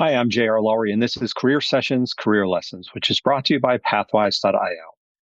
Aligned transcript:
Hi, 0.00 0.14
I'm 0.14 0.30
J.R. 0.30 0.62
Lowry, 0.62 0.92
and 0.92 1.02
this 1.02 1.18
is 1.18 1.34
Career 1.34 1.60
Sessions 1.60 2.14
Career 2.14 2.48
Lessons, 2.48 2.88
which 2.94 3.10
is 3.10 3.20
brought 3.20 3.44
to 3.44 3.52
you 3.52 3.60
by 3.60 3.76
Pathwise.io. 3.76 4.54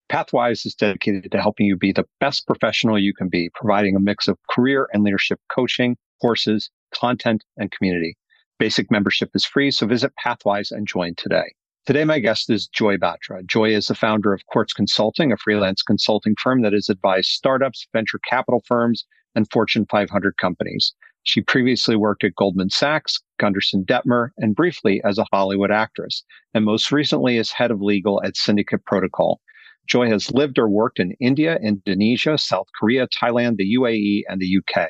Pathwise 0.07 0.67
is 0.67 0.75
dedicated 0.75 1.31
to 1.31 1.41
helping 1.41 1.65
you 1.65 1.75
be 1.75 1.91
the 1.91 2.05
best 2.19 2.45
professional 2.45 2.99
you 2.99 3.11
can 3.11 3.27
be, 3.27 3.49
providing 3.55 3.95
a 3.95 3.99
mix 3.99 4.27
of 4.27 4.37
career 4.51 4.87
and 4.93 5.01
leadership 5.01 5.39
coaching, 5.51 5.97
courses, 6.21 6.69
content, 6.93 7.43
and 7.57 7.71
community. 7.71 8.15
Basic 8.59 8.91
membership 8.91 9.31
is 9.33 9.43
free, 9.43 9.71
so 9.71 9.87
visit 9.87 10.13
Pathwise 10.23 10.71
and 10.71 10.87
join 10.87 11.15
today. 11.15 11.55
Today, 11.87 12.03
my 12.03 12.19
guest 12.19 12.47
is 12.51 12.67
Joy 12.67 12.97
Batra. 12.97 13.43
Joy 13.47 13.73
is 13.73 13.87
the 13.87 13.95
founder 13.95 14.31
of 14.31 14.45
Quartz 14.45 14.73
Consulting, 14.73 15.31
a 15.31 15.37
freelance 15.37 15.81
consulting 15.81 16.35
firm 16.35 16.61
that 16.61 16.73
has 16.73 16.87
advised 16.87 17.29
startups, 17.29 17.87
venture 17.93 18.19
capital 18.19 18.61
firms, 18.67 19.07
and 19.33 19.49
Fortune 19.51 19.87
500 19.89 20.37
companies. 20.37 20.93
She 21.23 21.41
previously 21.41 21.95
worked 21.95 22.23
at 22.23 22.35
Goldman 22.35 22.71
Sachs, 22.71 23.19
Gunderson 23.37 23.85
Dettmer, 23.85 24.29
and 24.37 24.55
briefly 24.55 25.01
as 25.03 25.17
a 25.17 25.25
Hollywood 25.31 25.71
actress, 25.71 26.23
and 26.53 26.65
most 26.65 26.91
recently 26.91 27.37
as 27.37 27.51
head 27.51 27.69
of 27.69 27.81
legal 27.81 28.21
at 28.23 28.35
Syndicate 28.35 28.85
Protocol. 28.85 29.39
Joy 29.87 30.07
has 30.09 30.31
lived 30.31 30.57
or 30.57 30.69
worked 30.69 30.99
in 30.99 31.13
India, 31.19 31.57
Indonesia, 31.61 32.37
South 32.37 32.67
Korea, 32.79 33.07
Thailand, 33.07 33.57
the 33.57 33.75
UAE, 33.75 34.23
and 34.27 34.39
the 34.39 34.57
UK. 34.57 34.89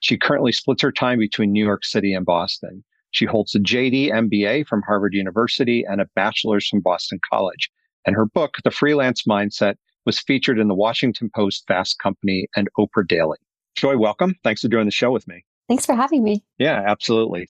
She 0.00 0.16
currently 0.16 0.52
splits 0.52 0.82
her 0.82 0.92
time 0.92 1.18
between 1.18 1.52
New 1.52 1.64
York 1.64 1.84
City 1.84 2.12
and 2.12 2.24
Boston. 2.24 2.84
She 3.10 3.24
holds 3.24 3.54
a 3.54 3.58
JD 3.58 4.10
MBA 4.10 4.66
from 4.66 4.82
Harvard 4.82 5.14
University 5.14 5.84
and 5.88 6.00
a 6.00 6.08
bachelor's 6.14 6.68
from 6.68 6.80
Boston 6.80 7.18
College. 7.30 7.70
And 8.06 8.14
her 8.14 8.26
book, 8.26 8.56
The 8.62 8.70
Freelance 8.70 9.22
Mindset, 9.24 9.76
was 10.04 10.20
featured 10.20 10.58
in 10.58 10.68
the 10.68 10.74
Washington 10.74 11.30
Post, 11.34 11.64
Fast 11.66 11.98
Company, 11.98 12.46
and 12.54 12.68
Oprah 12.78 13.08
Daily. 13.08 13.38
Joy, 13.74 13.96
welcome. 13.96 14.34
Thanks 14.44 14.60
for 14.60 14.68
doing 14.68 14.84
the 14.84 14.90
show 14.90 15.10
with 15.10 15.26
me. 15.26 15.45
Thanks 15.68 15.86
for 15.86 15.94
having 15.94 16.22
me. 16.22 16.44
Yeah, 16.58 16.82
absolutely. 16.86 17.48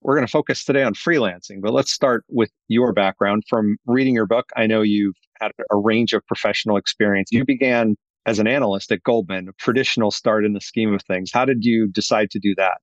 We're 0.00 0.14
going 0.14 0.26
to 0.26 0.30
focus 0.30 0.64
today 0.64 0.84
on 0.84 0.94
freelancing, 0.94 1.60
but 1.60 1.72
let's 1.72 1.92
start 1.92 2.24
with 2.28 2.50
your 2.68 2.92
background. 2.92 3.42
From 3.48 3.76
reading 3.86 4.14
your 4.14 4.26
book, 4.26 4.50
I 4.56 4.66
know 4.66 4.80
you've 4.80 5.16
had 5.40 5.50
a 5.70 5.76
range 5.76 6.12
of 6.12 6.24
professional 6.26 6.76
experience. 6.76 7.30
You 7.32 7.44
began 7.44 7.96
as 8.26 8.38
an 8.38 8.46
analyst 8.46 8.92
at 8.92 9.02
Goldman, 9.02 9.48
a 9.48 9.52
traditional 9.58 10.10
start 10.10 10.44
in 10.44 10.52
the 10.52 10.60
scheme 10.60 10.94
of 10.94 11.02
things. 11.02 11.30
How 11.32 11.44
did 11.44 11.64
you 11.64 11.88
decide 11.88 12.30
to 12.30 12.38
do 12.38 12.54
that? 12.56 12.78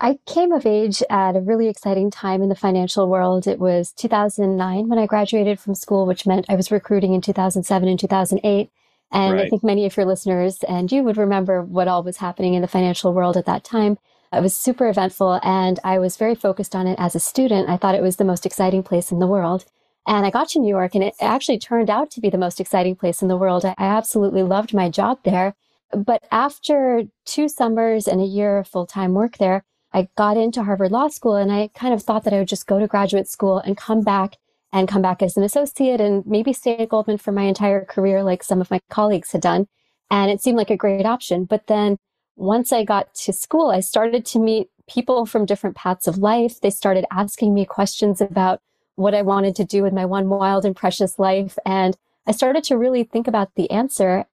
I 0.00 0.18
came 0.26 0.52
of 0.52 0.64
age 0.64 1.02
at 1.10 1.36
a 1.36 1.40
really 1.40 1.68
exciting 1.68 2.10
time 2.10 2.42
in 2.42 2.48
the 2.48 2.54
financial 2.54 3.08
world. 3.08 3.46
It 3.46 3.58
was 3.58 3.92
2009 3.92 4.88
when 4.88 4.98
I 4.98 5.06
graduated 5.06 5.60
from 5.60 5.74
school, 5.74 6.06
which 6.06 6.26
meant 6.26 6.46
I 6.48 6.54
was 6.54 6.70
recruiting 6.70 7.12
in 7.12 7.20
2007 7.20 7.88
and 7.88 7.98
2008. 7.98 8.70
And 9.12 9.34
right. 9.34 9.46
I 9.46 9.48
think 9.48 9.62
many 9.62 9.84
of 9.86 9.96
your 9.96 10.06
listeners 10.06 10.62
and 10.68 10.90
you 10.90 11.02
would 11.02 11.16
remember 11.16 11.62
what 11.62 11.88
all 11.88 12.02
was 12.02 12.18
happening 12.18 12.54
in 12.54 12.62
the 12.62 12.68
financial 12.68 13.12
world 13.12 13.36
at 13.36 13.46
that 13.46 13.64
time. 13.64 13.98
It 14.32 14.42
was 14.42 14.56
super 14.56 14.88
eventful 14.88 15.40
and 15.42 15.80
I 15.82 15.98
was 15.98 16.16
very 16.16 16.36
focused 16.36 16.76
on 16.76 16.86
it 16.86 16.96
as 17.00 17.14
a 17.14 17.20
student. 17.20 17.68
I 17.68 17.76
thought 17.76 17.96
it 17.96 18.02
was 18.02 18.16
the 18.16 18.24
most 18.24 18.46
exciting 18.46 18.82
place 18.82 19.10
in 19.10 19.18
the 19.18 19.26
world. 19.26 19.64
And 20.06 20.24
I 20.24 20.30
got 20.30 20.48
to 20.50 20.60
New 20.60 20.68
York 20.68 20.94
and 20.94 21.02
it 21.02 21.14
actually 21.20 21.58
turned 21.58 21.90
out 21.90 22.10
to 22.12 22.20
be 22.20 22.30
the 22.30 22.38
most 22.38 22.60
exciting 22.60 22.94
place 22.94 23.22
in 23.22 23.28
the 23.28 23.36
world. 23.36 23.64
I 23.64 23.74
absolutely 23.78 24.42
loved 24.42 24.72
my 24.72 24.88
job 24.88 25.18
there. 25.24 25.54
But 25.92 26.22
after 26.30 27.04
two 27.26 27.48
summers 27.48 28.06
and 28.06 28.20
a 28.20 28.24
year 28.24 28.58
of 28.58 28.68
full 28.68 28.86
time 28.86 29.14
work 29.14 29.38
there, 29.38 29.64
I 29.92 30.08
got 30.16 30.36
into 30.36 30.62
Harvard 30.62 30.92
Law 30.92 31.08
School 31.08 31.34
and 31.34 31.50
I 31.50 31.68
kind 31.74 31.92
of 31.92 32.02
thought 32.02 32.22
that 32.24 32.32
I 32.32 32.38
would 32.38 32.48
just 32.48 32.68
go 32.68 32.78
to 32.78 32.86
graduate 32.86 33.26
school 33.26 33.58
and 33.58 33.76
come 33.76 34.02
back 34.02 34.36
and 34.72 34.86
come 34.86 35.02
back 35.02 35.20
as 35.20 35.36
an 35.36 35.42
associate 35.42 36.00
and 36.00 36.24
maybe 36.24 36.52
stay 36.52 36.76
at 36.76 36.88
Goldman 36.88 37.18
for 37.18 37.32
my 37.32 37.42
entire 37.42 37.84
career, 37.84 38.22
like 38.22 38.44
some 38.44 38.60
of 38.60 38.70
my 38.70 38.80
colleagues 38.88 39.32
had 39.32 39.40
done. 39.40 39.66
And 40.08 40.30
it 40.30 40.40
seemed 40.40 40.56
like 40.56 40.70
a 40.70 40.76
great 40.76 41.06
option. 41.06 41.44
But 41.44 41.66
then 41.66 41.96
once 42.40 42.72
I 42.72 42.84
got 42.84 43.14
to 43.14 43.32
school, 43.32 43.70
I 43.70 43.80
started 43.80 44.24
to 44.26 44.38
meet 44.38 44.70
people 44.88 45.26
from 45.26 45.44
different 45.44 45.76
paths 45.76 46.08
of 46.08 46.18
life. 46.18 46.60
They 46.60 46.70
started 46.70 47.04
asking 47.12 47.52
me 47.52 47.66
questions 47.66 48.20
about 48.20 48.62
what 48.96 49.14
I 49.14 49.22
wanted 49.22 49.54
to 49.56 49.64
do 49.64 49.82
with 49.82 49.92
my 49.92 50.06
one 50.06 50.28
wild 50.28 50.64
and 50.64 50.74
precious 50.74 51.18
life. 51.18 51.58
And 51.66 51.96
I 52.26 52.32
started 52.32 52.64
to 52.64 52.78
really 52.78 53.04
think 53.04 53.28
about 53.28 53.54
the 53.54 53.70
answer, 53.70 54.24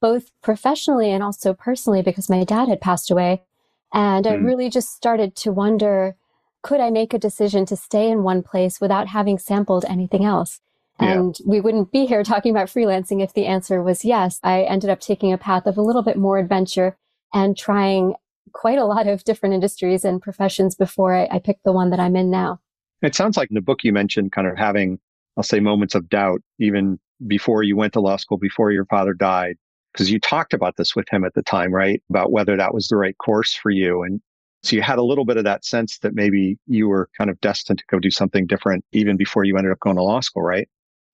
both 0.00 0.30
professionally 0.42 1.10
and 1.10 1.22
also 1.22 1.54
personally, 1.54 2.02
because 2.02 2.28
my 2.28 2.44
dad 2.44 2.68
had 2.68 2.82
passed 2.82 3.10
away. 3.10 3.42
And 3.92 4.26
mm. 4.26 4.30
I 4.30 4.36
hmm. 4.36 4.44
really 4.44 4.68
just 4.68 4.94
started 4.94 5.34
to 5.36 5.52
wonder, 5.52 6.16
could 6.62 6.80
I 6.80 6.90
make 6.90 7.14
a 7.14 7.18
decision 7.18 7.64
to 7.66 7.76
stay 7.76 8.10
in 8.10 8.22
one 8.22 8.42
place 8.42 8.80
without 8.80 9.08
having 9.08 9.38
sampled 9.38 9.86
anything 9.88 10.24
else? 10.24 10.60
And 10.98 11.36
yeah. 11.40 11.46
we 11.48 11.60
wouldn't 11.62 11.92
be 11.92 12.04
here 12.04 12.22
talking 12.24 12.50
about 12.50 12.68
freelancing 12.68 13.22
if 13.22 13.32
the 13.32 13.46
answer 13.46 13.82
was 13.82 14.04
yes. 14.04 14.38
I 14.42 14.62
ended 14.62 14.90
up 14.90 15.00
taking 15.00 15.32
a 15.32 15.38
path 15.38 15.66
of 15.66 15.78
a 15.78 15.82
little 15.82 16.02
bit 16.02 16.18
more 16.18 16.38
adventure 16.38 16.96
and 17.34 17.56
trying 17.58 18.14
quite 18.52 18.78
a 18.78 18.84
lot 18.84 19.06
of 19.06 19.24
different 19.24 19.54
industries 19.54 20.04
and 20.04 20.22
professions 20.22 20.74
before 20.74 21.14
I, 21.14 21.28
I 21.30 21.38
picked 21.40 21.64
the 21.64 21.72
one 21.72 21.90
that 21.90 22.00
I'm 22.00 22.16
in 22.16 22.30
now. 22.30 22.60
It 23.02 23.14
sounds 23.14 23.36
like 23.36 23.50
in 23.50 23.54
the 23.54 23.60
book 23.60 23.84
you 23.84 23.92
mentioned 23.92 24.32
kind 24.32 24.46
of 24.46 24.56
having, 24.56 24.98
I'll 25.36 25.42
say, 25.42 25.60
moments 25.60 25.94
of 25.94 26.08
doubt 26.08 26.40
even 26.58 26.98
before 27.26 27.62
you 27.62 27.76
went 27.76 27.92
to 27.94 28.00
law 28.00 28.16
school, 28.16 28.38
before 28.38 28.70
your 28.70 28.86
father 28.86 29.12
died, 29.12 29.56
because 29.92 30.10
you 30.10 30.18
talked 30.18 30.54
about 30.54 30.76
this 30.76 30.96
with 30.96 31.06
him 31.10 31.24
at 31.24 31.34
the 31.34 31.42
time, 31.42 31.72
right? 31.72 32.02
About 32.08 32.32
whether 32.32 32.56
that 32.56 32.72
was 32.72 32.88
the 32.88 32.96
right 32.96 33.16
course 33.18 33.54
for 33.54 33.70
you. 33.70 34.02
And 34.02 34.20
so 34.62 34.76
you 34.76 34.82
had 34.82 34.98
a 34.98 35.04
little 35.04 35.24
bit 35.24 35.36
of 35.36 35.44
that 35.44 35.64
sense 35.64 35.98
that 35.98 36.14
maybe 36.14 36.58
you 36.66 36.88
were 36.88 37.08
kind 37.18 37.30
of 37.30 37.40
destined 37.40 37.80
to 37.80 37.84
go 37.90 37.98
do 37.98 38.10
something 38.10 38.46
different 38.46 38.84
even 38.92 39.16
before 39.16 39.44
you 39.44 39.56
ended 39.56 39.72
up 39.72 39.80
going 39.80 39.96
to 39.96 40.02
law 40.02 40.20
school, 40.20 40.42
right? 40.42 40.68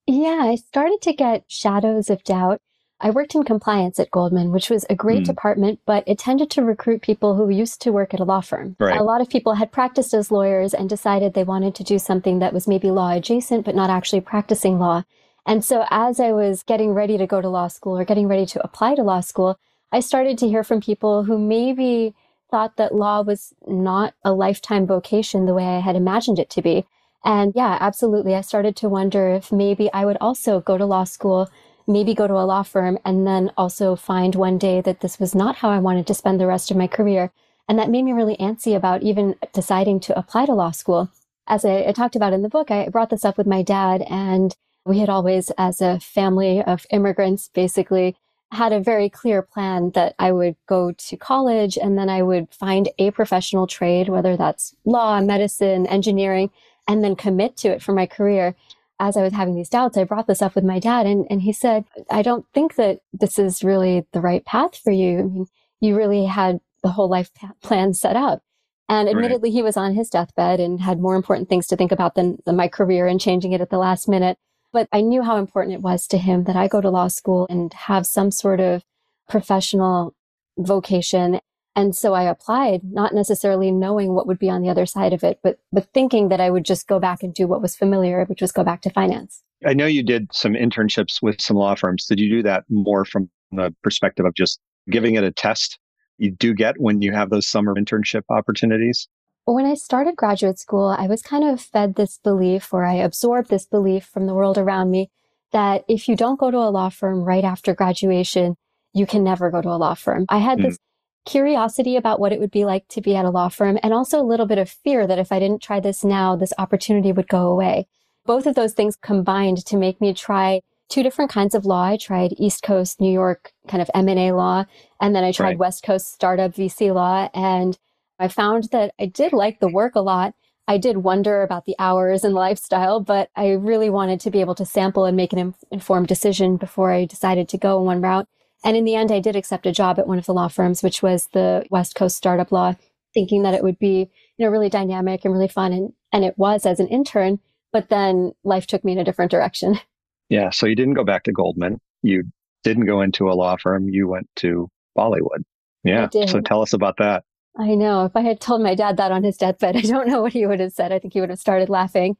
Yeah, 0.06 0.40
I 0.42 0.56
started 0.56 1.00
to 1.02 1.12
get 1.12 1.44
shadows 1.48 2.10
of 2.10 2.22
doubt 2.24 2.60
I 3.02 3.10
worked 3.10 3.34
in 3.34 3.44
compliance 3.44 3.98
at 3.98 4.10
Goldman, 4.10 4.52
which 4.52 4.68
was 4.68 4.84
a 4.90 4.94
great 4.94 5.22
mm. 5.22 5.26
department, 5.26 5.80
but 5.86 6.04
it 6.06 6.18
tended 6.18 6.50
to 6.50 6.62
recruit 6.62 7.00
people 7.00 7.34
who 7.34 7.48
used 7.48 7.80
to 7.82 7.92
work 7.92 8.12
at 8.12 8.20
a 8.20 8.24
law 8.24 8.42
firm. 8.42 8.76
Right. 8.78 9.00
A 9.00 9.04
lot 9.04 9.22
of 9.22 9.30
people 9.30 9.54
had 9.54 9.72
practiced 9.72 10.12
as 10.12 10.30
lawyers 10.30 10.74
and 10.74 10.88
decided 10.88 11.32
they 11.32 11.44
wanted 11.44 11.74
to 11.76 11.84
do 11.84 11.98
something 11.98 12.40
that 12.40 12.52
was 12.52 12.68
maybe 12.68 12.90
law 12.90 13.12
adjacent, 13.12 13.64
but 13.64 13.74
not 13.74 13.88
actually 13.88 14.20
practicing 14.20 14.78
law. 14.78 15.04
And 15.46 15.64
so 15.64 15.86
as 15.90 16.20
I 16.20 16.32
was 16.32 16.62
getting 16.62 16.92
ready 16.92 17.16
to 17.16 17.26
go 17.26 17.40
to 17.40 17.48
law 17.48 17.68
school 17.68 17.98
or 17.98 18.04
getting 18.04 18.28
ready 18.28 18.44
to 18.46 18.62
apply 18.62 18.94
to 18.96 19.02
law 19.02 19.20
school, 19.20 19.58
I 19.90 20.00
started 20.00 20.36
to 20.38 20.48
hear 20.48 20.62
from 20.62 20.80
people 20.80 21.24
who 21.24 21.38
maybe 21.38 22.14
thought 22.50 22.76
that 22.76 22.94
law 22.94 23.22
was 23.22 23.54
not 23.66 24.14
a 24.24 24.32
lifetime 24.32 24.86
vocation 24.86 25.46
the 25.46 25.54
way 25.54 25.64
I 25.64 25.80
had 25.80 25.96
imagined 25.96 26.38
it 26.38 26.50
to 26.50 26.62
be. 26.62 26.84
And 27.24 27.52
yeah, 27.54 27.78
absolutely. 27.80 28.34
I 28.34 28.40
started 28.40 28.76
to 28.76 28.88
wonder 28.88 29.30
if 29.30 29.52
maybe 29.52 29.92
I 29.92 30.04
would 30.04 30.18
also 30.20 30.60
go 30.60 30.76
to 30.76 30.86
law 30.86 31.04
school 31.04 31.48
maybe 31.90 32.14
go 32.14 32.26
to 32.26 32.34
a 32.34 32.46
law 32.46 32.62
firm 32.62 32.98
and 33.04 33.26
then 33.26 33.50
also 33.56 33.96
find 33.96 34.34
one 34.34 34.58
day 34.58 34.80
that 34.80 35.00
this 35.00 35.18
was 35.18 35.34
not 35.34 35.56
how 35.56 35.70
I 35.70 35.78
wanted 35.78 36.06
to 36.06 36.14
spend 36.14 36.40
the 36.40 36.46
rest 36.46 36.70
of 36.70 36.76
my 36.76 36.86
career. 36.86 37.32
And 37.68 37.78
that 37.78 37.90
made 37.90 38.04
me 38.04 38.12
really 38.12 38.36
antsy 38.36 38.76
about 38.76 39.02
even 39.02 39.36
deciding 39.52 40.00
to 40.00 40.18
apply 40.18 40.46
to 40.46 40.54
law 40.54 40.70
school. 40.70 41.10
As 41.46 41.64
I, 41.64 41.86
I 41.88 41.92
talked 41.92 42.16
about 42.16 42.32
in 42.32 42.42
the 42.42 42.48
book, 42.48 42.70
I 42.70 42.88
brought 42.88 43.10
this 43.10 43.24
up 43.24 43.36
with 43.36 43.46
my 43.46 43.62
dad 43.62 44.02
and 44.08 44.56
we 44.84 44.98
had 44.98 45.08
always, 45.08 45.50
as 45.58 45.80
a 45.80 46.00
family 46.00 46.62
of 46.62 46.86
immigrants, 46.90 47.50
basically 47.52 48.16
had 48.52 48.72
a 48.72 48.80
very 48.80 49.08
clear 49.08 49.42
plan 49.42 49.90
that 49.90 50.14
I 50.18 50.32
would 50.32 50.56
go 50.66 50.92
to 50.92 51.16
college 51.16 51.76
and 51.76 51.96
then 51.96 52.08
I 52.08 52.22
would 52.22 52.52
find 52.52 52.88
a 52.98 53.10
professional 53.10 53.66
trade, 53.66 54.08
whether 54.08 54.36
that's 54.36 54.74
law, 54.84 55.20
medicine, 55.20 55.86
engineering, 55.86 56.50
and 56.88 57.04
then 57.04 57.14
commit 57.14 57.56
to 57.58 57.68
it 57.68 57.82
for 57.82 57.92
my 57.92 58.06
career 58.06 58.56
as 59.00 59.16
I 59.16 59.22
was 59.22 59.32
having 59.32 59.54
these 59.54 59.70
doubts, 59.70 59.96
I 59.96 60.04
brought 60.04 60.26
this 60.26 60.42
up 60.42 60.54
with 60.54 60.62
my 60.62 60.78
dad 60.78 61.06
and, 61.06 61.26
and 61.30 61.42
he 61.42 61.52
said, 61.52 61.86
I 62.10 62.22
don't 62.22 62.46
think 62.52 62.76
that 62.76 63.00
this 63.12 63.38
is 63.38 63.64
really 63.64 64.06
the 64.12 64.20
right 64.20 64.44
path 64.44 64.76
for 64.76 64.92
you. 64.92 65.18
I 65.18 65.22
mean, 65.22 65.46
you 65.80 65.96
really 65.96 66.26
had 66.26 66.60
the 66.82 66.90
whole 66.90 67.08
life 67.08 67.30
plan 67.62 67.94
set 67.94 68.14
up. 68.14 68.42
And 68.88 69.08
admittedly, 69.08 69.50
right. 69.50 69.54
he 69.54 69.62
was 69.62 69.76
on 69.76 69.94
his 69.94 70.10
deathbed 70.10 70.60
and 70.60 70.80
had 70.80 71.00
more 71.00 71.14
important 71.14 71.48
things 71.48 71.66
to 71.68 71.76
think 71.76 71.92
about 71.92 72.14
than, 72.14 72.38
than 72.44 72.56
my 72.56 72.68
career 72.68 73.06
and 73.06 73.20
changing 73.20 73.52
it 73.52 73.60
at 73.60 73.70
the 73.70 73.78
last 73.78 74.08
minute. 74.08 74.36
But 74.72 74.88
I 74.92 75.00
knew 75.00 75.22
how 75.22 75.36
important 75.36 75.74
it 75.74 75.80
was 75.80 76.06
to 76.08 76.18
him 76.18 76.44
that 76.44 76.56
I 76.56 76.68
go 76.68 76.80
to 76.80 76.90
law 76.90 77.08
school 77.08 77.46
and 77.48 77.72
have 77.72 78.06
some 78.06 78.30
sort 78.30 78.60
of 78.60 78.84
professional 79.28 80.14
vocation 80.58 81.40
And 81.80 81.96
so 81.96 82.12
I 82.12 82.24
applied, 82.24 82.82
not 82.84 83.14
necessarily 83.14 83.70
knowing 83.70 84.12
what 84.12 84.26
would 84.26 84.38
be 84.38 84.50
on 84.50 84.60
the 84.60 84.68
other 84.68 84.84
side 84.84 85.14
of 85.14 85.24
it, 85.24 85.40
but, 85.42 85.58
but 85.72 85.90
thinking 85.94 86.28
that 86.28 86.38
I 86.38 86.50
would 86.50 86.66
just 86.66 86.86
go 86.86 86.98
back 86.98 87.22
and 87.22 87.32
do 87.32 87.46
what 87.46 87.62
was 87.62 87.74
familiar, 87.74 88.22
which 88.26 88.42
was 88.42 88.52
go 88.52 88.62
back 88.62 88.82
to 88.82 88.90
finance. 88.90 89.42
I 89.66 89.72
know 89.72 89.86
you 89.86 90.02
did 90.02 90.28
some 90.30 90.52
internships 90.52 91.22
with 91.22 91.40
some 91.40 91.56
law 91.56 91.74
firms. 91.74 92.04
Did 92.04 92.20
you 92.20 92.28
do 92.28 92.42
that 92.42 92.64
more 92.68 93.06
from 93.06 93.30
the 93.50 93.74
perspective 93.82 94.26
of 94.26 94.34
just 94.34 94.60
giving 94.90 95.14
it 95.14 95.24
a 95.24 95.30
test 95.30 95.78
you 96.18 96.30
do 96.30 96.52
get 96.52 96.78
when 96.78 97.00
you 97.00 97.12
have 97.12 97.30
those 97.30 97.46
summer 97.46 97.74
internship 97.74 98.24
opportunities? 98.28 99.08
When 99.46 99.64
I 99.64 99.72
started 99.72 100.16
graduate 100.16 100.58
school, 100.58 100.94
I 100.98 101.06
was 101.06 101.22
kind 101.22 101.44
of 101.44 101.62
fed 101.62 101.94
this 101.94 102.18
belief, 102.22 102.74
or 102.74 102.84
I 102.84 102.96
absorbed 102.96 103.48
this 103.48 103.64
belief 103.64 104.04
from 104.04 104.26
the 104.26 104.34
world 104.34 104.58
around 104.58 104.90
me, 104.90 105.10
that 105.52 105.84
if 105.88 106.08
you 106.08 106.14
don't 106.14 106.38
go 106.38 106.50
to 106.50 106.58
a 106.58 106.68
law 106.68 106.90
firm 106.90 107.24
right 107.24 107.42
after 107.42 107.74
graduation, 107.74 108.56
you 108.92 109.06
can 109.06 109.24
never 109.24 109.50
go 109.50 109.62
to 109.62 109.70
a 109.70 109.80
law 109.80 109.94
firm. 109.94 110.26
I 110.28 110.38
had 110.38 110.58
mm. 110.58 110.64
this 110.64 110.78
curiosity 111.24 111.96
about 111.96 112.20
what 112.20 112.32
it 112.32 112.40
would 112.40 112.50
be 112.50 112.64
like 112.64 112.88
to 112.88 113.00
be 113.00 113.14
at 113.14 113.24
a 113.24 113.30
law 113.30 113.48
firm 113.48 113.78
and 113.82 113.92
also 113.92 114.20
a 114.20 114.26
little 114.26 114.46
bit 114.46 114.58
of 114.58 114.68
fear 114.68 115.06
that 115.06 115.18
if 115.18 115.32
I 115.32 115.38
didn't 115.38 115.62
try 115.62 115.80
this 115.80 116.04
now, 116.04 116.36
this 116.36 116.52
opportunity 116.58 117.12
would 117.12 117.28
go 117.28 117.46
away. 117.46 117.86
Both 118.26 118.46
of 118.46 118.54
those 118.54 118.72
things 118.72 118.96
combined 118.96 119.64
to 119.66 119.76
make 119.76 120.00
me 120.00 120.14
try 120.14 120.60
two 120.88 121.02
different 121.02 121.30
kinds 121.30 121.54
of 121.54 121.64
law. 121.64 121.84
I 121.84 121.96
tried 121.96 122.34
East 122.36 122.62
Coast, 122.62 123.00
New 123.00 123.12
York 123.12 123.52
kind 123.68 123.80
of 123.80 123.90
M&A 123.94 124.32
law, 124.32 124.64
and 125.00 125.14
then 125.14 125.24
I 125.24 125.32
tried 125.32 125.50
right. 125.50 125.58
West 125.58 125.84
Coast 125.84 126.12
startup 126.12 126.52
VC 126.52 126.92
law. 126.92 127.30
And 127.32 127.78
I 128.18 128.28
found 128.28 128.64
that 128.72 128.92
I 129.00 129.06
did 129.06 129.32
like 129.32 129.60
the 129.60 129.68
work 129.68 129.94
a 129.94 130.00
lot. 130.00 130.34
I 130.68 130.78
did 130.78 130.98
wonder 130.98 131.42
about 131.42 131.64
the 131.64 131.74
hours 131.78 132.22
and 132.22 132.34
lifestyle, 132.34 133.00
but 133.00 133.30
I 133.34 133.50
really 133.50 133.90
wanted 133.90 134.20
to 134.20 134.30
be 134.30 134.40
able 134.40 134.54
to 134.56 134.66
sample 134.66 135.04
and 135.04 135.16
make 135.16 135.32
an 135.32 135.54
informed 135.70 136.08
decision 136.08 136.56
before 136.56 136.92
I 136.92 137.06
decided 137.06 137.48
to 137.48 137.58
go 137.58 137.80
one 137.82 138.00
route. 138.00 138.28
And 138.64 138.76
in 138.76 138.84
the 138.84 138.94
end, 138.94 139.10
I 139.10 139.20
did 139.20 139.36
accept 139.36 139.66
a 139.66 139.72
job 139.72 139.98
at 139.98 140.06
one 140.06 140.18
of 140.18 140.26
the 140.26 140.34
law 140.34 140.48
firms, 140.48 140.82
which 140.82 141.02
was 141.02 141.28
the 141.32 141.64
West 141.70 141.94
Coast 141.94 142.16
Startup 142.16 142.50
Law, 142.52 142.74
thinking 143.14 143.42
that 143.42 143.54
it 143.54 143.62
would 143.62 143.78
be, 143.78 144.10
you 144.36 144.44
know, 144.44 144.50
really 144.50 144.68
dynamic 144.68 145.24
and 145.24 145.32
really 145.32 145.48
fun. 145.48 145.72
And, 145.72 145.92
and 146.12 146.24
it 146.24 146.36
was 146.36 146.66
as 146.66 146.80
an 146.80 146.88
intern, 146.88 147.38
but 147.72 147.88
then 147.88 148.32
life 148.44 148.66
took 148.66 148.84
me 148.84 148.92
in 148.92 148.98
a 148.98 149.04
different 149.04 149.30
direction. 149.30 149.78
Yeah. 150.30 150.50
So 150.50 150.66
you 150.66 150.76
didn't 150.76 150.94
go 150.94 151.02
back 151.02 151.24
to 151.24 151.32
Goldman. 151.32 151.80
You 152.02 152.22
didn't 152.62 152.86
go 152.86 153.00
into 153.00 153.28
a 153.28 153.34
law 153.34 153.56
firm. 153.56 153.88
You 153.88 154.06
went 154.06 154.28
to 154.36 154.68
Bollywood. 154.96 155.42
Yeah. 155.82 156.08
So 156.26 156.40
tell 156.40 156.62
us 156.62 156.72
about 156.72 156.98
that. 156.98 157.24
I 157.58 157.74
know. 157.74 158.04
If 158.04 158.14
I 158.14 158.20
had 158.20 158.40
told 158.40 158.62
my 158.62 158.76
dad 158.76 158.96
that 158.98 159.10
on 159.10 159.24
his 159.24 159.36
deathbed, 159.36 159.76
I 159.76 159.80
don't 159.80 160.06
know 160.06 160.22
what 160.22 160.32
he 160.32 160.46
would 160.46 160.60
have 160.60 160.72
said. 160.72 160.92
I 160.92 161.00
think 161.00 161.14
he 161.14 161.20
would 161.20 161.30
have 161.30 161.40
started 161.40 161.68
laughing. 161.68 162.16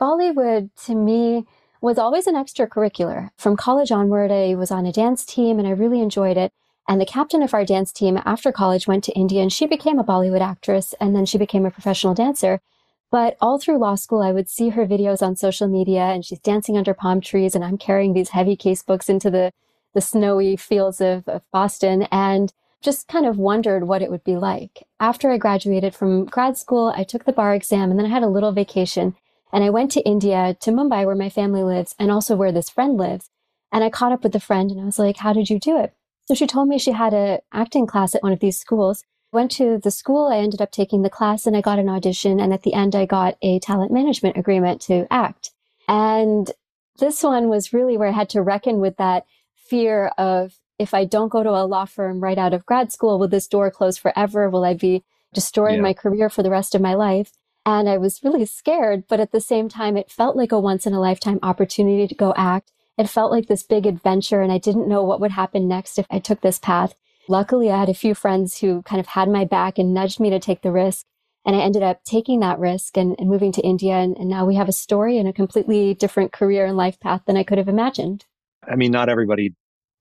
Bollywood 0.00 0.68
to 0.84 0.94
me 0.94 1.46
was 1.84 1.98
always 1.98 2.26
an 2.26 2.34
extracurricular. 2.34 3.28
From 3.36 3.58
college 3.58 3.92
onward, 3.92 4.32
I 4.32 4.54
was 4.54 4.70
on 4.70 4.86
a 4.86 4.92
dance 4.92 5.26
team 5.26 5.58
and 5.58 5.68
I 5.68 5.72
really 5.72 6.00
enjoyed 6.00 6.38
it. 6.38 6.50
And 6.88 6.98
the 6.98 7.04
captain 7.04 7.42
of 7.42 7.52
our 7.52 7.66
dance 7.66 7.92
team 7.92 8.18
after 8.24 8.50
college 8.50 8.86
went 8.86 9.04
to 9.04 9.12
India 9.12 9.42
and 9.42 9.52
she 9.52 9.66
became 9.66 9.98
a 9.98 10.04
Bollywood 10.04 10.40
actress 10.40 10.94
and 10.98 11.14
then 11.14 11.26
she 11.26 11.36
became 11.36 11.66
a 11.66 11.70
professional 11.70 12.14
dancer. 12.14 12.62
But 13.10 13.36
all 13.38 13.58
through 13.58 13.78
law 13.78 13.96
school, 13.96 14.22
I 14.22 14.32
would 14.32 14.48
see 14.48 14.70
her 14.70 14.86
videos 14.86 15.20
on 15.20 15.36
social 15.36 15.68
media 15.68 16.00
and 16.00 16.24
she's 16.24 16.38
dancing 16.38 16.78
under 16.78 16.94
palm 16.94 17.20
trees 17.20 17.54
and 17.54 17.62
I'm 17.62 17.76
carrying 17.76 18.14
these 18.14 18.30
heavy 18.30 18.56
case 18.56 18.82
books 18.82 19.10
into 19.10 19.30
the, 19.30 19.52
the 19.92 20.00
snowy 20.00 20.56
fields 20.56 21.02
of, 21.02 21.28
of 21.28 21.42
Boston 21.52 22.08
and 22.10 22.50
just 22.80 23.08
kind 23.08 23.26
of 23.26 23.36
wondered 23.36 23.84
what 23.84 24.00
it 24.00 24.10
would 24.10 24.24
be 24.24 24.36
like. 24.36 24.86
After 25.00 25.30
I 25.30 25.36
graduated 25.36 25.94
from 25.94 26.24
grad 26.24 26.56
school, 26.56 26.94
I 26.96 27.04
took 27.04 27.24
the 27.24 27.32
bar 27.32 27.54
exam 27.54 27.90
and 27.90 27.98
then 27.98 28.06
I 28.06 28.10
had 28.10 28.22
a 28.22 28.28
little 28.28 28.52
vacation 28.52 29.16
and 29.54 29.62
I 29.62 29.70
went 29.70 29.92
to 29.92 30.00
India, 30.02 30.56
to 30.60 30.72
Mumbai, 30.72 31.06
where 31.06 31.14
my 31.14 31.30
family 31.30 31.62
lives, 31.62 31.94
and 31.96 32.10
also 32.10 32.34
where 32.34 32.50
this 32.50 32.68
friend 32.68 32.96
lives. 32.96 33.30
And 33.70 33.84
I 33.84 33.88
caught 33.88 34.10
up 34.10 34.24
with 34.24 34.32
the 34.32 34.40
friend 34.40 34.68
and 34.68 34.80
I 34.80 34.84
was 34.84 34.98
like, 34.98 35.18
How 35.18 35.32
did 35.32 35.48
you 35.48 35.60
do 35.60 35.78
it? 35.78 35.94
So 36.26 36.34
she 36.34 36.48
told 36.48 36.68
me 36.68 36.76
she 36.76 36.90
had 36.90 37.14
an 37.14 37.38
acting 37.52 37.86
class 37.86 38.16
at 38.16 38.22
one 38.24 38.32
of 38.32 38.40
these 38.40 38.58
schools. 38.58 39.04
Went 39.32 39.52
to 39.52 39.78
the 39.78 39.92
school, 39.92 40.26
I 40.26 40.38
ended 40.38 40.60
up 40.60 40.72
taking 40.72 41.02
the 41.02 41.10
class 41.10 41.46
and 41.46 41.56
I 41.56 41.60
got 41.60 41.78
an 41.78 41.88
audition. 41.88 42.40
And 42.40 42.52
at 42.52 42.64
the 42.64 42.74
end, 42.74 42.96
I 42.96 43.06
got 43.06 43.36
a 43.42 43.60
talent 43.60 43.92
management 43.92 44.36
agreement 44.36 44.80
to 44.82 45.06
act. 45.08 45.52
And 45.86 46.50
this 46.98 47.22
one 47.22 47.48
was 47.48 47.72
really 47.72 47.96
where 47.96 48.08
I 48.08 48.12
had 48.12 48.30
to 48.30 48.42
reckon 48.42 48.80
with 48.80 48.96
that 48.96 49.24
fear 49.54 50.08
of 50.18 50.54
if 50.80 50.94
I 50.94 51.04
don't 51.04 51.28
go 51.28 51.44
to 51.44 51.50
a 51.50 51.64
law 51.64 51.84
firm 51.84 52.20
right 52.20 52.38
out 52.38 52.54
of 52.54 52.66
grad 52.66 52.90
school, 52.90 53.20
will 53.20 53.28
this 53.28 53.46
door 53.46 53.70
close 53.70 53.98
forever? 53.98 54.50
Will 54.50 54.64
I 54.64 54.74
be 54.74 55.04
destroying 55.32 55.76
yeah. 55.76 55.82
my 55.82 55.92
career 55.94 56.28
for 56.28 56.42
the 56.42 56.50
rest 56.50 56.74
of 56.74 56.80
my 56.80 56.94
life? 56.94 57.32
And 57.66 57.88
I 57.88 57.96
was 57.96 58.22
really 58.22 58.44
scared, 58.44 59.04
but 59.08 59.20
at 59.20 59.32
the 59.32 59.40
same 59.40 59.68
time, 59.68 59.96
it 59.96 60.10
felt 60.10 60.36
like 60.36 60.52
a 60.52 60.60
once 60.60 60.86
in 60.86 60.92
a 60.92 61.00
lifetime 61.00 61.38
opportunity 61.42 62.06
to 62.06 62.14
go 62.14 62.34
act. 62.36 62.72
It 62.98 63.08
felt 63.08 63.32
like 63.32 63.46
this 63.46 63.62
big 63.62 63.86
adventure, 63.86 64.42
and 64.42 64.52
I 64.52 64.58
didn't 64.58 64.88
know 64.88 65.02
what 65.02 65.20
would 65.20 65.32
happen 65.32 65.66
next 65.66 65.98
if 65.98 66.06
I 66.10 66.18
took 66.18 66.42
this 66.42 66.58
path. 66.58 66.94
Luckily, 67.26 67.70
I 67.70 67.78
had 67.78 67.88
a 67.88 67.94
few 67.94 68.14
friends 68.14 68.58
who 68.58 68.82
kind 68.82 69.00
of 69.00 69.06
had 69.06 69.28
my 69.28 69.44
back 69.44 69.78
and 69.78 69.94
nudged 69.94 70.20
me 70.20 70.28
to 70.30 70.38
take 70.38 70.60
the 70.60 70.70
risk. 70.70 71.06
And 71.46 71.56
I 71.56 71.60
ended 71.60 71.82
up 71.82 72.04
taking 72.04 72.40
that 72.40 72.58
risk 72.58 72.96
and, 72.96 73.16
and 73.18 73.28
moving 73.28 73.52
to 73.52 73.62
India. 73.62 73.94
And, 73.94 74.16
and 74.16 74.28
now 74.28 74.46
we 74.46 74.54
have 74.56 74.68
a 74.68 74.72
story 74.72 75.18
and 75.18 75.28
a 75.28 75.32
completely 75.32 75.94
different 75.94 76.32
career 76.32 76.66
and 76.66 76.76
life 76.76 77.00
path 77.00 77.22
than 77.26 77.36
I 77.36 77.44
could 77.44 77.58
have 77.58 77.68
imagined. 77.68 78.24
I 78.70 78.76
mean, 78.76 78.92
not 78.92 79.08
everybody 79.08 79.54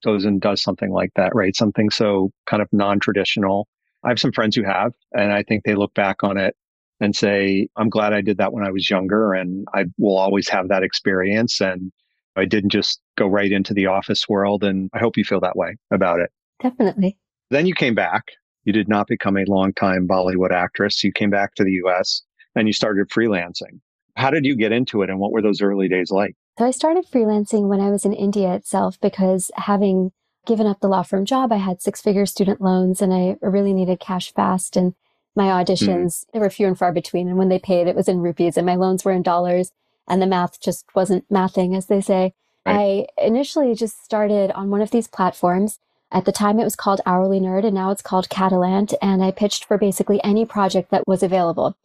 goes 0.04 0.25
and 0.25 0.39
does 0.39 0.62
something 0.62 0.92
like 0.92 1.12
that, 1.15 1.33
right? 1.33 1.56
Something 1.56 1.89
so 1.89 2.31
kind 2.45 2.62
of 2.62 2.68
non 2.71 3.00
traditional. 3.00 3.68
I 4.04 4.10
have 4.10 4.19
some 4.19 4.33
friends 4.33 4.56
who 4.56 4.63
have, 4.63 4.92
and 5.13 5.31
I 5.31 5.44
think 5.44 5.63
they 5.63 5.75
look 5.75 5.94
back 5.94 6.24
on 6.24 6.38
it 6.38 6.56
and 7.03 7.13
say, 7.13 7.67
I'm 7.75 7.89
glad 7.89 8.13
I 8.13 8.21
did 8.21 8.38
that 8.38 8.53
when 8.53 8.65
I 8.65 8.71
was 8.71 8.89
younger 8.89 9.33
and 9.33 9.67
I 9.73 9.85
will 9.97 10.17
always 10.17 10.47
have 10.47 10.69
that 10.69 10.83
experience. 10.83 11.59
And 11.59 11.91
I 12.38 12.45
didn't 12.45 12.69
just 12.69 13.01
go 13.17 13.27
right 13.27 13.51
into 13.51 13.73
the 13.73 13.88
office 13.88 14.29
world. 14.29 14.63
And 14.63 14.89
I 14.94 15.00
hope 15.00 15.17
you 15.17 15.25
feel 15.25 15.41
that 15.41 15.57
way 15.57 15.75
about 15.91 16.21
it. 16.21 16.31
Definitely. 16.61 17.17
Then 17.50 17.67
you 17.67 17.75
came 17.75 17.94
back. 17.94 18.23
You 18.63 18.71
did 18.71 18.88
not 18.88 19.07
become 19.07 19.35
a 19.35 19.44
long-time 19.45 20.07
Bollywood 20.07 20.51
actress. 20.51 21.03
You 21.03 21.11
came 21.11 21.29
back 21.29 21.55
to 21.55 21.65
the 21.65 21.73
US 21.83 22.21
and 22.55 22.67
you 22.67 22.73
started 22.73 23.09
freelancing. 23.09 23.81
How 24.15 24.29
did 24.29 24.45
you 24.45 24.55
get 24.55 24.71
into 24.71 25.01
it 25.01 25.09
and 25.09 25.19
what 25.19 25.33
were 25.33 25.41
those 25.41 25.61
early 25.61 25.89
days 25.89 26.09
like? 26.09 26.35
So 26.57 26.65
I 26.65 26.71
started 26.71 27.05
freelancing 27.05 27.67
when 27.67 27.81
I 27.81 27.89
was 27.89 28.05
in 28.05 28.13
India 28.13 28.53
itself 28.53 28.97
because 29.01 29.51
having 29.55 30.11
given 30.45 30.67
up 30.67 30.79
the 30.79 30.88
law 30.88 31.03
firm 31.03 31.25
job, 31.25 31.51
I 31.51 31.57
had 31.57 31.81
six 31.81 32.00
figure 32.00 32.25
student 32.25 32.61
loans 32.61 33.01
and 33.01 33.13
I 33.13 33.35
really 33.41 33.73
needed 33.73 34.00
cash 34.00 34.31
fast. 34.33 34.77
And 34.77 34.94
my 35.35 35.45
auditions, 35.45 36.06
mm. 36.06 36.25
they 36.33 36.39
were 36.39 36.50
few 36.50 36.68
and 36.68 36.77
far 36.77 36.91
between. 36.91 37.27
And 37.27 37.38
when 37.38 37.50
they 37.50 37.59
paid, 37.59 37.88
it 37.88 37.95
was 37.95 38.07
in 38.07 38.21
rupees 38.21 38.57
and 38.57 38.65
my 38.65 38.75
loans 38.75 39.03
were 39.03 39.12
in 39.12 39.24
dollars 39.24 39.71
and 40.07 40.21
the 40.21 40.27
math 40.27 40.59
just 40.59 40.85
wasn't 40.95 41.27
mathing, 41.30 41.75
as 41.75 41.88
they 41.88 42.01
say. 42.01 42.33
Right. 42.65 43.07
I 43.18 43.24
initially 43.25 43.74
just 43.75 44.03
started 44.03 44.51
on 44.51 44.69
one 44.69 44.81
of 44.81 44.91
these 44.91 45.07
platforms. 45.07 45.80
At 46.12 46.25
the 46.25 46.31
time, 46.31 46.59
it 46.59 46.63
was 46.63 46.75
called 46.75 47.01
Hourly 47.06 47.39
Nerd 47.39 47.65
and 47.65 47.74
now 47.74 47.91
it's 47.91 48.01
called 48.01 48.30
Catalant. 48.30 48.94
And 49.01 49.24
I 49.24 49.31
pitched 49.31 49.65
for 49.65 49.77
basically 49.77 50.24
any 50.24 50.45
project 50.45 50.91
that 50.91 51.07
was 51.07 51.24
available. 51.24 51.75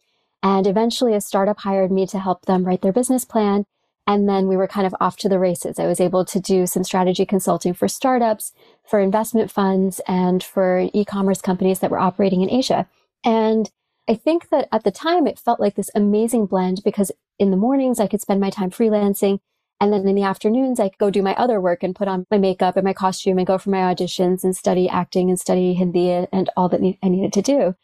And 0.41 0.67
eventually 0.67 1.13
a 1.15 1.21
startup 1.21 1.59
hired 1.59 1.91
me 1.91 2.07
to 2.07 2.19
help 2.19 2.45
them 2.45 2.63
write 2.63 2.81
their 2.81 2.93
business 2.93 3.25
plan. 3.25 3.65
And 4.07 4.27
then 4.27 4.47
we 4.47 4.57
were 4.57 4.67
kind 4.67 4.87
of 4.87 4.95
off 4.99 5.17
to 5.17 5.29
the 5.29 5.37
races. 5.37 5.77
I 5.77 5.85
was 5.85 5.99
able 5.99 6.25
to 6.25 6.39
do 6.39 6.65
some 6.65 6.83
strategy 6.83 7.25
consulting 7.25 7.73
for 7.73 7.87
startups, 7.87 8.53
for 8.87 8.99
investment 8.99 9.51
funds, 9.51 10.01
and 10.07 10.43
for 10.43 10.89
e-commerce 10.93 11.41
companies 11.41 11.79
that 11.79 11.91
were 11.91 11.99
operating 11.99 12.41
in 12.41 12.49
Asia. 12.49 12.87
And 13.23 13.69
I 14.09 14.15
think 14.15 14.49
that 14.49 14.67
at 14.71 14.83
the 14.83 14.91
time 14.91 15.27
it 15.27 15.39
felt 15.39 15.59
like 15.59 15.75
this 15.75 15.91
amazing 15.93 16.47
blend 16.47 16.81
because 16.83 17.11
in 17.37 17.51
the 17.51 17.57
mornings 17.57 17.99
I 17.99 18.07
could 18.07 18.21
spend 18.21 18.39
my 18.39 18.49
time 18.49 18.71
freelancing. 18.71 19.39
And 19.81 19.93
then 19.93 20.05
in 20.05 20.15
the 20.15 20.23
afternoons, 20.23 20.79
I 20.79 20.89
could 20.89 20.97
go 20.97 21.09
do 21.09 21.23
my 21.23 21.33
other 21.35 21.61
work 21.61 21.83
and 21.83 21.95
put 21.95 22.09
on 22.09 22.25
my 22.29 22.37
makeup 22.37 22.75
and 22.75 22.83
my 22.83 22.91
costume 22.91 23.37
and 23.37 23.47
go 23.47 23.57
for 23.57 23.69
my 23.69 23.77
auditions 23.77 24.43
and 24.43 24.55
study 24.55 24.89
acting 24.89 25.29
and 25.29 25.39
study 25.39 25.73
Hindi 25.73 26.09
and 26.09 26.49
all 26.57 26.67
that 26.69 26.81
I 27.01 27.07
needed 27.07 27.31
to 27.33 27.41
do. 27.41 27.75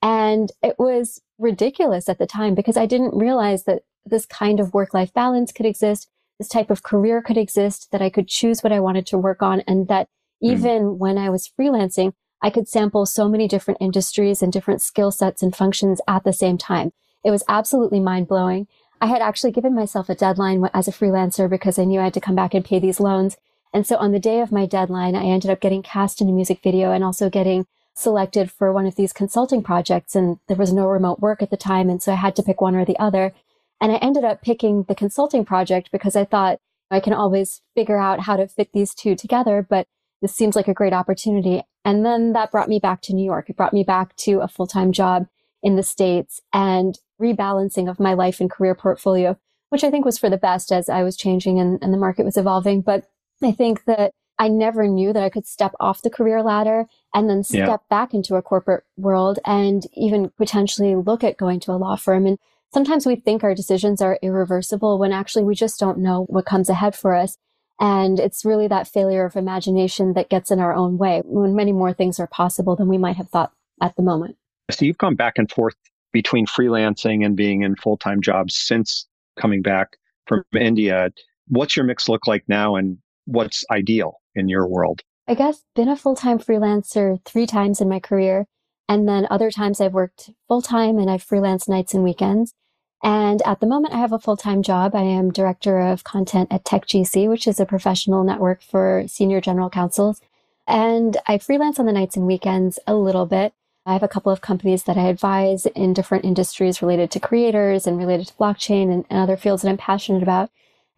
And 0.00 0.50
it 0.62 0.76
was 0.78 1.20
ridiculous 1.38 2.08
at 2.08 2.18
the 2.18 2.26
time 2.26 2.54
because 2.54 2.76
I 2.76 2.86
didn't 2.86 3.14
realize 3.14 3.64
that 3.64 3.82
this 4.04 4.24
kind 4.24 4.60
of 4.60 4.72
work 4.72 4.94
life 4.94 5.12
balance 5.12 5.52
could 5.52 5.66
exist. 5.66 6.08
This 6.38 6.48
type 6.48 6.70
of 6.70 6.82
career 6.82 7.20
could 7.22 7.36
exist, 7.36 7.88
that 7.92 8.02
I 8.02 8.08
could 8.08 8.28
choose 8.28 8.62
what 8.62 8.72
I 8.72 8.80
wanted 8.80 9.06
to 9.08 9.18
work 9.18 9.42
on. 9.42 9.60
And 9.60 9.88
that 9.88 10.08
hmm. 10.40 10.52
even 10.52 10.82
mm. 10.82 10.96
when 10.96 11.18
I 11.18 11.28
was 11.28 11.50
freelancing, 11.58 12.14
I 12.42 12.50
could 12.50 12.68
sample 12.68 13.06
so 13.06 13.28
many 13.28 13.46
different 13.46 13.80
industries 13.80 14.42
and 14.42 14.52
different 14.52 14.82
skill 14.82 15.12
sets 15.12 15.42
and 15.42 15.54
functions 15.54 16.00
at 16.08 16.24
the 16.24 16.32
same 16.32 16.58
time. 16.58 16.92
It 17.24 17.30
was 17.30 17.44
absolutely 17.48 18.00
mind 18.00 18.26
blowing. 18.26 18.66
I 19.00 19.06
had 19.06 19.22
actually 19.22 19.52
given 19.52 19.74
myself 19.74 20.08
a 20.08 20.14
deadline 20.14 20.68
as 20.74 20.88
a 20.88 20.92
freelancer 20.92 21.48
because 21.48 21.78
I 21.78 21.84
knew 21.84 22.00
I 22.00 22.04
had 22.04 22.14
to 22.14 22.20
come 22.20 22.34
back 22.34 22.54
and 22.54 22.64
pay 22.64 22.78
these 22.78 23.00
loans. 23.00 23.36
And 23.72 23.86
so 23.86 23.96
on 23.96 24.12
the 24.12 24.18
day 24.18 24.40
of 24.40 24.52
my 24.52 24.66
deadline, 24.66 25.14
I 25.14 25.24
ended 25.24 25.50
up 25.50 25.60
getting 25.60 25.82
cast 25.82 26.20
in 26.20 26.28
a 26.28 26.32
music 26.32 26.60
video 26.62 26.92
and 26.92 27.02
also 27.02 27.30
getting 27.30 27.66
selected 27.94 28.50
for 28.50 28.72
one 28.72 28.86
of 28.86 28.96
these 28.96 29.12
consulting 29.12 29.62
projects. 29.62 30.14
And 30.14 30.38
there 30.48 30.56
was 30.56 30.72
no 30.72 30.86
remote 30.86 31.20
work 31.20 31.42
at 31.42 31.50
the 31.50 31.56
time. 31.56 31.88
And 31.88 32.02
so 32.02 32.12
I 32.12 32.16
had 32.16 32.36
to 32.36 32.42
pick 32.42 32.60
one 32.60 32.74
or 32.74 32.84
the 32.84 32.98
other. 32.98 33.32
And 33.80 33.92
I 33.92 33.96
ended 33.96 34.24
up 34.24 34.42
picking 34.42 34.84
the 34.84 34.94
consulting 34.94 35.44
project 35.44 35.90
because 35.90 36.16
I 36.16 36.24
thought 36.24 36.60
I 36.90 37.00
can 37.00 37.12
always 37.12 37.62
figure 37.74 37.98
out 37.98 38.20
how 38.20 38.36
to 38.36 38.46
fit 38.46 38.72
these 38.72 38.94
two 38.94 39.16
together. 39.16 39.66
But 39.68 39.86
this 40.22 40.34
seems 40.34 40.56
like 40.56 40.68
a 40.68 40.74
great 40.74 40.94
opportunity. 40.94 41.62
And 41.84 42.06
then 42.06 42.32
that 42.32 42.52
brought 42.52 42.68
me 42.68 42.78
back 42.78 43.02
to 43.02 43.12
New 43.12 43.24
York. 43.24 43.50
It 43.50 43.56
brought 43.56 43.74
me 43.74 43.82
back 43.82 44.16
to 44.18 44.40
a 44.40 44.48
full 44.48 44.68
time 44.68 44.92
job 44.92 45.26
in 45.62 45.76
the 45.76 45.82
States 45.82 46.40
and 46.52 46.98
rebalancing 47.20 47.90
of 47.90 48.00
my 48.00 48.14
life 48.14 48.40
and 48.40 48.50
career 48.50 48.74
portfolio, 48.74 49.36
which 49.68 49.84
I 49.84 49.90
think 49.90 50.04
was 50.04 50.18
for 50.18 50.30
the 50.30 50.38
best 50.38 50.72
as 50.72 50.88
I 50.88 51.02
was 51.02 51.16
changing 51.16 51.58
and, 51.58 51.78
and 51.82 51.92
the 51.92 51.98
market 51.98 52.24
was 52.24 52.36
evolving. 52.36 52.80
But 52.80 53.04
I 53.42 53.52
think 53.52 53.84
that 53.84 54.12
I 54.38 54.48
never 54.48 54.88
knew 54.88 55.12
that 55.12 55.22
I 55.22 55.28
could 55.28 55.46
step 55.46 55.72
off 55.78 56.02
the 56.02 56.10
career 56.10 56.42
ladder 56.42 56.86
and 57.14 57.28
then 57.28 57.44
step 57.44 57.68
yeah. 57.68 57.76
back 57.90 58.14
into 58.14 58.36
a 58.36 58.42
corporate 58.42 58.84
world 58.96 59.38
and 59.44 59.86
even 59.94 60.30
potentially 60.30 60.94
look 60.94 61.22
at 61.22 61.36
going 61.36 61.60
to 61.60 61.72
a 61.72 61.74
law 61.74 61.96
firm. 61.96 62.26
And 62.26 62.38
sometimes 62.72 63.06
we 63.06 63.16
think 63.16 63.44
our 63.44 63.54
decisions 63.54 64.00
are 64.00 64.18
irreversible 64.22 64.98
when 64.98 65.12
actually 65.12 65.44
we 65.44 65.54
just 65.54 65.78
don't 65.78 65.98
know 65.98 66.24
what 66.28 66.46
comes 66.46 66.68
ahead 66.68 66.96
for 66.96 67.14
us. 67.14 67.36
And 67.82 68.20
it's 68.20 68.44
really 68.44 68.68
that 68.68 68.86
failure 68.86 69.24
of 69.24 69.34
imagination 69.34 70.12
that 70.12 70.30
gets 70.30 70.52
in 70.52 70.60
our 70.60 70.72
own 70.72 70.98
way 70.98 71.20
when 71.24 71.56
many 71.56 71.72
more 71.72 71.92
things 71.92 72.20
are 72.20 72.28
possible 72.28 72.76
than 72.76 72.86
we 72.86 72.96
might 72.96 73.16
have 73.16 73.28
thought 73.28 73.52
at 73.82 73.96
the 73.96 74.02
moment. 74.02 74.36
So 74.70 74.84
you've 74.84 74.98
gone 74.98 75.16
back 75.16 75.32
and 75.36 75.50
forth 75.50 75.74
between 76.12 76.46
freelancing 76.46 77.26
and 77.26 77.36
being 77.36 77.62
in 77.62 77.74
full 77.74 77.96
time 77.96 78.22
jobs 78.22 78.54
since 78.56 79.08
coming 79.36 79.62
back 79.62 79.96
from 80.28 80.44
India. 80.54 81.10
What's 81.48 81.76
your 81.76 81.84
mix 81.84 82.08
look 82.08 82.28
like 82.28 82.44
now 82.46 82.76
and 82.76 82.98
what's 83.24 83.64
ideal 83.72 84.20
in 84.36 84.48
your 84.48 84.68
world? 84.68 85.00
I 85.26 85.34
guess 85.34 85.64
been 85.74 85.88
a 85.88 85.96
full 85.96 86.14
time 86.14 86.38
freelancer 86.38 87.18
three 87.24 87.46
times 87.46 87.80
in 87.80 87.88
my 87.88 87.98
career. 87.98 88.46
And 88.88 89.08
then 89.08 89.26
other 89.28 89.50
times 89.50 89.80
I've 89.80 89.92
worked 89.92 90.30
full 90.46 90.62
time 90.62 90.98
and 90.98 91.10
I've 91.10 91.24
freelanced 91.26 91.68
nights 91.68 91.94
and 91.94 92.04
weekends. 92.04 92.54
And 93.02 93.42
at 93.42 93.58
the 93.60 93.66
moment, 93.66 93.94
I 93.94 93.98
have 93.98 94.12
a 94.12 94.18
full 94.18 94.36
time 94.36 94.62
job. 94.62 94.94
I 94.94 95.02
am 95.02 95.32
director 95.32 95.80
of 95.80 96.04
content 96.04 96.52
at 96.52 96.64
TechGC, 96.64 97.28
which 97.28 97.46
is 97.46 97.58
a 97.58 97.66
professional 97.66 98.22
network 98.22 98.62
for 98.62 99.04
senior 99.08 99.40
general 99.40 99.70
counsels. 99.70 100.20
And 100.66 101.16
I 101.26 101.38
freelance 101.38 101.80
on 101.80 101.86
the 101.86 101.92
nights 101.92 102.16
and 102.16 102.26
weekends 102.26 102.78
a 102.86 102.94
little 102.94 103.26
bit. 103.26 103.52
I 103.84 103.94
have 103.94 104.04
a 104.04 104.08
couple 104.08 104.30
of 104.30 104.40
companies 104.40 104.84
that 104.84 104.96
I 104.96 105.08
advise 105.08 105.66
in 105.66 105.92
different 105.92 106.24
industries 106.24 106.80
related 106.80 107.10
to 107.10 107.20
creators 107.20 107.86
and 107.86 107.98
related 107.98 108.28
to 108.28 108.34
blockchain 108.34 108.92
and, 108.92 109.04
and 109.10 109.18
other 109.18 109.36
fields 109.36 109.62
that 109.62 109.68
I'm 109.68 109.76
passionate 109.76 110.22
about. 110.22 110.50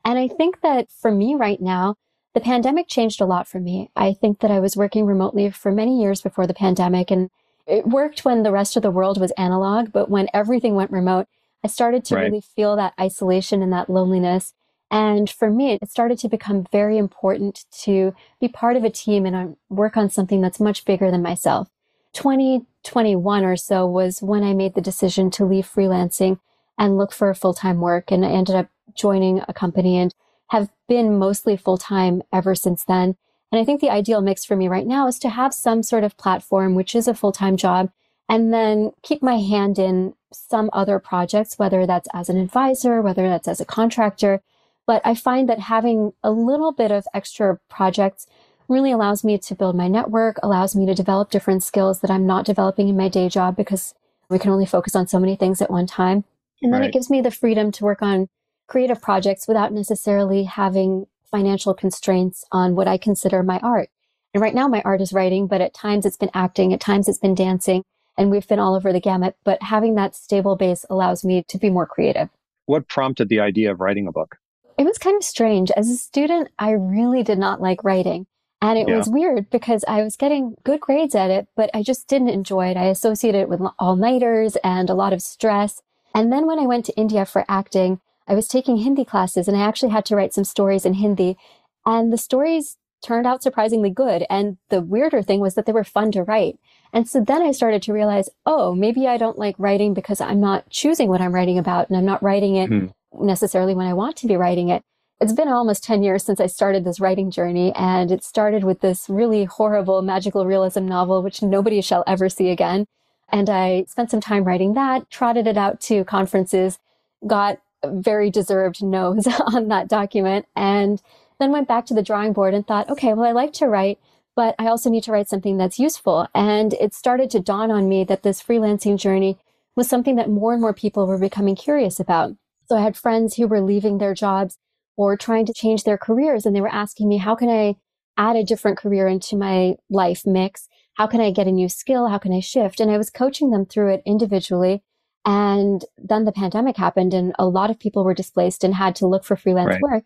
And 0.05 0.19
I 0.19 0.29
think 0.29 0.61
that 0.61 0.91
for 0.91 1.11
me 1.11 1.35
right 1.35 1.63
now, 1.63 1.97
the 2.35 2.41
pandemic 2.41 2.89
changed 2.89 3.23
a 3.23 3.25
lot 3.27 3.49
for 3.49 3.59
me. 3.59 3.91
I 3.97 4.13
think 4.13 4.41
that 4.41 4.51
I 4.51 4.61
was 4.61 4.77
working 4.77 5.07
remotely 5.07 5.51
for 5.51 5.73
many 5.73 6.03
years 6.03 6.21
before 6.21 6.47
the 6.47 6.53
pandemic 6.53 7.11
and 7.11 7.31
it 7.67 7.87
worked 7.87 8.27
when 8.27 8.43
the 8.43 8.53
rest 8.53 8.77
of 8.77 8.83
the 8.83 8.91
world 8.91 9.19
was 9.19 9.31
analog, 9.39 9.91
but 9.91 10.11
when 10.11 10.29
everything 10.35 10.75
went 10.75 10.91
remote, 10.91 11.27
I 11.65 11.69
started 11.69 12.05
to 12.07 12.17
right. 12.17 12.25
really 12.25 12.43
feel 12.43 12.77
that 12.77 12.93
isolation 13.01 13.63
and 13.63 13.73
that 13.73 13.89
loneliness. 13.89 14.53
And 14.91 15.29
for 15.29 15.51
me, 15.51 15.73
it 15.73 15.91
started 15.91 16.19
to 16.19 16.29
become 16.29 16.67
very 16.71 16.99
important 16.99 17.65
to 17.83 18.15
be 18.41 18.49
part 18.49 18.77
of 18.77 18.85
a 18.85 18.91
team 18.91 19.25
and 19.25 19.35
um, 19.35 19.57
work 19.71 19.97
on 19.97 20.11
something 20.11 20.43
that's 20.43 20.61
much 20.61 20.85
bigger 20.85 21.11
than 21.11 21.23
myself. 21.23 21.69
2021 22.13 23.45
or 23.45 23.57
so 23.57 23.87
was 23.87 24.23
when 24.23 24.45
I 24.45 24.55
made 24.55 24.75
the 24.75 24.81
decision 24.81 25.31
to 25.33 25.45
leave 25.45 25.67
freelancing 25.67 26.39
and 26.79 26.99
look 26.99 27.13
for 27.13 27.33
full 27.35 27.55
time 27.55 27.81
work. 27.81 28.13
And 28.13 28.25
I 28.25 28.31
ended 28.31 28.55
up 28.55 28.69
joining 28.95 29.43
a 29.49 29.55
company 29.55 29.99
and 29.99 30.15
have 30.51 30.71
been 30.87 31.19
mostly 31.19 31.57
full 31.57 31.79
time 31.79 32.23
ever 32.33 32.55
since 32.55 32.85
then. 32.85 33.17
And 33.51 33.61
I 33.61 33.65
think 33.65 33.81
the 33.81 33.91
ideal 33.91 34.21
mix 34.21 34.45
for 34.45 34.55
me 34.55 34.69
right 34.69 34.87
now 34.87 35.07
is 35.07 35.19
to 35.21 35.29
have 35.29 35.55
some 35.55 35.83
sort 35.83 36.05
of 36.05 36.17
platform, 36.17 36.75
which 36.75 36.95
is 36.95 37.09
a 37.09 37.15
full 37.15 37.33
time 37.33 37.57
job, 37.57 37.91
and 38.29 38.53
then 38.53 38.93
keep 39.03 39.23
my 39.23 39.39
hand 39.39 39.79
in 39.79 40.15
some 40.35 40.71
other 40.73 40.99
projects, 40.99 41.59
whether 41.59 41.87
that's 41.87 42.09
as 42.13 42.29
an 42.29 42.37
advisor, 42.37 43.01
whether 43.01 43.29
that's 43.29 43.49
as 43.49 43.61
a 43.61 43.65
contractor. 43.65 44.41
But 44.87 45.03
I 45.05 45.15
find 45.15 45.49
that 45.49 45.61
having 45.61 46.13
a 46.23 46.31
little 46.31 46.73
bit 46.73 46.91
of 46.91 47.07
extra 47.15 47.59
projects 47.69 48.27
really 48.69 48.93
allows 48.93 49.25
me 49.25 49.39
to 49.39 49.55
build 49.55 49.77
my 49.77 49.89
network, 49.89 50.39
allows 50.43 50.75
me 50.75 50.87
to 50.87 50.95
develop 50.95 51.31
different 51.31 51.63
skills 51.63 52.01
that 52.01 52.11
I'm 52.11 52.27
not 52.27 52.47
developing 52.47 52.89
in 52.89 52.97
my 52.97 53.09
day 53.09 53.29
job 53.29 53.57
because 53.57 53.95
we 54.29 54.39
can 54.39 54.51
only 54.51 54.67
focus 54.67 54.97
on 54.97 55.07
so 55.07 55.19
many 55.19 55.37
things 55.37 55.61
at 55.61 55.71
one 55.71 55.87
time. 55.87 56.25
And 56.63 56.73
then 56.73 56.81
right. 56.81 56.89
it 56.89 56.93
gives 56.93 57.11
me 57.11 57.21
the 57.21 57.31
freedom 57.31 57.71
to 57.73 57.85
work 57.85 58.01
on 58.03 58.29
creative 58.67 59.01
projects 59.01 59.47
without 59.47 59.73
necessarily 59.73 60.45
having 60.45 61.07
financial 61.31 61.75
constraints 61.75 62.45
on 62.53 62.75
what 62.75 62.89
I 62.89 62.97
consider 62.97 63.43
my 63.43 63.59
art. 63.59 63.91
And 64.33 64.43
right 64.43 64.55
now 64.55 64.67
my 64.67 64.83
art 64.83 65.01
is 65.01 65.13
writing, 65.13 65.47
but 65.47 65.61
at 65.61 65.75
times 65.75 66.07
it's 66.07 66.17
been 66.17 66.31
acting, 66.35 66.73
at 66.73 66.81
times 66.81 67.09
it's 67.09 67.19
been 67.19 67.35
dancing, 67.35 67.85
and 68.17 68.31
we've 68.31 68.47
been 68.47 68.59
all 68.59 68.75
over 68.75 68.93
the 68.93 69.01
gamut. 69.01 69.37
But 69.45 69.63
having 69.63 69.95
that 69.97 70.15
stable 70.15 70.57
base 70.57 70.85
allows 70.91 71.25
me 71.25 71.45
to 71.49 71.59
be 71.59 71.71
more 71.71 71.87
creative. 71.87 72.29
What 72.67 72.89
prompted 72.89 73.29
the 73.29 73.41
idea 73.41 73.71
of 73.71 73.81
writing 73.81 74.07
a 74.07 74.13
book? 74.13 74.37
It 74.79 74.85
was 74.85 74.99
kind 74.99 75.17
of 75.17 75.25
strange. 75.25 75.71
As 75.73 75.89
a 75.89 75.97
student, 75.97 76.49
I 76.59 76.71
really 76.71 77.23
did 77.23 77.39
not 77.39 77.61
like 77.61 77.85
writing. 77.85 78.27
And 78.61 78.79
it 78.79 78.89
yeah. 78.89 78.97
was 78.97 79.09
weird 79.09 79.51
because 79.51 79.85
I 79.87 80.03
was 80.03 80.17
getting 80.17 80.57
good 80.65 80.81
grades 80.81 81.15
at 81.15 81.31
it, 81.31 81.49
but 81.55 81.69
I 81.75 81.83
just 81.83 82.09
didn't 82.09 82.31
enjoy 82.31 82.69
it. 82.69 82.77
I 82.77 82.87
associated 82.87 83.43
it 83.43 83.49
with 83.49 83.61
all 83.79 83.95
nighters 83.95 84.57
and 84.65 84.89
a 84.89 84.95
lot 84.95 85.13
of 85.13 85.21
stress. 85.21 85.83
And 86.15 86.33
then 86.33 86.47
when 86.47 86.59
I 86.59 86.67
went 86.67 86.87
to 86.87 86.97
India 86.97 87.27
for 87.27 87.45
acting, 87.47 88.01
I 88.27 88.35
was 88.35 88.49
taking 88.49 88.79
Hindi 88.79 89.05
classes 89.05 89.49
and 89.49 89.57
I 89.57 89.61
actually 89.61 89.93
had 89.93 90.07
to 90.07 90.17
write 90.17 90.33
some 90.33 90.45
stories 90.45 90.87
in 90.87 90.95
Hindi. 90.95 91.37
And 91.85 92.13
the 92.13 92.17
stories 92.17 92.79
turned 93.05 93.27
out 93.27 93.43
surprisingly 93.43 93.91
good. 93.91 94.25
And 94.31 94.57
the 94.71 94.81
weirder 94.81 95.23
thing 95.23 95.41
was 95.41 95.55
that 95.55 95.67
they 95.67 95.73
were 95.73 95.85
fun 95.85 96.11
to 96.13 96.23
write. 96.23 96.59
And 96.93 97.09
so 97.09 97.21
then 97.21 97.43
I 97.43 97.53
started 97.53 97.83
to 97.83 97.93
realize, 97.93 98.29
oh, 98.47 98.75
maybe 98.75 99.07
I 99.07 99.17
don't 99.17 99.39
like 99.39 99.57
writing 99.59 99.95
because 99.95 100.21
I'm 100.21 100.41
not 100.41 100.71
choosing 100.71 101.09
what 101.09 101.21
I'm 101.21 101.35
writing 101.35 101.59
about 101.59 101.89
and 101.89 101.99
I'm 101.99 102.05
not 102.05 102.23
writing 102.23 102.57
it 102.57 102.69
hmm. 102.69 102.87
necessarily 103.13 103.75
when 103.75 103.87
I 103.87 103.95
want 103.95 104.17
to 104.17 104.27
be 104.27 104.37
writing 104.37 104.69
it. 104.69 104.83
It's 105.21 105.33
been 105.33 105.49
almost 105.49 105.85
10 105.85 106.03
years 106.03 106.25
since 106.25 106.41
I 106.41 106.47
started 106.47 106.85
this 106.85 106.99
writing 106.99 107.31
journey, 107.31 107.73
and 107.77 108.11
it 108.11 108.25
started 108.25 108.65
with 108.65 108.81
this 108.81 109.09
really 109.09 109.45
horrible 109.45 110.03
magical 110.03 110.45
realism 110.45 110.87
novel, 110.87 111.23
which 111.23 111.41
nobody 111.41 111.81
shall 111.81 112.03
ever 112.07 112.29
see 112.29 112.51
again. 112.51 112.87
And 113.29 113.49
I 113.49 113.85
spent 113.89 114.11
some 114.11 114.21
time 114.21 114.45
writing 114.45 114.75
that, 114.75 115.09
trotted 115.11 115.47
it 115.47 115.57
out 115.57 115.81
to 115.83 116.05
conferences, 116.05 116.79
got 117.27 117.59
very 117.85 118.29
deserved 118.31 118.83
no's 118.83 119.27
on 119.27 119.69
that 119.69 119.89
document, 119.89 120.47
and 120.57 121.01
then 121.39 121.53
went 121.53 121.69
back 121.69 121.87
to 121.87 121.95
the 121.95 122.03
drawing 122.03 122.33
board 122.33 122.55
and 122.55 122.67
thought, 122.67 122.89
okay, 122.89 123.13
well, 123.15 123.27
I 123.27 123.33
like 123.33 123.53
to 123.55 123.67
write, 123.67 123.99
but 124.37 124.55
I 124.59 124.67
also 124.67 124.91
need 124.91 125.03
to 125.05 125.13
write 125.13 125.29
something 125.29 125.57
that's 125.57 125.79
useful. 125.79 126.29
And 126.35 126.73
it 126.75 126.95
started 126.95 127.31
to 127.31 127.41
dawn 127.41 127.71
on 127.71 127.89
me 127.89 128.05
that 128.05 128.23
this 128.23 128.43
freelancing 128.43 128.99
journey 128.99 129.39
was 129.77 129.89
something 129.89 130.17
that 130.17 130.31
more 130.31 130.53
and 130.53 130.63
more 130.63 130.75
people 130.75 131.07
were 131.07 131.19
becoming 131.19 131.57
curious 131.57 131.99
about. 131.99 132.33
So 132.69 132.77
I 132.77 132.83
had 132.83 132.97
friends 132.97 133.37
who 133.37 133.47
were 133.47 133.61
leaving 133.61 133.99
their 133.99 134.15
jobs 134.15 134.59
or 134.97 135.17
trying 135.17 135.45
to 135.47 135.53
change 135.53 135.85
their 135.85 135.99
careers, 135.99 136.47
and 136.47 136.55
they 136.55 136.61
were 136.61 136.69
asking 136.69 137.09
me, 137.09 137.17
how 137.17 137.35
can 137.35 137.49
I 137.49 137.77
add 138.17 138.37
a 138.37 138.45
different 138.45 138.79
career 138.79 139.09
into 139.09 139.37
my 139.37 139.75
life 139.91 140.25
mix? 140.25 140.69
How 140.95 141.09
can 141.09 141.21
I 141.21 141.33
get 141.33 141.49
a 141.49 141.53
new 141.53 141.69
skill? 141.69 142.09
How 142.09 142.19
can 142.19 142.33
I 142.33 142.39
shift? 142.39 142.79
And 142.79 142.91
I 142.93 142.97
was 142.97 143.11
coaching 143.11 143.51
them 143.51 143.67
through 143.67 143.93
it 143.95 144.03
individually 144.07 144.85
and 145.25 145.85
then 145.97 146.25
the 146.25 146.33
pandemic 146.33 146.77
happened 146.77 147.15
and 147.15 147.35
a 147.39 147.47
lot 147.47 147.71
of 147.71 147.79
people 147.79 148.05
were 148.05 148.15
displaced 148.15 148.63
and 148.63 148.75
had 148.75 148.95
to 148.97 149.07
look 149.07 149.25
for 149.25 149.37
freelance 149.37 149.71
right. 149.71 149.81
work. 149.81 150.05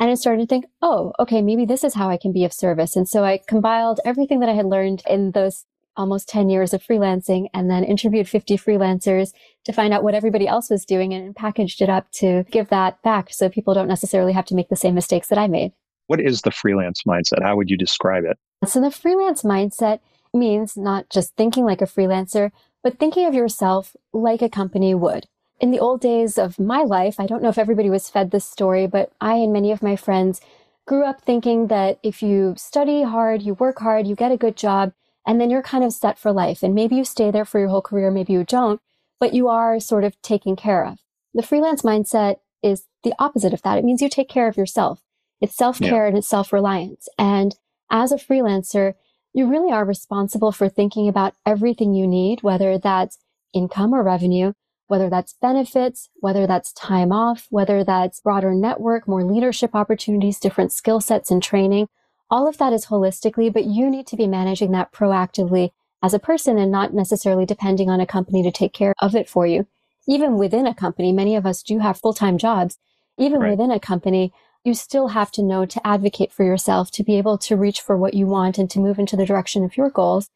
And 0.00 0.10
I 0.10 0.14
started 0.14 0.40
to 0.40 0.46
think, 0.46 0.64
oh, 0.80 1.12
okay, 1.20 1.42
maybe 1.42 1.66
this 1.66 1.84
is 1.84 1.92
how 1.92 2.08
I 2.08 2.16
can 2.16 2.32
be 2.32 2.44
of 2.44 2.54
service. 2.54 2.96
And 2.96 3.06
so 3.06 3.22
I 3.22 3.38
compiled 3.46 4.00
everything 4.04 4.40
that 4.40 4.48
I 4.48 4.54
had 4.54 4.64
learned 4.64 5.02
in 5.06 5.32
those 5.32 5.66
almost 5.94 6.28
10 6.28 6.48
years 6.48 6.72
of 6.72 6.82
freelancing 6.82 7.48
and 7.52 7.70
then 7.70 7.84
interviewed 7.84 8.26
50 8.26 8.56
freelancers 8.56 9.32
to 9.64 9.72
find 9.72 9.92
out 9.92 10.02
what 10.02 10.14
everybody 10.14 10.48
else 10.48 10.70
was 10.70 10.86
doing 10.86 11.12
and 11.12 11.36
packaged 11.36 11.82
it 11.82 11.90
up 11.90 12.10
to 12.12 12.44
give 12.50 12.70
that 12.70 13.02
back 13.02 13.28
so 13.30 13.50
people 13.50 13.74
don't 13.74 13.88
necessarily 13.88 14.32
have 14.32 14.46
to 14.46 14.54
make 14.54 14.70
the 14.70 14.76
same 14.76 14.94
mistakes 14.94 15.28
that 15.28 15.38
I 15.38 15.48
made. 15.48 15.72
What 16.06 16.20
is 16.20 16.40
the 16.40 16.50
freelance 16.50 17.02
mindset? 17.06 17.42
How 17.42 17.54
would 17.56 17.68
you 17.68 17.76
describe 17.76 18.24
it? 18.24 18.38
So 18.66 18.80
the 18.80 18.90
freelance 18.90 19.42
mindset 19.42 20.00
means 20.32 20.76
not 20.76 21.10
just 21.10 21.36
thinking 21.36 21.66
like 21.66 21.82
a 21.82 21.86
freelancer, 21.86 22.50
but 22.82 22.98
thinking 22.98 23.26
of 23.26 23.34
yourself 23.34 23.94
like 24.14 24.40
a 24.40 24.48
company 24.48 24.94
would. 24.94 25.26
In 25.60 25.70
the 25.70 25.78
old 25.78 26.00
days 26.00 26.38
of 26.38 26.58
my 26.58 26.82
life, 26.82 27.20
I 27.20 27.26
don't 27.26 27.42
know 27.42 27.50
if 27.50 27.58
everybody 27.58 27.90
was 27.90 28.08
fed 28.08 28.30
this 28.30 28.46
story, 28.46 28.86
but 28.86 29.12
I 29.20 29.34
and 29.34 29.52
many 29.52 29.70
of 29.72 29.82
my 29.82 29.94
friends 29.94 30.40
grew 30.86 31.04
up 31.04 31.20
thinking 31.20 31.66
that 31.66 32.00
if 32.02 32.22
you 32.22 32.54
study 32.56 33.02
hard, 33.02 33.42
you 33.42 33.54
work 33.54 33.78
hard, 33.78 34.06
you 34.06 34.14
get 34.14 34.32
a 34.32 34.38
good 34.38 34.56
job, 34.56 34.94
and 35.26 35.38
then 35.38 35.50
you're 35.50 35.62
kind 35.62 35.84
of 35.84 35.92
set 35.92 36.18
for 36.18 36.32
life. 36.32 36.62
And 36.62 36.74
maybe 36.74 36.96
you 36.96 37.04
stay 37.04 37.30
there 37.30 37.44
for 37.44 37.60
your 37.60 37.68
whole 37.68 37.82
career, 37.82 38.10
maybe 38.10 38.32
you 38.32 38.42
don't, 38.42 38.80
but 39.20 39.34
you 39.34 39.48
are 39.48 39.78
sort 39.78 40.02
of 40.02 40.20
taken 40.22 40.56
care 40.56 40.84
of. 40.84 40.98
The 41.34 41.42
freelance 41.42 41.82
mindset 41.82 42.36
is 42.62 42.86
the 43.04 43.12
opposite 43.18 43.52
of 43.52 43.60
that. 43.62 43.76
It 43.76 43.84
means 43.84 44.00
you 44.00 44.08
take 44.08 44.30
care 44.30 44.48
of 44.48 44.56
yourself. 44.56 45.02
It's 45.42 45.56
self 45.56 45.78
care 45.78 46.04
yeah. 46.04 46.08
and 46.08 46.18
it's 46.18 46.28
self 46.28 46.54
reliance. 46.54 47.06
And 47.18 47.54
as 47.90 48.12
a 48.12 48.16
freelancer, 48.16 48.94
you 49.34 49.46
really 49.46 49.70
are 49.70 49.84
responsible 49.84 50.52
for 50.52 50.70
thinking 50.70 51.06
about 51.06 51.34
everything 51.44 51.94
you 51.94 52.06
need, 52.06 52.42
whether 52.42 52.78
that's 52.78 53.18
income 53.54 53.92
or 53.92 54.02
revenue, 54.02 54.54
whether 54.90 55.08
that's 55.08 55.34
benefits, 55.40 56.08
whether 56.16 56.48
that's 56.48 56.72
time 56.72 57.12
off, 57.12 57.46
whether 57.48 57.84
that's 57.84 58.20
broader 58.20 58.52
network, 58.52 59.06
more 59.06 59.22
leadership 59.22 59.70
opportunities, 59.72 60.40
different 60.40 60.72
skill 60.72 61.00
sets 61.00 61.30
and 61.30 61.40
training. 61.40 61.86
All 62.28 62.48
of 62.48 62.58
that 62.58 62.72
is 62.72 62.86
holistically, 62.86 63.52
but 63.52 63.66
you 63.66 63.88
need 63.88 64.08
to 64.08 64.16
be 64.16 64.26
managing 64.26 64.72
that 64.72 64.92
proactively 64.92 65.70
as 66.02 66.12
a 66.12 66.18
person 66.18 66.58
and 66.58 66.72
not 66.72 66.92
necessarily 66.92 67.46
depending 67.46 67.88
on 67.88 68.00
a 68.00 68.06
company 68.06 68.42
to 68.42 68.50
take 68.50 68.72
care 68.72 68.92
of 69.00 69.14
it 69.14 69.28
for 69.28 69.46
you. 69.46 69.68
Even 70.08 70.36
within 70.36 70.66
a 70.66 70.74
company, 70.74 71.12
many 71.12 71.36
of 71.36 71.46
us 71.46 71.62
do 71.62 71.78
have 71.78 72.00
full-time 72.00 72.36
jobs. 72.36 72.76
Even 73.16 73.38
right. 73.38 73.50
within 73.50 73.70
a 73.70 73.78
company, 73.78 74.32
you 74.64 74.74
still 74.74 75.08
have 75.08 75.30
to 75.32 75.42
know 75.42 75.64
to 75.66 75.86
advocate 75.86 76.32
for 76.32 76.44
yourself, 76.44 76.90
to 76.90 77.04
be 77.04 77.16
able 77.16 77.38
to 77.38 77.56
reach 77.56 77.80
for 77.80 77.96
what 77.96 78.14
you 78.14 78.26
want 78.26 78.58
and 78.58 78.68
to 78.70 78.80
move 78.80 78.98
into 78.98 79.16
the 79.16 79.26
direction 79.26 79.62
of 79.62 79.76
your 79.76 79.88
goals. 79.88 80.30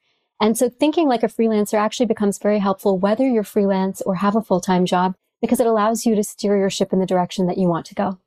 And 0.44 0.58
so 0.58 0.68
thinking 0.68 1.08
like 1.08 1.22
a 1.22 1.28
freelancer 1.28 1.78
actually 1.78 2.04
becomes 2.04 2.36
very 2.36 2.58
helpful, 2.58 2.98
whether 2.98 3.26
you're 3.26 3.44
freelance 3.44 4.02
or 4.02 4.16
have 4.16 4.36
a 4.36 4.42
full 4.42 4.60
time 4.60 4.84
job, 4.84 5.14
because 5.40 5.58
it 5.58 5.66
allows 5.66 6.04
you 6.04 6.14
to 6.14 6.22
steer 6.22 6.58
your 6.58 6.68
ship 6.68 6.92
in 6.92 6.98
the 6.98 7.06
direction 7.06 7.46
that 7.46 7.56
you 7.56 7.66
want 7.66 7.86
to 7.86 7.94
go. 7.94 8.18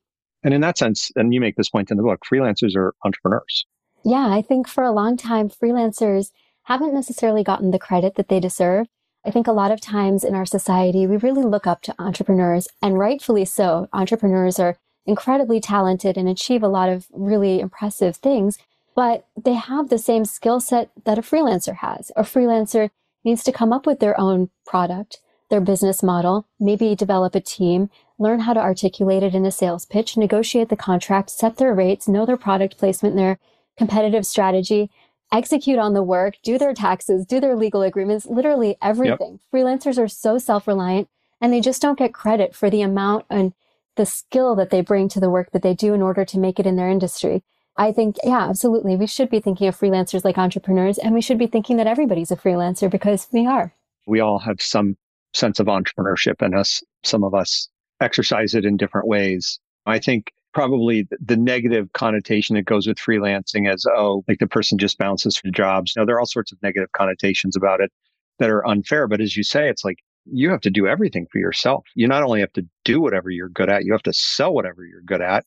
And 0.42 0.52
in 0.52 0.60
that 0.62 0.78
sense, 0.78 1.12
and 1.14 1.32
you 1.32 1.40
make 1.40 1.54
this 1.54 1.70
point 1.70 1.92
in 1.92 1.96
the 1.96 2.02
book, 2.02 2.22
freelancers 2.28 2.74
are 2.74 2.92
entrepreneurs. 3.04 3.64
Yeah, 4.04 4.26
I 4.30 4.42
think 4.42 4.66
for 4.66 4.82
a 4.82 4.90
long 4.90 5.16
time, 5.16 5.48
freelancers 5.48 6.32
haven't 6.64 6.92
necessarily 6.92 7.44
gotten 7.44 7.70
the 7.70 7.78
credit 7.78 8.16
that 8.16 8.28
they 8.28 8.40
deserve. 8.40 8.88
I 9.24 9.30
think 9.30 9.46
a 9.46 9.52
lot 9.52 9.70
of 9.70 9.80
times 9.80 10.24
in 10.24 10.34
our 10.34 10.46
society, 10.46 11.06
we 11.06 11.18
really 11.18 11.44
look 11.44 11.68
up 11.68 11.82
to 11.82 11.94
entrepreneurs, 12.00 12.66
and 12.82 12.98
rightfully 12.98 13.44
so. 13.44 13.86
Entrepreneurs 13.92 14.58
are 14.58 14.76
incredibly 15.06 15.60
talented 15.60 16.16
and 16.16 16.28
achieve 16.28 16.64
a 16.64 16.68
lot 16.68 16.88
of 16.88 17.06
really 17.12 17.60
impressive 17.60 18.16
things, 18.16 18.58
but 18.98 19.28
they 19.40 19.54
have 19.54 19.90
the 19.90 19.96
same 19.96 20.24
skill 20.24 20.58
set 20.58 20.90
that 21.04 21.18
a 21.18 21.22
freelancer 21.22 21.76
has. 21.76 22.10
A 22.16 22.24
freelancer 22.24 22.90
needs 23.22 23.44
to 23.44 23.52
come 23.52 23.72
up 23.72 23.86
with 23.86 24.00
their 24.00 24.18
own 24.20 24.50
product, 24.66 25.20
their 25.50 25.60
business 25.60 26.02
model, 26.02 26.48
maybe 26.58 26.96
develop 26.96 27.36
a 27.36 27.40
team, 27.40 27.90
learn 28.18 28.40
how 28.40 28.52
to 28.52 28.60
articulate 28.60 29.22
it 29.22 29.36
in 29.36 29.46
a 29.46 29.52
sales 29.52 29.86
pitch, 29.86 30.16
negotiate 30.16 30.68
the 30.68 30.74
contract, 30.74 31.30
set 31.30 31.58
their 31.58 31.72
rates, 31.72 32.08
know 32.08 32.26
their 32.26 32.36
product 32.36 32.76
placement, 32.76 33.14
their 33.14 33.38
competitive 33.76 34.26
strategy, 34.26 34.90
execute 35.32 35.78
on 35.78 35.94
the 35.94 36.02
work, 36.02 36.34
do 36.42 36.58
their 36.58 36.74
taxes, 36.74 37.24
do 37.24 37.38
their 37.38 37.54
legal 37.54 37.82
agreements, 37.82 38.26
literally 38.26 38.76
everything. 38.82 39.38
Yep. 39.38 39.40
Freelancers 39.54 39.96
are 39.96 40.08
so 40.08 40.38
self-reliant 40.38 41.08
and 41.40 41.52
they 41.52 41.60
just 41.60 41.80
don't 41.80 42.00
get 42.00 42.12
credit 42.12 42.52
for 42.52 42.68
the 42.68 42.82
amount 42.82 43.26
and 43.30 43.52
the 43.94 44.04
skill 44.04 44.56
that 44.56 44.70
they 44.70 44.80
bring 44.80 45.08
to 45.10 45.20
the 45.20 45.30
work 45.30 45.52
that 45.52 45.62
they 45.62 45.72
do 45.72 45.94
in 45.94 46.02
order 46.02 46.24
to 46.24 46.36
make 46.36 46.58
it 46.58 46.66
in 46.66 46.74
their 46.74 46.90
industry. 46.90 47.44
I 47.78 47.92
think, 47.92 48.16
yeah, 48.24 48.48
absolutely. 48.48 48.96
We 48.96 49.06
should 49.06 49.30
be 49.30 49.40
thinking 49.40 49.68
of 49.68 49.78
freelancers 49.78 50.24
like 50.24 50.36
entrepreneurs 50.36 50.98
and 50.98 51.14
we 51.14 51.20
should 51.20 51.38
be 51.38 51.46
thinking 51.46 51.76
that 51.76 51.86
everybody's 51.86 52.32
a 52.32 52.36
freelancer 52.36 52.90
because 52.90 53.28
we 53.32 53.46
are. 53.46 53.72
We 54.06 54.18
all 54.18 54.40
have 54.40 54.60
some 54.60 54.96
sense 55.32 55.60
of 55.60 55.68
entrepreneurship 55.68 56.44
in 56.44 56.54
us. 56.54 56.82
Some 57.04 57.22
of 57.22 57.34
us 57.34 57.68
exercise 58.00 58.54
it 58.54 58.64
in 58.64 58.76
different 58.76 59.06
ways. 59.06 59.60
I 59.86 60.00
think 60.00 60.32
probably 60.52 61.06
the 61.24 61.36
negative 61.36 61.92
connotation 61.92 62.56
that 62.56 62.64
goes 62.64 62.88
with 62.88 62.96
freelancing 62.96 63.72
as, 63.72 63.86
oh, 63.86 64.24
like 64.26 64.40
the 64.40 64.46
person 64.48 64.76
just 64.76 64.98
bounces 64.98 65.36
for 65.36 65.48
jobs. 65.50 65.92
Now, 65.96 66.04
there 66.04 66.16
are 66.16 66.20
all 66.20 66.26
sorts 66.26 66.50
of 66.50 66.58
negative 66.62 66.90
connotations 66.96 67.54
about 67.54 67.80
it 67.80 67.92
that 68.40 68.50
are 68.50 68.66
unfair. 68.66 69.06
But 69.06 69.20
as 69.20 69.36
you 69.36 69.44
say, 69.44 69.68
it's 69.68 69.84
like 69.84 69.98
you 70.24 70.50
have 70.50 70.60
to 70.62 70.70
do 70.70 70.88
everything 70.88 71.26
for 71.30 71.38
yourself. 71.38 71.84
You 71.94 72.08
not 72.08 72.24
only 72.24 72.40
have 72.40 72.52
to 72.54 72.66
do 72.84 73.00
whatever 73.00 73.30
you're 73.30 73.48
good 73.48 73.70
at, 73.70 73.84
you 73.84 73.92
have 73.92 74.02
to 74.02 74.12
sell 74.12 74.52
whatever 74.52 74.84
you're 74.84 75.02
good 75.02 75.20
at. 75.22 75.44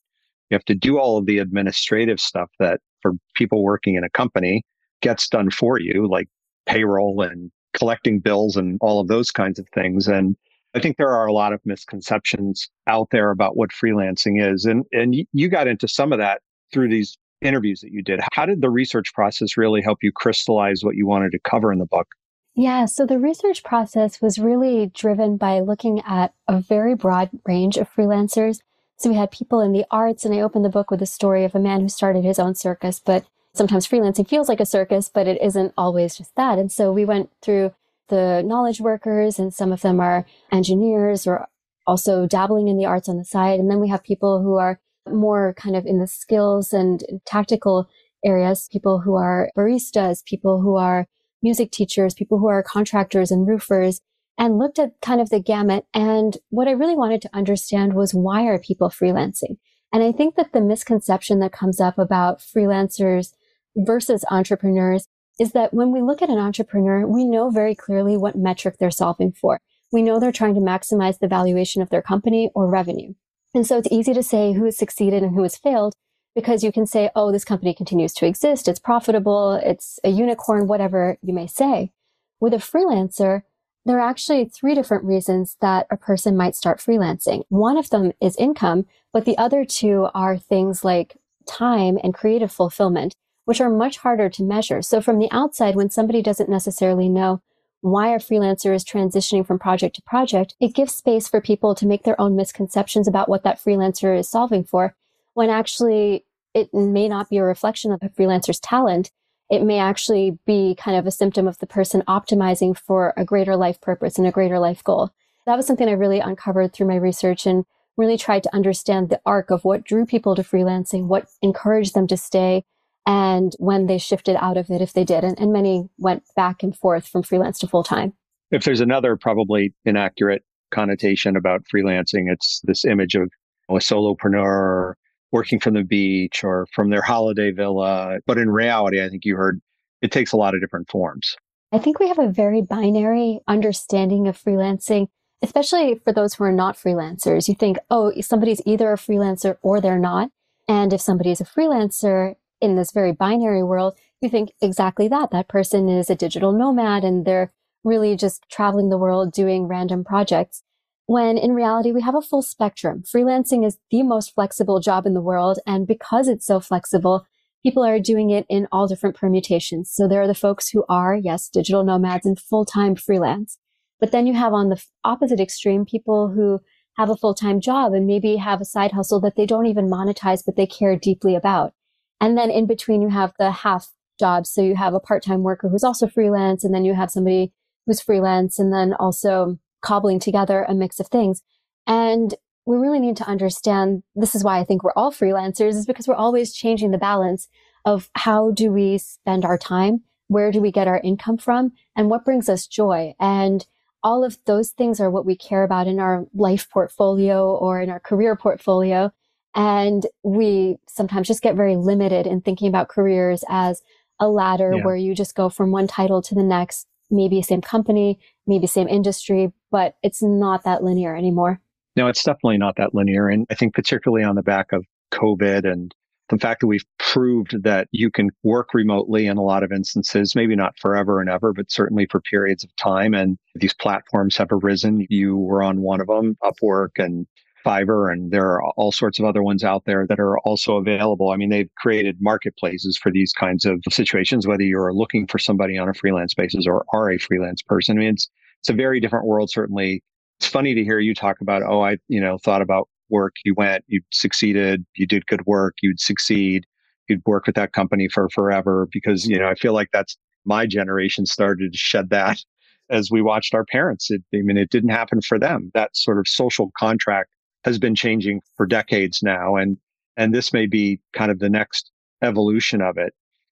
You 0.52 0.56
have 0.56 0.64
to 0.66 0.74
do 0.74 0.98
all 0.98 1.16
of 1.16 1.24
the 1.24 1.38
administrative 1.38 2.20
stuff 2.20 2.50
that 2.58 2.80
for 3.00 3.12
people 3.34 3.64
working 3.64 3.94
in 3.94 4.04
a 4.04 4.10
company 4.10 4.62
gets 5.00 5.26
done 5.26 5.50
for 5.50 5.80
you, 5.80 6.06
like 6.06 6.28
payroll 6.66 7.22
and 7.22 7.50
collecting 7.72 8.20
bills 8.20 8.54
and 8.54 8.76
all 8.82 9.00
of 9.00 9.08
those 9.08 9.30
kinds 9.30 9.58
of 9.58 9.66
things. 9.74 10.06
And 10.06 10.36
I 10.74 10.80
think 10.80 10.98
there 10.98 11.08
are 11.08 11.24
a 11.24 11.32
lot 11.32 11.54
of 11.54 11.60
misconceptions 11.64 12.68
out 12.86 13.08
there 13.10 13.30
about 13.30 13.56
what 13.56 13.70
freelancing 13.70 14.46
is. 14.46 14.66
And, 14.66 14.84
and 14.92 15.16
you 15.32 15.48
got 15.48 15.68
into 15.68 15.88
some 15.88 16.12
of 16.12 16.18
that 16.18 16.42
through 16.70 16.90
these 16.90 17.16
interviews 17.40 17.80
that 17.80 17.90
you 17.90 18.02
did. 18.02 18.20
How 18.34 18.44
did 18.44 18.60
the 18.60 18.68
research 18.68 19.14
process 19.14 19.56
really 19.56 19.80
help 19.80 20.00
you 20.02 20.12
crystallize 20.12 20.84
what 20.84 20.96
you 20.96 21.06
wanted 21.06 21.32
to 21.32 21.38
cover 21.38 21.72
in 21.72 21.78
the 21.78 21.86
book? 21.86 22.08
Yeah, 22.54 22.84
so 22.84 23.06
the 23.06 23.18
research 23.18 23.64
process 23.64 24.20
was 24.20 24.38
really 24.38 24.90
driven 24.92 25.38
by 25.38 25.60
looking 25.60 26.02
at 26.06 26.34
a 26.46 26.60
very 26.60 26.94
broad 26.94 27.30
range 27.46 27.78
of 27.78 27.90
freelancers. 27.90 28.58
So 29.02 29.10
we 29.10 29.16
had 29.16 29.32
people 29.32 29.60
in 29.60 29.72
the 29.72 29.84
arts, 29.90 30.24
and 30.24 30.32
I 30.32 30.42
opened 30.42 30.64
the 30.64 30.68
book 30.68 30.88
with 30.88 31.02
a 31.02 31.06
story 31.06 31.44
of 31.44 31.56
a 31.56 31.58
man 31.58 31.80
who 31.80 31.88
started 31.88 32.22
his 32.22 32.38
own 32.38 32.54
circus, 32.54 33.00
but 33.04 33.26
sometimes 33.52 33.84
freelancing 33.84 34.28
feels 34.28 34.48
like 34.48 34.60
a 34.60 34.64
circus, 34.64 35.10
but 35.12 35.26
it 35.26 35.42
isn't 35.42 35.74
always 35.76 36.16
just 36.16 36.36
that. 36.36 36.56
And 36.56 36.70
so 36.70 36.92
we 36.92 37.04
went 37.04 37.28
through 37.42 37.74
the 38.10 38.44
knowledge 38.46 38.80
workers, 38.80 39.40
and 39.40 39.52
some 39.52 39.72
of 39.72 39.80
them 39.80 39.98
are 39.98 40.24
engineers 40.52 41.26
or 41.26 41.48
also 41.84 42.28
dabbling 42.28 42.68
in 42.68 42.78
the 42.78 42.84
arts 42.84 43.08
on 43.08 43.18
the 43.18 43.24
side. 43.24 43.58
And 43.58 43.68
then 43.68 43.80
we 43.80 43.88
have 43.88 44.04
people 44.04 44.40
who 44.40 44.54
are 44.54 44.78
more 45.10 45.52
kind 45.54 45.74
of 45.74 45.84
in 45.84 45.98
the 45.98 46.06
skills 46.06 46.72
and 46.72 47.02
tactical 47.26 47.88
areas, 48.24 48.68
people 48.70 49.00
who 49.00 49.16
are 49.16 49.50
baristas, 49.56 50.24
people 50.24 50.60
who 50.60 50.76
are 50.76 51.08
music 51.42 51.72
teachers, 51.72 52.14
people 52.14 52.38
who 52.38 52.46
are 52.46 52.62
contractors 52.62 53.32
and 53.32 53.48
roofers, 53.48 54.00
and 54.38 54.58
looked 54.58 54.78
at 54.78 55.00
kind 55.00 55.20
of 55.20 55.30
the 55.30 55.40
gamut. 55.40 55.84
And 55.94 56.36
what 56.50 56.68
I 56.68 56.72
really 56.72 56.96
wanted 56.96 57.22
to 57.22 57.34
understand 57.34 57.94
was 57.94 58.14
why 58.14 58.46
are 58.46 58.58
people 58.58 58.88
freelancing? 58.88 59.58
And 59.92 60.02
I 60.02 60.12
think 60.12 60.36
that 60.36 60.52
the 60.52 60.60
misconception 60.60 61.40
that 61.40 61.52
comes 61.52 61.80
up 61.80 61.98
about 61.98 62.40
freelancers 62.40 63.34
versus 63.76 64.24
entrepreneurs 64.30 65.06
is 65.38 65.52
that 65.52 65.74
when 65.74 65.92
we 65.92 66.00
look 66.00 66.22
at 66.22 66.30
an 66.30 66.38
entrepreneur, 66.38 67.06
we 67.06 67.24
know 67.24 67.50
very 67.50 67.74
clearly 67.74 68.16
what 68.16 68.36
metric 68.36 68.76
they're 68.78 68.90
solving 68.90 69.32
for. 69.32 69.60
We 69.92 70.02
know 70.02 70.18
they're 70.18 70.32
trying 70.32 70.54
to 70.54 70.60
maximize 70.60 71.18
the 71.18 71.28
valuation 71.28 71.82
of 71.82 71.90
their 71.90 72.02
company 72.02 72.50
or 72.54 72.66
revenue. 72.66 73.14
And 73.54 73.66
so 73.66 73.76
it's 73.76 73.88
easy 73.90 74.14
to 74.14 74.22
say 74.22 74.52
who 74.52 74.64
has 74.64 74.78
succeeded 74.78 75.22
and 75.22 75.34
who 75.34 75.42
has 75.42 75.56
failed 75.56 75.94
because 76.34 76.64
you 76.64 76.72
can 76.72 76.86
say, 76.86 77.10
oh, 77.14 77.30
this 77.30 77.44
company 77.44 77.74
continues 77.74 78.14
to 78.14 78.26
exist. 78.26 78.68
It's 78.68 78.80
profitable. 78.80 79.60
It's 79.62 79.98
a 80.02 80.08
unicorn, 80.08 80.66
whatever 80.66 81.18
you 81.22 81.34
may 81.34 81.46
say. 81.46 81.92
With 82.40 82.54
a 82.54 82.56
freelancer, 82.56 83.42
there 83.84 83.98
are 83.98 84.08
actually 84.08 84.44
three 84.44 84.74
different 84.74 85.04
reasons 85.04 85.56
that 85.60 85.86
a 85.90 85.96
person 85.96 86.36
might 86.36 86.54
start 86.54 86.78
freelancing. 86.78 87.42
One 87.48 87.76
of 87.76 87.90
them 87.90 88.12
is 88.20 88.36
income, 88.36 88.86
but 89.12 89.24
the 89.24 89.36
other 89.38 89.64
two 89.64 90.08
are 90.14 90.38
things 90.38 90.84
like 90.84 91.16
time 91.46 91.98
and 92.02 92.14
creative 92.14 92.52
fulfillment 92.52 93.14
which 93.44 93.60
are 93.60 93.70
much 93.70 93.98
harder 93.98 94.28
to 94.30 94.42
measure. 94.42 94.82
So 94.82 95.00
from 95.00 95.18
the 95.18 95.30
outside, 95.30 95.74
when 95.74 95.90
somebody 95.90 96.22
doesn't 96.22 96.48
necessarily 96.48 97.08
know 97.08 97.42
why 97.80 98.14
a 98.14 98.18
freelancer 98.18 98.74
is 98.74 98.84
transitioning 98.84 99.44
from 99.44 99.58
project 99.58 99.96
to 99.96 100.02
project, 100.02 100.54
it 100.60 100.74
gives 100.74 100.94
space 100.94 101.28
for 101.28 101.40
people 101.40 101.74
to 101.74 101.86
make 101.86 102.04
their 102.04 102.20
own 102.20 102.36
misconceptions 102.36 103.08
about 103.08 103.28
what 103.28 103.42
that 103.42 103.58
freelancer 103.58 104.16
is 104.16 104.28
solving 104.28 104.62
for, 104.62 104.94
when 105.34 105.50
actually 105.50 106.24
it 106.54 106.72
may 106.72 107.08
not 107.08 107.28
be 107.28 107.38
a 107.38 107.42
reflection 107.42 107.90
of 107.90 108.00
the 108.00 108.08
freelancer's 108.10 108.60
talent. 108.60 109.10
It 109.52 109.62
may 109.62 109.78
actually 109.78 110.38
be 110.46 110.74
kind 110.76 110.96
of 110.96 111.06
a 111.06 111.10
symptom 111.10 111.46
of 111.46 111.58
the 111.58 111.66
person 111.66 112.02
optimizing 112.08 112.74
for 112.74 113.12
a 113.18 113.24
greater 113.24 113.54
life 113.54 113.82
purpose 113.82 114.16
and 114.16 114.26
a 114.26 114.30
greater 114.30 114.58
life 114.58 114.82
goal. 114.82 115.10
That 115.44 115.56
was 115.56 115.66
something 115.66 115.90
I 115.90 115.92
really 115.92 116.20
uncovered 116.20 116.72
through 116.72 116.86
my 116.86 116.96
research 116.96 117.44
and 117.44 117.66
really 117.98 118.16
tried 118.16 118.44
to 118.44 118.54
understand 118.54 119.10
the 119.10 119.20
arc 119.26 119.50
of 119.50 119.62
what 119.62 119.84
drew 119.84 120.06
people 120.06 120.34
to 120.36 120.42
freelancing, 120.42 121.04
what 121.04 121.26
encouraged 121.42 121.92
them 121.92 122.06
to 122.06 122.16
stay, 122.16 122.64
and 123.06 123.54
when 123.58 123.88
they 123.88 123.98
shifted 123.98 124.36
out 124.42 124.56
of 124.56 124.70
it, 124.70 124.80
if 124.80 124.94
they 124.94 125.04
did. 125.04 125.22
And, 125.22 125.38
and 125.38 125.52
many 125.52 125.90
went 125.98 126.22
back 126.34 126.62
and 126.62 126.74
forth 126.74 127.06
from 127.06 127.22
freelance 127.22 127.58
to 127.58 127.66
full 127.66 127.84
time. 127.84 128.14
If 128.50 128.64
there's 128.64 128.80
another 128.80 129.18
probably 129.18 129.74
inaccurate 129.84 130.44
connotation 130.70 131.36
about 131.36 131.64
freelancing, 131.70 132.32
it's 132.32 132.62
this 132.64 132.86
image 132.86 133.16
of 133.16 133.30
a 133.68 133.74
solopreneur 133.74 134.94
working 135.32 135.58
from 135.58 135.74
the 135.74 135.82
beach 135.82 136.44
or 136.44 136.66
from 136.72 136.90
their 136.90 137.02
holiday 137.02 137.50
villa. 137.50 138.18
But 138.26 138.38
in 138.38 138.50
reality, 138.50 139.02
I 139.02 139.08
think 139.08 139.24
you 139.24 139.36
heard 139.36 139.60
it 140.00 140.12
takes 140.12 140.32
a 140.32 140.36
lot 140.36 140.54
of 140.54 140.60
different 140.60 140.90
forms. 140.90 141.36
I 141.72 141.78
think 141.78 141.98
we 141.98 142.08
have 142.08 142.18
a 142.18 142.28
very 142.28 142.60
binary 142.60 143.40
understanding 143.48 144.28
of 144.28 144.40
freelancing, 144.40 145.08
especially 145.40 146.00
for 146.04 146.12
those 146.12 146.34
who 146.34 146.44
are 146.44 146.52
not 146.52 146.76
freelancers. 146.76 147.48
You 147.48 147.54
think, 147.54 147.78
oh, 147.90 148.12
somebody's 148.20 148.60
either 148.66 148.92
a 148.92 148.96
freelancer 148.96 149.56
or 149.62 149.80
they're 149.80 149.98
not. 149.98 150.30
And 150.68 150.92
if 150.92 151.00
somebody 151.00 151.30
is 151.30 151.40
a 151.40 151.44
freelancer, 151.44 152.34
in 152.62 152.76
this 152.76 152.92
very 152.92 153.12
binary 153.12 153.62
world, 153.62 153.98
you 154.22 154.30
think 154.30 154.52
exactly 154.62 155.08
that. 155.08 155.32
That 155.32 155.48
person 155.48 155.88
is 155.88 156.08
a 156.08 156.14
digital 156.14 156.52
nomad 156.52 157.04
and 157.04 157.26
they're 157.26 157.52
really 157.84 158.16
just 158.16 158.48
traveling 158.48 158.88
the 158.88 158.96
world 158.96 159.32
doing 159.32 159.66
random 159.66 160.04
projects. 160.04 160.62
When 161.06 161.36
in 161.36 161.52
reality, 161.52 161.92
we 161.92 162.00
have 162.02 162.14
a 162.14 162.22
full 162.22 162.42
spectrum. 162.42 163.02
Freelancing 163.02 163.66
is 163.66 163.78
the 163.90 164.02
most 164.02 164.34
flexible 164.34 164.80
job 164.80 165.04
in 165.06 165.14
the 165.14 165.20
world. 165.20 165.58
And 165.66 165.86
because 165.86 166.28
it's 166.28 166.46
so 166.46 166.60
flexible, 166.60 167.26
people 167.62 167.84
are 167.84 167.98
doing 167.98 168.30
it 168.30 168.46
in 168.48 168.68
all 168.72 168.86
different 168.86 169.16
permutations. 169.16 169.90
So 169.92 170.08
there 170.08 170.22
are 170.22 170.26
the 170.26 170.34
folks 170.34 170.68
who 170.68 170.84
are, 170.88 171.14
yes, 171.14 171.48
digital 171.48 171.84
nomads 171.84 172.26
and 172.26 172.38
full-time 172.38 172.96
freelance. 172.96 173.58
But 174.00 174.10
then 174.12 174.26
you 174.26 174.34
have 174.34 174.52
on 174.52 174.68
the 174.68 174.82
opposite 175.04 175.40
extreme, 175.40 175.84
people 175.84 176.28
who 176.28 176.60
have 176.96 177.10
a 177.10 177.16
full-time 177.16 177.60
job 177.60 177.92
and 177.92 178.06
maybe 178.06 178.36
have 178.36 178.60
a 178.60 178.64
side 178.64 178.92
hustle 178.92 179.20
that 179.20 179.36
they 179.36 179.46
don't 179.46 179.66
even 179.66 179.88
monetize, 179.88 180.42
but 180.44 180.56
they 180.56 180.66
care 180.66 180.96
deeply 180.96 181.34
about. 181.34 181.72
And 182.20 182.36
then 182.36 182.50
in 182.50 182.66
between, 182.66 183.02
you 183.02 183.08
have 183.08 183.32
the 183.38 183.50
half 183.50 183.88
jobs. 184.18 184.50
So 184.50 184.62
you 184.62 184.76
have 184.76 184.94
a 184.94 185.00
part 185.00 185.22
time 185.22 185.42
worker 185.42 185.68
who's 185.68 185.84
also 185.84 186.06
freelance, 186.06 186.64
and 186.64 186.74
then 186.74 186.84
you 186.84 186.94
have 186.94 187.10
somebody 187.10 187.52
who's 187.86 188.00
freelance, 188.00 188.58
and 188.58 188.72
then 188.72 188.94
also 188.94 189.58
cobbling 189.82 190.18
together 190.18 190.64
a 190.68 190.74
mix 190.74 190.98
of 191.00 191.08
things. 191.08 191.42
And 191.86 192.34
we 192.64 192.76
really 192.76 193.00
need 193.00 193.16
to 193.16 193.26
understand 193.26 194.02
this 194.14 194.34
is 194.34 194.44
why 194.44 194.58
I 194.58 194.64
think 194.64 194.82
we're 194.82 194.92
all 194.94 195.12
freelancers, 195.12 195.74
is 195.74 195.86
because 195.86 196.06
we're 196.06 196.14
always 196.14 196.54
changing 196.54 196.92
the 196.92 196.98
balance 196.98 197.48
of 197.84 198.08
how 198.14 198.52
do 198.52 198.70
we 198.70 198.98
spend 198.98 199.44
our 199.44 199.58
time? 199.58 200.02
Where 200.28 200.52
do 200.52 200.60
we 200.60 200.70
get 200.70 200.88
our 200.88 201.00
income 201.00 201.38
from? 201.38 201.72
And 201.96 202.08
what 202.08 202.24
brings 202.24 202.48
us 202.48 202.66
joy? 202.66 203.14
And 203.18 203.66
all 204.04 204.24
of 204.24 204.38
those 204.46 204.70
things 204.70 205.00
are 205.00 205.10
what 205.10 205.26
we 205.26 205.36
care 205.36 205.64
about 205.64 205.86
in 205.86 205.98
our 205.98 206.26
life 206.34 206.68
portfolio 206.70 207.54
or 207.54 207.80
in 207.80 207.90
our 207.90 208.00
career 208.00 208.36
portfolio. 208.36 209.12
And 209.54 210.06
we 210.22 210.76
sometimes 210.88 211.28
just 211.28 211.42
get 211.42 211.56
very 211.56 211.76
limited 211.76 212.26
in 212.26 212.40
thinking 212.40 212.68
about 212.68 212.88
careers 212.88 213.44
as 213.48 213.82
a 214.18 214.28
ladder 214.28 214.72
yeah. 214.76 214.84
where 214.84 214.96
you 214.96 215.14
just 215.14 215.34
go 215.34 215.48
from 215.48 215.72
one 215.72 215.86
title 215.86 216.22
to 216.22 216.34
the 216.34 216.42
next, 216.42 216.86
maybe 217.10 217.42
same 217.42 217.60
company, 217.60 218.18
maybe 218.46 218.66
same 218.66 218.88
industry, 218.88 219.52
but 219.72 219.96
it's 220.02 220.22
not 220.22 220.62
that 220.62 220.84
linear 220.84 221.16
anymore. 221.16 221.60
No, 221.96 222.06
it's 222.06 222.22
definitely 222.22 222.58
not 222.58 222.76
that 222.76 222.94
linear. 222.94 223.28
And 223.28 223.46
I 223.50 223.54
think 223.54 223.74
particularly 223.74 224.22
on 224.22 224.36
the 224.36 224.42
back 224.42 224.72
of 224.72 224.84
COVID 225.12 225.70
and 225.70 225.92
the 226.28 226.38
fact 226.38 226.60
that 226.60 226.66
we've 226.66 226.84
proved 226.98 227.62
that 227.62 227.88
you 227.90 228.10
can 228.10 228.30
work 228.42 228.72
remotely 228.72 229.26
in 229.26 229.36
a 229.36 229.42
lot 229.42 229.62
of 229.62 229.72
instances, 229.72 230.34
maybe 230.34 230.54
not 230.54 230.78
forever 230.78 231.20
and 231.20 231.28
ever, 231.28 231.52
but 231.52 231.70
certainly 231.70 232.06
for 232.10 232.20
periods 232.20 232.64
of 232.64 232.74
time. 232.76 233.12
And 233.12 233.36
these 233.54 233.74
platforms 233.74 234.36
have 234.36 234.48
arisen. 234.50 235.06
You 235.10 235.36
were 235.36 235.62
on 235.62 235.82
one 235.82 236.00
of 236.00 236.06
them, 236.06 236.38
Upwork 236.42 236.98
and 236.98 237.26
Fiverr, 237.66 238.10
and 238.10 238.30
there 238.30 238.46
are 238.46 238.62
all 238.76 238.92
sorts 238.92 239.18
of 239.18 239.24
other 239.24 239.42
ones 239.42 239.62
out 239.62 239.84
there 239.84 240.06
that 240.06 240.18
are 240.18 240.38
also 240.40 240.76
available. 240.76 241.30
I 241.30 241.36
mean, 241.36 241.50
they've 241.50 241.70
created 241.76 242.16
marketplaces 242.20 242.96
for 242.96 243.12
these 243.12 243.32
kinds 243.32 243.64
of 243.66 243.82
situations, 243.90 244.46
whether 244.46 244.64
you're 244.64 244.94
looking 244.94 245.26
for 245.26 245.38
somebody 245.38 245.76
on 245.76 245.88
a 245.88 245.94
freelance 245.94 246.34
basis 246.34 246.66
or 246.66 246.84
are 246.92 247.10
a 247.10 247.18
freelance 247.18 247.62
person. 247.62 247.98
I 247.98 248.00
mean, 248.00 248.14
it's, 248.14 248.28
it's 248.62 248.70
a 248.70 248.74
very 248.74 249.00
different 249.00 249.26
world, 249.26 249.50
certainly. 249.50 250.04
It's 250.38 250.48
funny 250.48 250.72
to 250.74 250.84
hear 250.84 251.00
you 251.00 251.14
talk 251.14 251.40
about, 251.40 251.62
oh, 251.62 251.82
I, 251.82 251.96
you 252.06 252.20
know, 252.20 252.38
thought 252.38 252.62
about 252.62 252.88
work. 253.10 253.34
You 253.44 253.54
went, 253.56 253.84
you 253.88 254.00
succeeded, 254.12 254.86
you 254.94 255.04
did 255.04 255.26
good 255.26 255.44
work, 255.46 255.74
you'd 255.82 255.98
succeed, 255.98 256.64
you'd 257.08 257.22
work 257.26 257.46
with 257.46 257.56
that 257.56 257.72
company 257.72 258.08
for 258.08 258.28
forever 258.30 258.86
because, 258.92 259.26
you 259.26 259.36
know, 259.36 259.48
I 259.48 259.56
feel 259.56 259.72
like 259.72 259.88
that's 259.92 260.16
my 260.44 260.64
generation 260.66 261.26
started 261.26 261.72
to 261.72 261.78
shed 261.78 262.10
that 262.10 262.38
as 262.90 263.10
we 263.10 263.20
watched 263.20 263.52
our 263.52 263.64
parents. 263.64 264.10
It, 264.12 264.22
I 264.32 264.42
mean, 264.42 264.56
it 264.56 264.70
didn't 264.70 264.90
happen 264.90 265.20
for 265.22 265.40
them. 265.40 265.72
That 265.74 265.96
sort 265.96 266.18
of 266.18 266.28
social 266.28 266.70
contract 266.78 267.30
has 267.64 267.80
been 267.80 267.96
changing 267.96 268.42
for 268.56 268.64
decades 268.64 269.24
now. 269.24 269.56
And, 269.56 269.76
and 270.16 270.32
this 270.32 270.52
may 270.52 270.66
be 270.66 271.00
kind 271.12 271.32
of 271.32 271.40
the 271.40 271.50
next 271.50 271.90
evolution 272.22 272.80
of 272.80 272.96
it. 272.96 273.12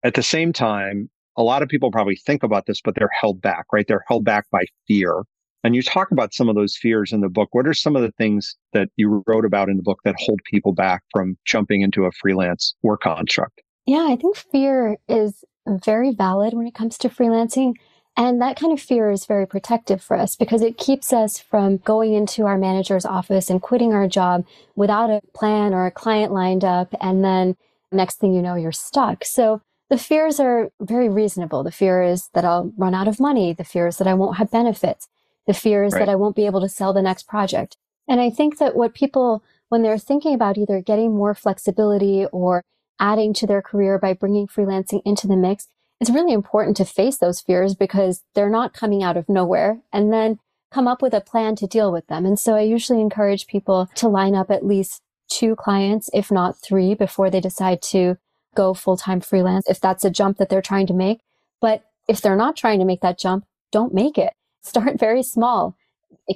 At 0.04 0.14
the 0.14 0.22
same 0.22 0.52
time, 0.52 1.10
a 1.36 1.42
lot 1.42 1.62
of 1.62 1.68
people 1.68 1.90
probably 1.90 2.16
think 2.16 2.42
about 2.42 2.66
this, 2.66 2.80
but 2.82 2.94
they're 2.94 3.10
held 3.20 3.40
back, 3.40 3.66
right? 3.72 3.86
They're 3.86 4.04
held 4.08 4.24
back 4.24 4.46
by 4.50 4.64
fear. 4.86 5.22
And 5.64 5.76
you 5.76 5.82
talk 5.82 6.10
about 6.10 6.34
some 6.34 6.48
of 6.48 6.56
those 6.56 6.76
fears 6.76 7.12
in 7.12 7.20
the 7.20 7.28
book. 7.28 7.48
What 7.52 7.68
are 7.68 7.74
some 7.74 7.94
of 7.94 8.02
the 8.02 8.10
things 8.12 8.56
that 8.72 8.88
you 8.96 9.22
wrote 9.26 9.44
about 9.44 9.68
in 9.68 9.76
the 9.76 9.82
book 9.82 10.00
that 10.04 10.16
hold 10.18 10.40
people 10.50 10.72
back 10.72 11.02
from 11.12 11.36
jumping 11.44 11.82
into 11.82 12.04
a 12.04 12.10
freelance 12.10 12.74
work 12.82 13.02
construct? 13.02 13.62
Yeah, 13.86 14.06
I 14.10 14.16
think 14.16 14.36
fear 14.36 14.96
is 15.08 15.44
very 15.66 16.12
valid 16.12 16.54
when 16.54 16.66
it 16.66 16.74
comes 16.74 16.98
to 16.98 17.08
freelancing. 17.08 17.74
And 18.16 18.42
that 18.42 18.58
kind 18.58 18.72
of 18.72 18.80
fear 18.80 19.10
is 19.10 19.24
very 19.24 19.46
protective 19.46 20.02
for 20.02 20.18
us 20.18 20.36
because 20.36 20.60
it 20.60 20.76
keeps 20.76 21.12
us 21.12 21.38
from 21.38 21.78
going 21.78 22.12
into 22.12 22.44
our 22.44 22.58
manager's 22.58 23.06
office 23.06 23.48
and 23.48 23.62
quitting 23.62 23.94
our 23.94 24.06
job 24.06 24.44
without 24.76 25.10
a 25.10 25.22
plan 25.32 25.72
or 25.72 25.86
a 25.86 25.90
client 25.90 26.32
lined 26.32 26.64
up. 26.64 26.94
And 27.00 27.24
then 27.24 27.56
next 27.90 28.16
thing 28.16 28.34
you 28.34 28.42
know, 28.42 28.54
you're 28.54 28.72
stuck. 28.72 29.24
So 29.24 29.62
the 29.92 29.98
fears 29.98 30.40
are 30.40 30.70
very 30.80 31.10
reasonable. 31.10 31.62
The 31.62 31.70
fear 31.70 32.02
is 32.02 32.30
that 32.32 32.46
I'll 32.46 32.72
run 32.78 32.94
out 32.94 33.08
of 33.08 33.20
money. 33.20 33.52
The 33.52 33.62
fear 33.62 33.88
is 33.88 33.98
that 33.98 34.06
I 34.06 34.14
won't 34.14 34.38
have 34.38 34.50
benefits. 34.50 35.06
The 35.46 35.52
fear 35.52 35.84
is 35.84 35.92
right. 35.92 35.98
that 35.98 36.08
I 36.08 36.14
won't 36.14 36.34
be 36.34 36.46
able 36.46 36.62
to 36.62 36.68
sell 36.70 36.94
the 36.94 37.02
next 37.02 37.28
project. 37.28 37.76
And 38.08 38.18
I 38.18 38.30
think 38.30 38.56
that 38.56 38.74
what 38.74 38.94
people, 38.94 39.44
when 39.68 39.82
they're 39.82 39.98
thinking 39.98 40.32
about 40.32 40.56
either 40.56 40.80
getting 40.80 41.14
more 41.14 41.34
flexibility 41.34 42.24
or 42.32 42.64
adding 42.98 43.34
to 43.34 43.46
their 43.46 43.60
career 43.60 43.98
by 43.98 44.14
bringing 44.14 44.46
freelancing 44.46 45.02
into 45.04 45.26
the 45.26 45.36
mix, 45.36 45.68
it's 46.00 46.08
really 46.08 46.32
important 46.32 46.74
to 46.78 46.86
face 46.86 47.18
those 47.18 47.42
fears 47.42 47.74
because 47.74 48.24
they're 48.34 48.48
not 48.48 48.72
coming 48.72 49.02
out 49.02 49.18
of 49.18 49.28
nowhere 49.28 49.82
and 49.92 50.10
then 50.10 50.38
come 50.70 50.88
up 50.88 51.02
with 51.02 51.12
a 51.12 51.20
plan 51.20 51.54
to 51.56 51.66
deal 51.66 51.92
with 51.92 52.06
them. 52.06 52.24
And 52.24 52.40
so 52.40 52.54
I 52.54 52.62
usually 52.62 53.02
encourage 53.02 53.46
people 53.46 53.90
to 53.96 54.08
line 54.08 54.34
up 54.34 54.50
at 54.50 54.64
least 54.64 55.02
two 55.28 55.54
clients, 55.54 56.08
if 56.14 56.30
not 56.30 56.56
three, 56.56 56.94
before 56.94 57.28
they 57.28 57.40
decide 57.40 57.82
to 57.82 58.16
go 58.54 58.74
full 58.74 58.96
time 58.96 59.20
freelance, 59.20 59.68
if 59.68 59.80
that's 59.80 60.04
a 60.04 60.10
jump 60.10 60.38
that 60.38 60.48
they're 60.48 60.62
trying 60.62 60.86
to 60.88 60.94
make. 60.94 61.20
But 61.60 61.84
if 62.08 62.20
they're 62.20 62.36
not 62.36 62.56
trying 62.56 62.78
to 62.78 62.84
make 62.84 63.00
that 63.00 63.18
jump, 63.18 63.44
don't 63.70 63.94
make 63.94 64.18
it. 64.18 64.32
Start 64.62 64.98
very 64.98 65.22
small. 65.22 65.76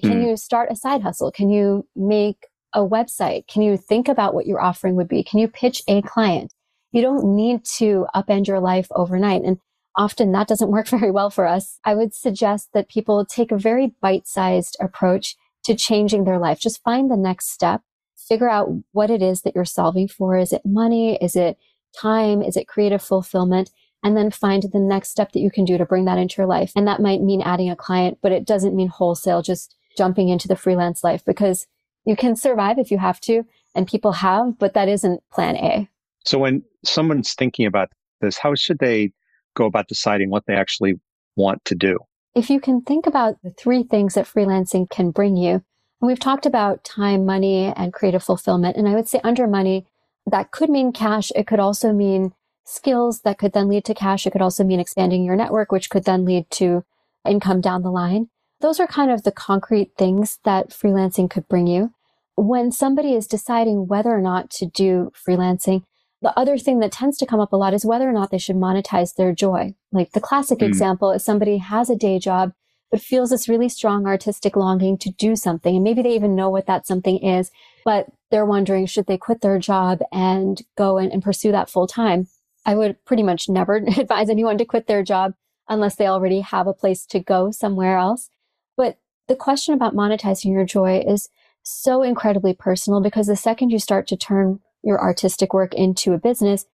Can 0.03 0.23
mm. 0.23 0.31
you 0.31 0.37
start 0.37 0.71
a 0.71 0.77
side 0.77 1.03
hustle? 1.03 1.31
Can 1.31 1.49
you 1.49 1.87
make 1.95 2.47
a 2.73 2.81
website? 2.81 3.47
Can 3.47 3.63
you 3.63 3.77
think 3.77 4.09
about 4.09 4.35
what 4.35 4.47
your 4.47 4.61
offering 4.61 4.97
would 4.97 5.09
be? 5.09 5.23
Can 5.23 5.39
you 5.39 5.49
pitch 5.49 5.83
a 5.87 6.03
client? 6.03 6.53
You 6.93 7.03
don't 7.03 7.37
need 7.37 7.65
to 7.77 8.07
upend 8.15 8.47
your 8.47 8.59
life 8.59 8.89
overnight. 8.91 9.43
And 9.43 9.59
often 9.97 10.33
that 10.33 10.49
doesn't 10.49 10.71
work 10.71 10.89
very 10.97 11.11
well 11.11 11.31
for 11.31 11.47
us. 11.47 11.79
I 11.85 11.95
would 11.95 12.15
suggest 12.15 12.71
that 12.75 12.89
people 12.89 13.25
take 13.25 13.53
a 13.53 13.59
very 13.59 13.95
bite 14.01 14.27
sized 14.27 14.77
approach 14.81 15.37
to 15.65 15.75
changing 15.75 16.25
their 16.25 16.39
life. 16.39 16.61
Just 16.61 16.83
find 16.83 17.11
the 17.11 17.17
next 17.17 17.51
step, 17.51 17.83
figure 18.17 18.51
out 18.51 18.69
what 18.93 19.11
it 19.11 19.23
is 19.23 19.43
that 19.43 19.55
you're 19.55 19.65
solving 19.65 20.09
for. 20.09 20.37
Is 20.37 20.53
it 20.53 20.63
money? 20.65 21.17
Is 21.17 21.35
it 21.37 21.59
time? 21.97 22.43
Is 22.43 22.57
it 22.57 22.69
creative 22.69 23.03
fulfillment? 23.03 23.71
And 24.03 24.17
then 24.17 24.31
find 24.31 24.63
the 24.63 24.79
next 24.79 25.11
step 25.11 25.33
that 25.33 25.41
you 25.41 25.51
can 25.51 25.65
do 25.65 25.79
to 25.79 25.87
bring 25.87 26.05
that 26.05 26.19
into 26.19 26.37
your 26.39 26.47
life. 26.47 26.73
And 26.77 26.87
that 26.87 27.01
might 27.01 27.23
mean 27.23 27.43
adding 27.43 27.71
a 27.71 27.77
client, 27.77 28.19
but 28.23 28.31
it 28.31 28.47
doesn't 28.47 28.77
mean 28.77 28.89
wholesale 28.89 29.43
just 29.43 29.75
jumping 29.97 30.29
into 30.29 30.47
the 30.47 30.57
freelance 30.57 31.03
life 31.03 31.25
because 31.25 31.67
you 32.05 32.15
can 32.15 32.37
survive 32.37 32.79
if 32.79 32.91
you 32.91 32.99
have 32.99 33.21
to, 33.23 33.45
and 33.75 33.89
people 33.89 34.13
have, 34.13 34.59
but 34.59 34.75
that 34.75 34.89
isn't 34.89 35.23
plan 35.33 35.57
A. 35.57 35.89
So 36.25 36.39
when 36.39 36.63
someone's 36.85 37.35
thinking 37.35 37.67
about 37.67 37.89
this, 38.21 38.39
how 38.39 38.55
should 38.55 38.79
they 38.79 39.13
go 39.55 39.65
about 39.65 39.89
deciding 39.89 40.31
what 40.31 40.45
they 40.47 40.55
actually 40.55 40.95
want 41.35 41.65
to 41.65 41.75
do? 41.75 41.99
If 42.35 42.51
you 42.51 42.61
can 42.61 42.83
think 42.83 43.07
about 43.07 43.37
the 43.43 43.51
three 43.51 43.83
things 43.83 44.15
that 44.15 44.27
freelancing 44.27 44.89
can 44.89 45.11
bring 45.11 45.37
you, 45.37 45.63
and 46.01 46.09
we've 46.09 46.21
talked 46.21 46.47
about 46.47 46.85
time, 46.85 47.25
money, 47.25 47.73
and 47.75 47.93
creative 47.93 48.23
fulfillment. 48.23 48.77
And 48.77 48.87
I 48.87 48.95
would 48.95 49.09
say 49.09 49.21
under 49.25 49.47
money, 49.47 49.87
that 50.27 50.51
could 50.51 50.71
mean 50.71 50.93
cash. 50.93 51.31
It 51.35 51.47
could 51.47 51.61
also 51.61 51.93
mean 51.93 52.33
skills 52.65 53.21
that 53.21 53.39
could 53.39 53.53
then 53.53 53.69
lead 53.69 53.85
to 53.85 53.95
cash. 53.95 54.27
It 54.27 54.33
could 54.33 54.43
also 54.43 54.65
mean 54.65 54.81
expanding 54.81 55.25
your 55.25 55.37
network, 55.37 55.71
which 55.71 55.89
could 55.89 56.05
then 56.05 56.25
lead 56.25 56.51
to 56.53 56.85
income 57.27 57.61
down 57.61 57.83
the 57.83 57.91
line. 57.91 58.29
Those 58.61 58.81
are 58.81 58.87
kind 58.87 59.11
of 59.11 59.23
the 59.23 59.33
concrete 59.33 59.93
things 59.97 60.39
that 60.45 60.71
freelancing 60.71 61.31
could 61.31 61.49
bring 61.49 61.67
you. 61.67 61.93
When 62.37 62.73
somebody 62.73 63.15
is 63.15 63.27
deciding 63.27 63.87
whether 63.87 64.11
or 64.11 64.21
not 64.21 64.51
to 64.53 64.67
do 64.67 65.13
freelancing, 65.15 65.85
the 66.23 66.39
other 66.39 66.59
thing 66.59 66.81
that 66.81 66.93
tends 66.93 67.19
to 67.19 67.27
come 67.27 67.41
up 67.41 67.53
a 67.53 67.57
lot 67.57 67.75
is 67.75 67.85
whether 67.85 68.09
or 68.09 68.13
not 68.13 68.31
they 68.31 68.39
should 68.39 68.57
monetize 68.57 69.15
their 69.15 69.33
joy. 69.33 69.75
Like 69.93 70.13
the 70.13 70.21
classic 70.21 70.59
mm. 70.59 70.67
example 70.67 71.13
is 71.13 71.25
somebody 71.25 71.59
has 71.59 71.91
a 71.91 71.97
day 71.97 72.19
job, 72.19 72.53
but 72.91 73.01
feels 73.01 73.31
this 73.31 73.49
really 73.49 73.69
strong 73.69 74.07
artistic 74.07 74.57
longing 74.57 74.99
to 74.99 75.11
do 75.11 75.37
something. 75.37 75.77
And 75.77 75.85
maybe 75.85 76.03
they 76.03 76.15
even 76.15 76.35
know 76.35 76.51
what 76.51 76.67
that 76.67 76.87
something 76.87 77.19
is, 77.19 77.51
but 77.87 78.09
they're 78.33 78.45
wondering, 78.45 78.85
should 78.85 79.07
they 79.07 79.17
quit 79.17 79.43
their 79.43 79.61
job 79.61 80.01
and 80.13 80.61
go 80.77 80.99
and, 80.99 81.13
and 81.13 81.23
pursue 81.23 81.53
that 81.53 81.71
full 81.71 81.87
time? 81.87 82.27
I 82.67 82.75
would 82.75 83.03
pretty 83.05 83.23
much 83.23 83.49
never 83.49 83.77
advise 83.97 84.29
anyone 84.29 84.59
to 84.59 84.65
quit 84.65 84.89
their 84.89 85.05
job 85.05 85.35
unless 85.69 85.95
they 85.95 86.09
already 86.09 86.41
have 86.41 86.67
a 86.67 86.75
place 86.75 87.07
to 87.07 87.21
go 87.21 87.53
somewhere 87.53 87.97
else. 87.97 88.29
But 88.77 88.99
the 89.29 89.37
question 89.37 89.73
about 89.73 89.95
monetizing 89.95 90.53
your 90.53 90.65
joy 90.65 91.05
is 91.07 91.29
so 91.63 92.03
incredibly 92.03 92.55
personal 92.55 93.01
because 93.01 93.29
the 93.29 93.37
second 93.37 93.71
you 93.71 93.79
start 93.79 94.09
to 94.09 94.17
turn 94.17 94.59
your 94.83 95.01
artistic 95.01 95.55
work 95.55 95.73
into 95.73 96.13
a 96.13 96.19
business, 96.19 96.67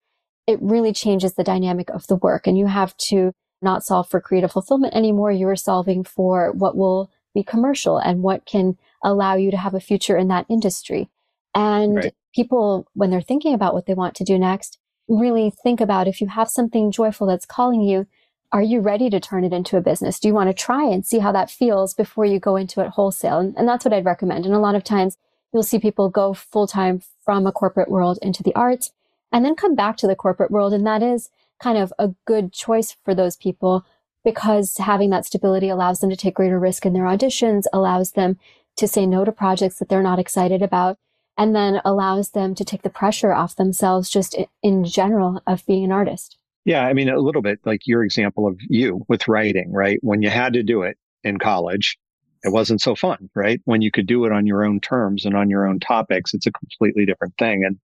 it 0.47 0.59
really 0.61 0.93
changes 0.93 1.35
the 1.35 1.43
dynamic 1.43 1.91
of 1.91 2.07
the 2.07 2.15
work. 2.15 2.47
And 2.47 2.57
you 2.57 2.65
have 2.65 2.97
to 3.09 3.33
not 3.61 3.83
solve 3.83 4.09
for 4.09 4.19
creative 4.19 4.51
fulfillment 4.51 4.95
anymore. 4.95 5.31
You 5.31 5.47
are 5.49 5.55
solving 5.55 6.03
for 6.03 6.51
what 6.53 6.75
will 6.75 7.11
be 7.35 7.43
commercial 7.43 7.99
and 7.99 8.23
what 8.23 8.45
can 8.45 8.77
allow 9.03 9.35
you 9.35 9.51
to 9.51 9.57
have 9.57 9.73
a 9.73 9.79
future 9.79 10.17
in 10.17 10.27
that 10.29 10.45
industry. 10.49 11.09
And 11.55 11.95
right. 11.97 12.15
people, 12.33 12.87
when 12.93 13.09
they're 13.09 13.21
thinking 13.21 13.53
about 13.53 13.73
what 13.73 13.85
they 13.85 13.93
want 13.93 14.15
to 14.15 14.23
do 14.23 14.37
next, 14.39 14.79
really 15.07 15.51
think 15.63 15.81
about 15.81 16.07
if 16.07 16.21
you 16.21 16.27
have 16.27 16.49
something 16.49 16.91
joyful 16.91 17.27
that's 17.27 17.45
calling 17.45 17.81
you, 17.81 18.07
are 18.51 18.61
you 18.61 18.79
ready 18.79 19.09
to 19.09 19.19
turn 19.19 19.43
it 19.43 19.51
into 19.51 19.77
a 19.77 19.81
business? 19.81 20.19
Do 20.19 20.27
you 20.27 20.33
want 20.33 20.49
to 20.49 20.53
try 20.53 20.83
and 20.83 21.05
see 21.05 21.19
how 21.19 21.31
that 21.31 21.49
feels 21.49 21.93
before 21.93 22.25
you 22.25 22.39
go 22.39 22.55
into 22.55 22.81
it 22.81 22.89
wholesale? 22.89 23.39
And, 23.39 23.55
and 23.57 23.67
that's 23.67 23.83
what 23.83 23.93
I'd 23.93 24.05
recommend. 24.05 24.45
And 24.45 24.53
a 24.53 24.59
lot 24.59 24.75
of 24.75 24.83
times 24.83 25.17
you'll 25.51 25.63
see 25.63 25.79
people 25.79 26.09
go 26.09 26.33
full 26.33 26.67
time 26.67 27.01
from 27.25 27.47
a 27.47 27.51
corporate 27.51 27.89
world 27.89 28.19
into 28.21 28.43
the 28.43 28.53
arts 28.53 28.91
and 29.31 29.43
then 29.43 29.55
come 29.55 29.75
back 29.75 29.97
to 29.97 30.07
the 30.07 30.15
corporate 30.15 30.51
world. 30.51 30.71
And 30.71 30.85
that 30.85 31.01
is 31.01 31.29
kind 31.61 31.77
of 31.77 31.91
a 31.97 32.13
good 32.25 32.53
choice 32.53 32.95
for 33.03 33.15
those 33.15 33.35
people 33.35 33.85
because 34.23 34.77
having 34.77 35.09
that 35.09 35.25
stability 35.25 35.69
allows 35.69 35.99
them 35.99 36.09
to 36.09 36.15
take 36.15 36.35
greater 36.35 36.59
risk 36.59 36.85
in 36.85 36.93
their 36.93 37.03
auditions, 37.03 37.63
allows 37.73 38.11
them 38.11 38.37
to 38.77 38.87
say 38.87 39.05
no 39.05 39.25
to 39.25 39.31
projects 39.31 39.79
that 39.79 39.89
they're 39.89 40.03
not 40.03 40.19
excited 40.19 40.61
about, 40.61 40.97
and 41.37 41.55
then 41.55 41.81
allows 41.83 42.31
them 42.31 42.53
to 42.55 42.65
take 42.65 42.83
the 42.83 42.89
pressure 42.89 43.33
off 43.33 43.55
themselves 43.55 44.09
just 44.09 44.35
in 44.61 44.85
general 44.85 45.41
of 45.47 45.65
being 45.65 45.83
an 45.83 45.91
artist. 45.91 46.37
Yeah, 46.65 46.85
I 46.85 46.93
mean, 46.93 47.09
a 47.09 47.19
little 47.19 47.41
bit 47.41 47.59
like 47.65 47.85
your 47.85 48.03
example 48.03 48.47
of 48.47 48.57
you 48.69 49.05
with 49.09 49.27
writing, 49.27 49.73
right? 49.73 49.99
When 50.01 50.21
you 50.21 50.29
had 50.29 50.53
to 50.53 50.63
do 50.63 50.83
it 50.83 50.97
in 51.23 51.37
college, 51.37 51.97
it 52.43 52.53
wasn't 52.53 52.81
so 52.81 52.95
fun, 52.95 53.29
right? 53.35 53.59
When 53.65 53.81
you 53.81 53.91
could 53.91 54.07
do 54.07 54.25
it 54.25 54.31
on 54.31 54.45
your 54.45 54.63
own 54.65 54.79
terms 54.79 55.25
and 55.25 55.35
on 55.35 55.49
your 55.49 55.67
own 55.67 55.79
topics, 55.79 56.33
it's 56.33 56.47
a 56.47 56.51
completely 56.51 57.05
different 57.05 57.33
thing. 57.37 57.63
And, 57.65 57.77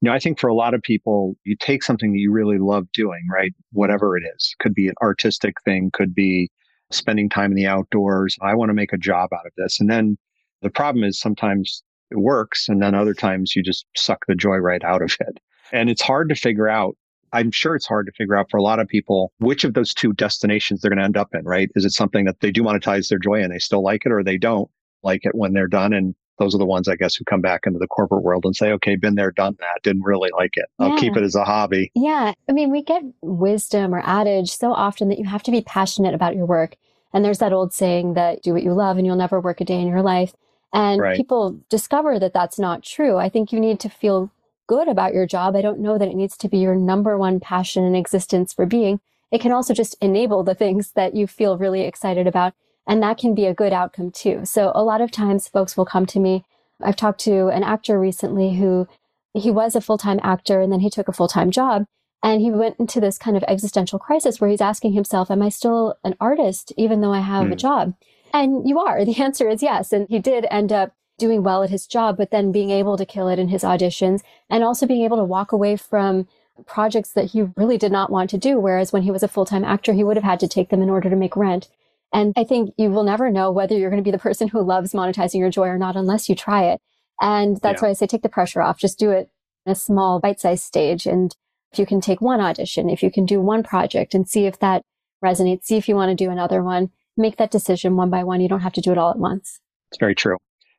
you 0.00 0.08
know, 0.08 0.12
I 0.12 0.18
think 0.18 0.38
for 0.38 0.48
a 0.48 0.54
lot 0.54 0.74
of 0.74 0.82
people, 0.82 1.36
you 1.44 1.56
take 1.56 1.82
something 1.82 2.12
that 2.12 2.18
you 2.18 2.30
really 2.30 2.58
love 2.58 2.90
doing, 2.92 3.22
right? 3.30 3.52
Whatever 3.72 4.16
it 4.16 4.24
is, 4.36 4.54
could 4.60 4.74
be 4.74 4.88
an 4.88 4.94
artistic 5.02 5.54
thing, 5.64 5.90
could 5.92 6.14
be 6.14 6.50
spending 6.90 7.28
time 7.28 7.52
in 7.52 7.56
the 7.56 7.66
outdoors. 7.66 8.36
I 8.42 8.54
want 8.54 8.68
to 8.70 8.74
make 8.74 8.92
a 8.92 8.98
job 8.98 9.30
out 9.32 9.46
of 9.46 9.52
this. 9.56 9.80
And 9.80 9.90
then 9.90 10.18
the 10.62 10.70
problem 10.70 11.04
is 11.04 11.18
sometimes 11.18 11.82
it 12.10 12.18
works. 12.18 12.68
And 12.68 12.82
then 12.82 12.94
other 12.94 13.14
times 13.14 13.56
you 13.56 13.62
just 13.62 13.86
suck 13.96 14.24
the 14.26 14.34
joy 14.34 14.56
right 14.56 14.82
out 14.84 15.02
of 15.02 15.16
it. 15.20 15.38
And 15.72 15.90
it's 15.90 16.02
hard 16.02 16.28
to 16.28 16.34
figure 16.34 16.68
out 16.68 16.96
I'm 17.34 17.50
sure 17.50 17.74
it's 17.74 17.86
hard 17.86 18.06
to 18.06 18.12
figure 18.12 18.36
out 18.36 18.50
for 18.50 18.58
a 18.58 18.62
lot 18.62 18.78
of 18.78 18.88
people 18.88 19.32
which 19.38 19.64
of 19.64 19.72
those 19.72 19.94
two 19.94 20.12
destinations 20.12 20.80
they're 20.80 20.90
going 20.90 20.98
to 20.98 21.04
end 21.04 21.16
up 21.16 21.34
in, 21.34 21.44
right? 21.44 21.70
Is 21.74 21.84
it 21.84 21.92
something 21.92 22.26
that 22.26 22.40
they 22.40 22.50
do 22.50 22.62
monetize 22.62 23.08
their 23.08 23.18
joy 23.18 23.42
and 23.42 23.52
they 23.52 23.58
still 23.58 23.82
like 23.82 24.04
it 24.04 24.12
or 24.12 24.22
they 24.22 24.36
don't 24.36 24.70
like 25.02 25.24
it 25.24 25.34
when 25.34 25.54
they're 25.54 25.66
done? 25.66 25.94
And 25.94 26.14
those 26.38 26.54
are 26.54 26.58
the 26.58 26.66
ones 26.66 26.88
I 26.88 26.96
guess 26.96 27.14
who 27.14 27.24
come 27.24 27.40
back 27.40 27.62
into 27.64 27.78
the 27.78 27.86
corporate 27.86 28.22
world 28.22 28.44
and 28.44 28.54
say, 28.54 28.72
okay, 28.72 28.96
been 28.96 29.14
there, 29.14 29.30
done 29.30 29.56
that, 29.60 29.82
didn't 29.82 30.02
really 30.02 30.30
like 30.36 30.56
it. 30.56 30.66
I'll 30.78 30.90
yeah. 30.90 30.96
keep 30.96 31.16
it 31.16 31.22
as 31.22 31.34
a 31.34 31.44
hobby. 31.44 31.90
Yeah. 31.94 32.34
I 32.48 32.52
mean, 32.52 32.70
we 32.70 32.82
get 32.82 33.02
wisdom 33.22 33.94
or 33.94 34.02
adage 34.04 34.50
so 34.50 34.72
often 34.72 35.08
that 35.08 35.18
you 35.18 35.24
have 35.24 35.42
to 35.44 35.50
be 35.50 35.62
passionate 35.62 36.14
about 36.14 36.36
your 36.36 36.46
work. 36.46 36.76
And 37.14 37.24
there's 37.24 37.38
that 37.38 37.52
old 37.52 37.72
saying 37.72 38.14
that 38.14 38.42
do 38.42 38.52
what 38.52 38.62
you 38.62 38.74
love 38.74 38.98
and 38.98 39.06
you'll 39.06 39.16
never 39.16 39.40
work 39.40 39.60
a 39.60 39.64
day 39.64 39.80
in 39.80 39.86
your 39.86 40.02
life. 40.02 40.34
And 40.72 41.00
right. 41.00 41.16
people 41.16 41.60
discover 41.68 42.18
that 42.18 42.32
that's 42.32 42.58
not 42.58 42.82
true. 42.82 43.16
I 43.18 43.28
think 43.28 43.52
you 43.52 43.60
need 43.60 43.78
to 43.80 43.88
feel 43.88 44.30
good 44.66 44.88
about 44.88 45.12
your 45.12 45.26
job. 45.26 45.54
I 45.54 45.60
don't 45.60 45.80
know 45.80 45.98
that 45.98 46.08
it 46.08 46.16
needs 46.16 46.36
to 46.38 46.48
be 46.48 46.58
your 46.58 46.74
number 46.74 47.18
one 47.18 47.40
passion 47.40 47.84
and 47.84 47.96
existence 47.96 48.52
for 48.52 48.64
being. 48.64 49.00
It 49.30 49.40
can 49.40 49.52
also 49.52 49.74
just 49.74 49.96
enable 50.00 50.42
the 50.42 50.54
things 50.54 50.92
that 50.92 51.14
you 51.14 51.26
feel 51.26 51.58
really 51.58 51.82
excited 51.82 52.26
about. 52.26 52.54
And 52.86 53.02
that 53.02 53.18
can 53.18 53.34
be 53.34 53.46
a 53.46 53.54
good 53.54 53.72
outcome 53.72 54.10
too. 54.10 54.44
So 54.44 54.72
a 54.74 54.82
lot 54.82 55.00
of 55.00 55.10
times 55.10 55.48
folks 55.48 55.76
will 55.76 55.84
come 55.84 56.06
to 56.06 56.18
me. 56.18 56.44
I've 56.82 56.96
talked 56.96 57.20
to 57.20 57.48
an 57.48 57.62
actor 57.62 57.98
recently 57.98 58.56
who 58.56 58.88
he 59.34 59.50
was 59.50 59.76
a 59.76 59.80
full-time 59.80 60.20
actor 60.22 60.60
and 60.60 60.72
then 60.72 60.80
he 60.80 60.90
took 60.90 61.08
a 61.08 61.12
full-time 61.12 61.50
job 61.50 61.86
and 62.22 62.40
he 62.40 62.50
went 62.50 62.76
into 62.78 63.00
this 63.00 63.18
kind 63.18 63.36
of 63.36 63.44
existential 63.48 63.98
crisis 63.98 64.40
where 64.40 64.50
he's 64.50 64.60
asking 64.60 64.92
himself, 64.92 65.30
am 65.30 65.42
I 65.42 65.48
still 65.48 65.96
an 66.04 66.14
artist 66.20 66.72
even 66.76 67.00
though 67.00 67.12
I 67.12 67.20
have 67.20 67.44
mm. 67.44 67.48
a 67.48 67.50
hmm. 67.50 67.56
job? 67.56 67.94
And 68.32 68.68
you 68.68 68.78
are. 68.78 69.04
The 69.04 69.20
answer 69.22 69.48
is 69.48 69.62
yes. 69.62 69.92
And 69.92 70.06
he 70.08 70.18
did 70.18 70.46
end 70.50 70.72
up 70.72 70.94
doing 71.18 71.42
well 71.42 71.62
at 71.62 71.70
his 71.70 71.86
job, 71.86 72.16
but 72.16 72.30
then 72.30 72.52
being 72.52 72.70
able 72.70 72.96
to 72.96 73.06
kill 73.06 73.28
it 73.28 73.38
in 73.38 73.48
his 73.48 73.62
auditions 73.62 74.22
and 74.48 74.64
also 74.64 74.86
being 74.86 75.04
able 75.04 75.18
to 75.18 75.24
walk 75.24 75.52
away 75.52 75.76
from 75.76 76.26
projects 76.66 77.12
that 77.12 77.26
he 77.26 77.42
really 77.56 77.78
did 77.78 77.92
not 77.92 78.10
want 78.10 78.30
to 78.30 78.38
do. 78.38 78.58
Whereas 78.58 78.92
when 78.92 79.02
he 79.02 79.10
was 79.10 79.22
a 79.22 79.28
full-time 79.28 79.64
actor, 79.64 79.92
he 79.92 80.04
would 80.04 80.16
have 80.16 80.24
had 80.24 80.40
to 80.40 80.48
take 80.48 80.70
them 80.70 80.82
in 80.82 80.90
order 80.90 81.10
to 81.10 81.16
make 81.16 81.36
rent. 81.36 81.68
And 82.12 82.32
I 82.36 82.44
think 82.44 82.74
you 82.76 82.90
will 82.90 83.04
never 83.04 83.30
know 83.30 83.50
whether 83.50 83.76
you're 83.76 83.90
going 83.90 84.02
to 84.02 84.06
be 84.06 84.10
the 84.10 84.18
person 84.18 84.48
who 84.48 84.62
loves 84.62 84.92
monetizing 84.92 85.38
your 85.38 85.50
joy 85.50 85.68
or 85.68 85.78
not 85.78 85.96
unless 85.96 86.28
you 86.28 86.34
try 86.34 86.64
it. 86.64 86.80
And 87.20 87.58
that's 87.58 87.80
yeah. 87.80 87.88
why 87.88 87.90
I 87.90 87.94
say 87.94 88.06
take 88.06 88.22
the 88.22 88.28
pressure 88.28 88.60
off. 88.60 88.78
Just 88.78 88.98
do 88.98 89.10
it 89.10 89.30
in 89.64 89.72
a 89.72 89.76
small 89.76 90.20
bite-sized 90.20 90.64
stage. 90.64 91.06
And 91.06 91.34
if 91.72 91.78
you 91.78 91.86
can 91.86 92.00
take 92.00 92.20
one 92.20 92.40
audition, 92.40 92.90
if 92.90 93.02
you 93.02 93.10
can 93.10 93.24
do 93.24 93.40
one 93.40 93.62
project 93.62 94.14
and 94.14 94.28
see 94.28 94.46
if 94.46 94.58
that 94.58 94.82
resonates, 95.24 95.64
see 95.64 95.76
if 95.76 95.88
you 95.88 95.94
want 95.94 96.10
to 96.10 96.24
do 96.24 96.30
another 96.30 96.62
one, 96.62 96.90
make 97.16 97.36
that 97.36 97.50
decision 97.50 97.96
one 97.96 98.10
by 98.10 98.24
one. 98.24 98.40
You 98.40 98.48
don't 98.48 98.60
have 98.60 98.72
to 98.74 98.80
do 98.80 98.92
it 98.92 98.98
all 98.98 99.10
at 99.10 99.18
once. 99.18 99.60
It's 99.90 99.98
very 99.98 100.14
true. 100.14 100.36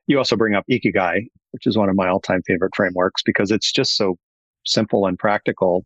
You 0.08 0.18
also 0.18 0.36
bring 0.36 0.56
up 0.56 0.66
Ikigai, 0.70 1.28
which 1.52 1.66
is 1.66 1.78
one 1.78 1.90
of 1.90 1.96
my 1.96 2.08
all-time 2.08 2.42
favorite 2.46 2.76
frameworks 2.76 3.22
because 3.24 3.52
it's 3.52 3.72
just 3.72 3.96
so 3.96 4.18
simple 4.66 5.06
and 5.06 5.18
practical. 5.18 5.86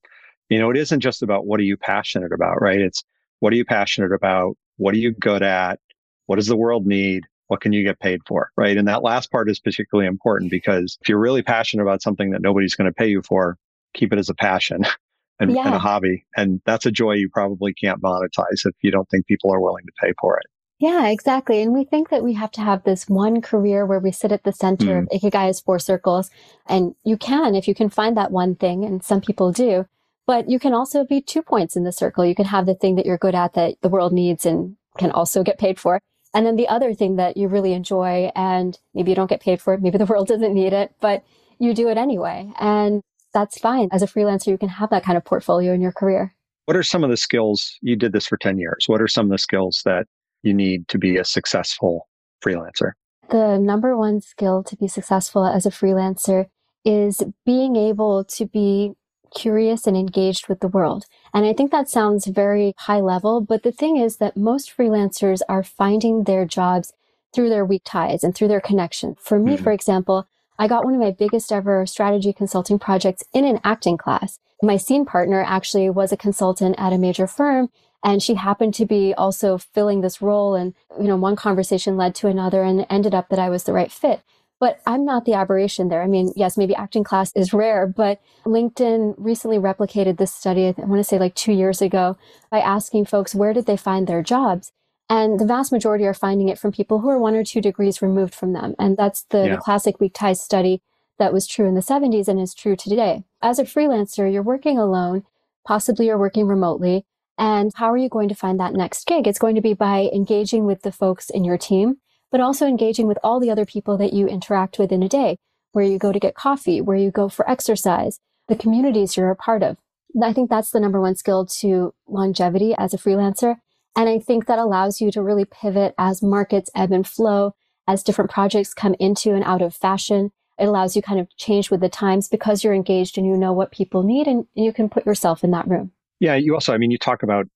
You 0.49 0.60
know, 0.60 0.69
it 0.71 0.77
isn't 0.77 1.01
just 1.01 1.21
about 1.21 1.45
what 1.45 1.60
are 1.60 1.63
you 1.63 1.77
passionate 1.77 2.31
about, 2.31 2.62
right? 2.62 2.79
It's 2.79 3.03
what 3.39 3.53
are 3.53 3.57
you 3.57 3.65
passionate 3.65 4.13
about? 4.13 4.55
What 4.77 4.93
are 4.95 4.99
you 4.99 5.12
good 5.12 5.43
at? 5.43 5.79
What 6.25 6.38
does 6.38 6.47
the 6.47 6.57
world 6.57 6.86
need? 6.86 7.25
What 7.47 7.62
can 7.62 7.73
you 7.73 7.83
get 7.83 7.99
paid 7.99 8.21
for? 8.27 8.49
Right. 8.57 8.77
And 8.77 8.88
that 8.88 9.03
last 9.03 9.31
part 9.31 9.49
is 9.49 9.60
particularly 9.60 10.07
important 10.07 10.51
because 10.51 10.97
if 11.01 11.10
you're 11.10 11.19
really 11.19 11.43
passionate 11.43 11.83
about 11.83 12.01
something 12.01 12.31
that 12.31 12.41
nobody's 12.41 12.75
going 12.75 12.89
to 12.89 12.93
pay 12.93 13.07
you 13.07 13.21
for, 13.21 13.57
keep 13.93 14.12
it 14.12 14.19
as 14.19 14.29
a 14.29 14.36
passion 14.36 14.86
and, 15.39 15.54
yeah. 15.54 15.65
and 15.65 15.76
a 15.76 15.80
hobby. 15.80 16.26
And 16.36 16.62
that's 16.65 16.86
a 16.86 16.91
joy 16.91 17.13
you 17.13 17.30
probably 17.32 17.73
can't 17.73 18.02
monetize 18.02 18.65
if 18.65 18.76
you 18.82 18.91
don't 18.91 19.10
think 19.10 19.26
people 19.28 19.54
are 19.54 19.62
willing 19.62 19.86
to 19.86 19.91
pay 20.02 20.13
for 20.19 20.38
it. 20.38 20.45
Yeah, 20.80 21.08
exactly. 21.08 21.62
And 21.62 21.73
we 21.73 21.86
think 21.86 22.10
that 22.10 22.23
we 22.23 22.34
have 22.34 22.52
to 22.52 22.62
have 22.62 22.84
this 22.84 23.10
one 23.10 23.41
career 23.41 23.86
where 23.86 24.00
we 24.00 24.12
sit 24.12 24.32
at 24.32 24.43
the 24.43 24.54
center 24.54 25.02
mm. 25.02 25.04
of 25.04 25.10
Ikigai's 25.10 25.60
four 25.60 25.80
circles. 25.80 26.30
And 26.67 26.93
you 27.04 27.17
can, 27.17 27.56
if 27.56 27.67
you 27.67 27.73
can 27.73 27.89
find 27.89 28.15
that 28.15 28.32
one 28.32 28.56
thing, 28.56 28.86
and 28.86 29.04
some 29.04 29.19
people 29.19 29.52
do, 29.52 29.88
but 30.28 30.50
you 30.50 30.60
can 30.60 30.73
also 30.73 31.04
be 31.04 31.21
two 31.21 31.41
points 31.41 31.76
in 31.76 31.84
the 31.84 31.91
circle. 31.91 32.26
You 32.26 32.36
can 32.36 32.45
have 32.45 32.67
the 32.67 32.76
thing 32.76 32.95
that 32.95 33.06
you're 33.06 33.17
good 33.17 33.34
at 33.34 33.54
that 33.54 33.76
the 33.82 33.89
world 33.89 34.13
needs 34.13 34.45
and 34.45 34.76
can 34.97 35.10
also 35.10 35.41
get 35.41 35.58
paid 35.58 35.80
for. 35.80 36.00
And 36.34 36.45
then 36.45 36.58
the 36.58 36.67
other 36.67 36.93
thing 36.93 37.15
that 37.15 37.38
you 37.38 37.47
really 37.47 37.73
enjoy 37.73 38.32
and 38.36 38.78
maybe 38.93 39.12
you 39.12 39.15
don't 39.15 39.30
get 39.30 39.41
paid 39.41 39.62
for 39.62 39.73
it. 39.73 39.82
Maybe 39.82 39.97
the 39.97 40.06
world 40.13 40.28
doesn't 40.28 40.54
need 40.54 40.73
it, 40.73 40.93
but 41.00 41.23
you 41.58 41.73
do 41.73 41.88
it 41.89 41.97
anyway. 41.97 42.52
And 42.60 43.02
that's 43.33 43.59
fine. 43.59 43.89
As 43.91 44.01
a 44.01 44.07
freelancer, 44.07 44.47
you 44.47 44.57
can 44.57 44.69
have 44.69 44.89
that 44.89 45.03
kind 45.03 45.17
of 45.17 45.25
portfolio 45.25 45.73
in 45.73 45.81
your 45.81 45.91
career. 45.91 46.33
What 46.65 46.77
are 46.77 46.83
some 46.83 47.03
of 47.03 47.09
the 47.09 47.17
skills? 47.17 47.77
You 47.81 47.95
did 47.95 48.11
this 48.11 48.27
for 48.27 48.37
10 48.37 48.57
years. 48.57 48.85
What 48.87 49.01
are 49.01 49.07
some 49.07 49.27
of 49.27 49.31
the 49.31 49.37
skills 49.37 49.81
that 49.85 50.05
you 50.43 50.53
need 50.53 50.87
to 50.89 50.97
be 50.97 51.17
a 51.17 51.23
successful 51.23 52.07
freelancer? 52.45 52.91
The 53.29 53.57
number 53.57 53.95
one 53.97 54.21
skill 54.21 54.63
to 54.63 54.75
be 54.75 54.87
successful 54.87 55.45
as 55.45 55.65
a 55.65 55.69
freelancer 55.69 56.47
is 56.85 57.23
being 57.45 57.75
able 57.75 58.23
to 58.23 58.45
be 58.45 58.93
curious 59.35 59.87
and 59.87 59.97
engaged 59.97 60.47
with 60.47 60.61
the 60.61 60.67
world. 60.67 61.05
And 61.33 61.45
I 61.45 61.53
think 61.53 61.71
that 61.71 61.89
sounds 61.89 62.25
very 62.27 62.73
high 62.77 63.01
level, 63.01 63.41
but 63.41 63.63
the 63.63 63.71
thing 63.71 63.97
is 63.97 64.17
that 64.17 64.37
most 64.37 64.75
freelancers 64.75 65.41
are 65.49 65.63
finding 65.63 66.23
their 66.23 66.45
jobs 66.45 66.93
through 67.33 67.49
their 67.49 67.65
weak 67.65 67.83
ties 67.85 68.23
and 68.23 68.33
through 68.33 68.47
their 68.47 68.61
connection. 68.61 69.15
For 69.19 69.37
me, 69.37 69.55
mm-hmm. 69.55 69.63
for 69.63 69.71
example, 69.71 70.27
I 70.60 70.67
got 70.67 70.84
one 70.84 70.96
of 70.96 71.00
my 71.00 71.12
biggest 71.12 71.52
ever 71.52 71.86
strategy 71.86 72.34
consulting 72.34 72.80
projects 72.80 73.24
in 73.34 73.46
an 73.46 73.60
acting 73.63 73.98
class. 73.98 74.39
My 74.62 74.78
scene 74.78 75.06
partner 75.06 75.43
actually 75.43 75.89
was 75.89 76.12
a 76.12 76.17
consultant 76.17 76.76
at 76.80 76.93
a 76.93 76.98
major 76.98 77.28
firm 77.28 77.70
and 78.04 78.24
she 78.24 78.36
happened 78.36 78.74
to 78.76 78.86
be 78.86 79.13
also 79.13 79.58
filling 79.58 80.02
this 80.02 80.22
role 80.22 80.56
and 80.56 80.74
you 81.00 81.08
know 81.08 81.15
one 81.15 81.36
conversation 81.36 81.98
led 81.98 82.15
to 82.15 82.28
another 82.28 82.63
and 82.63 82.82
it 82.82 82.88
ended 82.89 83.13
up 83.13 83.30
that 83.30 83.39
I 83.39 83.50
was 83.50 83.65
the 83.65 83.74
right 83.74 83.91
fit. 83.91 84.22
But 84.60 84.80
I'm 84.88 85.06
not 85.06 85.26
the 85.26 85.36
aberration 85.36 85.89
there. 85.89 86.02
I 86.02 86.08
mean, 86.08 86.34
yes, 86.36 86.58
maybe 86.58 86.74
acting 86.74 87.04
class 87.04 87.32
is 87.36 87.54
rare, 87.54 87.86
but 87.86 88.20
LinkedIn 88.43 89.13
recently 89.20 89.60
replicated 89.60 90.17
this 90.17 90.34
study, 90.34 90.65
I 90.65 90.74
want 90.86 91.00
to 91.00 91.04
say 91.04 91.20
like 91.20 91.36
two 91.36 91.54
years 91.54 91.80
ago, 91.80 92.17
by 92.50 92.60
asking 92.60 93.06
folks 93.06 93.36
where 93.36 93.54
did 93.54 93.67
they 93.67 93.78
find 93.78 94.08
their 94.08 94.24
jobs? 94.24 94.72
And 95.10 95.39
the 95.39 95.46
vast 95.46 95.72
majority 95.72 96.06
are 96.06 96.13
finding 96.13 96.50
it 96.50 96.60
from 96.60 96.72
people 96.72 97.00
who 97.00 97.10
are 97.10 97.20
one 97.20 97.36
or 97.36 97.43
two 97.43 97.62
degrees 97.62 98.02
removed 98.02 98.36
from 98.36 98.54
them. 98.54 98.76
And 98.78 98.98
that's 98.98 99.24
the, 99.30 99.46
yeah. 99.46 99.56
the 99.56 99.62
classic 99.62 100.00
weak 100.00 100.13
ties 100.13 100.41
study 100.41 100.82
that 101.17 101.34
was 101.34 101.48
true 101.48 101.65
in 101.65 101.76
the 101.76 101.82
70s 101.82 102.28
and 102.28 102.39
is 102.39 102.54
true 102.54 102.76
today. 102.76 103.24
As 103.41 103.58
a 103.58 103.63
freelancer, 103.63 104.32
you're 104.32 104.43
working 104.43 104.78
alone, 104.78 105.24
possibly 105.65 106.08
you're 106.08 106.17
working 106.17 106.46
remotely. 106.46 107.06
And 107.38 107.72
how 107.76 107.91
are 107.91 107.98
you 107.98 108.10
going 108.10 108.30
to 108.30 108.36
find 108.36 108.60
that 108.60 108.74
next 108.74 109.06
gig? 109.08 109.28
It's 109.28 109.39
going 109.39 109.56
to 109.56 109.62
be 109.62 109.74
by 109.74 110.10
engaging 110.13 110.65
with 110.65 110.82
the 110.82 110.91
folks 110.91 111.30
in 111.30 111.43
your 111.43 111.58
team 111.58 111.98
but 112.32 112.41
also 112.41 112.67
engaging 112.67 113.08
with 113.08 113.17
all 113.24 113.39
the 113.39 113.50
other 113.50 113.65
people 113.65 113.98
that 113.98 114.13
you 114.13 114.28
interact 114.28 114.80
with 114.80 114.91
in 114.91 115.04
a 115.04 115.10
day, 115.10 115.38
where 115.72 115.86
you 115.86 115.98
go 115.98 116.12
to 116.12 116.20
get 116.20 116.36
coffee, 116.36 116.82
where 116.82 116.98
you 116.98 117.12
go 117.12 117.30
for 117.30 117.50
exercise, 117.50 118.20
the 118.48 118.56
communities 118.56 119.15
you're 119.15 119.32
a 119.32 119.36
part 119.36 119.63
of. 119.63 119.78
I 120.22 120.34
think 120.34 120.50
that's 120.50 120.72
the 120.72 120.80
number 120.80 121.00
one 121.00 121.15
skill 121.15 121.46
to 121.46 121.93
longevity 122.08 122.74
as 122.78 122.93
a 122.93 122.98
freelancer. 122.98 123.58
And 123.95 124.10
I 124.10 124.19
think 124.19 124.45
that 124.45 124.60
allows 124.60 125.02
you 125.02 125.12
to 125.12 125.21
really 125.21 125.45
pivot 125.45 125.95
as 125.97 126.21
markets 126.21 126.69
ebb 126.76 126.91
and 126.91 127.08
flow, 127.08 127.56
as 127.88 128.04
different 128.04 128.30
projects 128.30 128.73
come 128.73 128.95
into 129.00 129.34
and 129.34 129.43
out 129.43 129.62
of 129.62 129.73
fashion. 129.73 130.32
It 130.60 130.65
allows 130.65 130.95
you 130.95 131.02
kind 131.02 131.19
of 131.19 131.28
change 131.38 131.69
with 131.69 131.82
the 131.82 131.89
times 131.89 132.28
because 132.28 132.63
you're 132.63 132.73
engaged 132.73 133.17
and 133.17 133.28
you 133.28 133.38
know 133.38 133.54
what 133.54 133.71
people 133.71 134.04
need 134.04 134.28
and 134.28 134.45
you 134.56 134.73
can 134.73 134.89
put 134.89 135.06
yourself 135.06 135.43
in 135.43 135.52
that 135.52 135.67
room. 135.67 135.91
Yeah. 136.19 136.36
You 136.36 136.54
also, 136.56 136.73
I 136.73 136.78
mean, 136.78 136.91
you 136.91 136.97
talk 136.97 137.23
about 137.23 137.47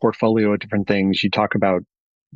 portfolio 0.00 0.52
of 0.52 0.60
different 0.60 0.88
things. 0.88 1.22
You 1.22 1.30
talk 1.30 1.54
about 1.54 1.82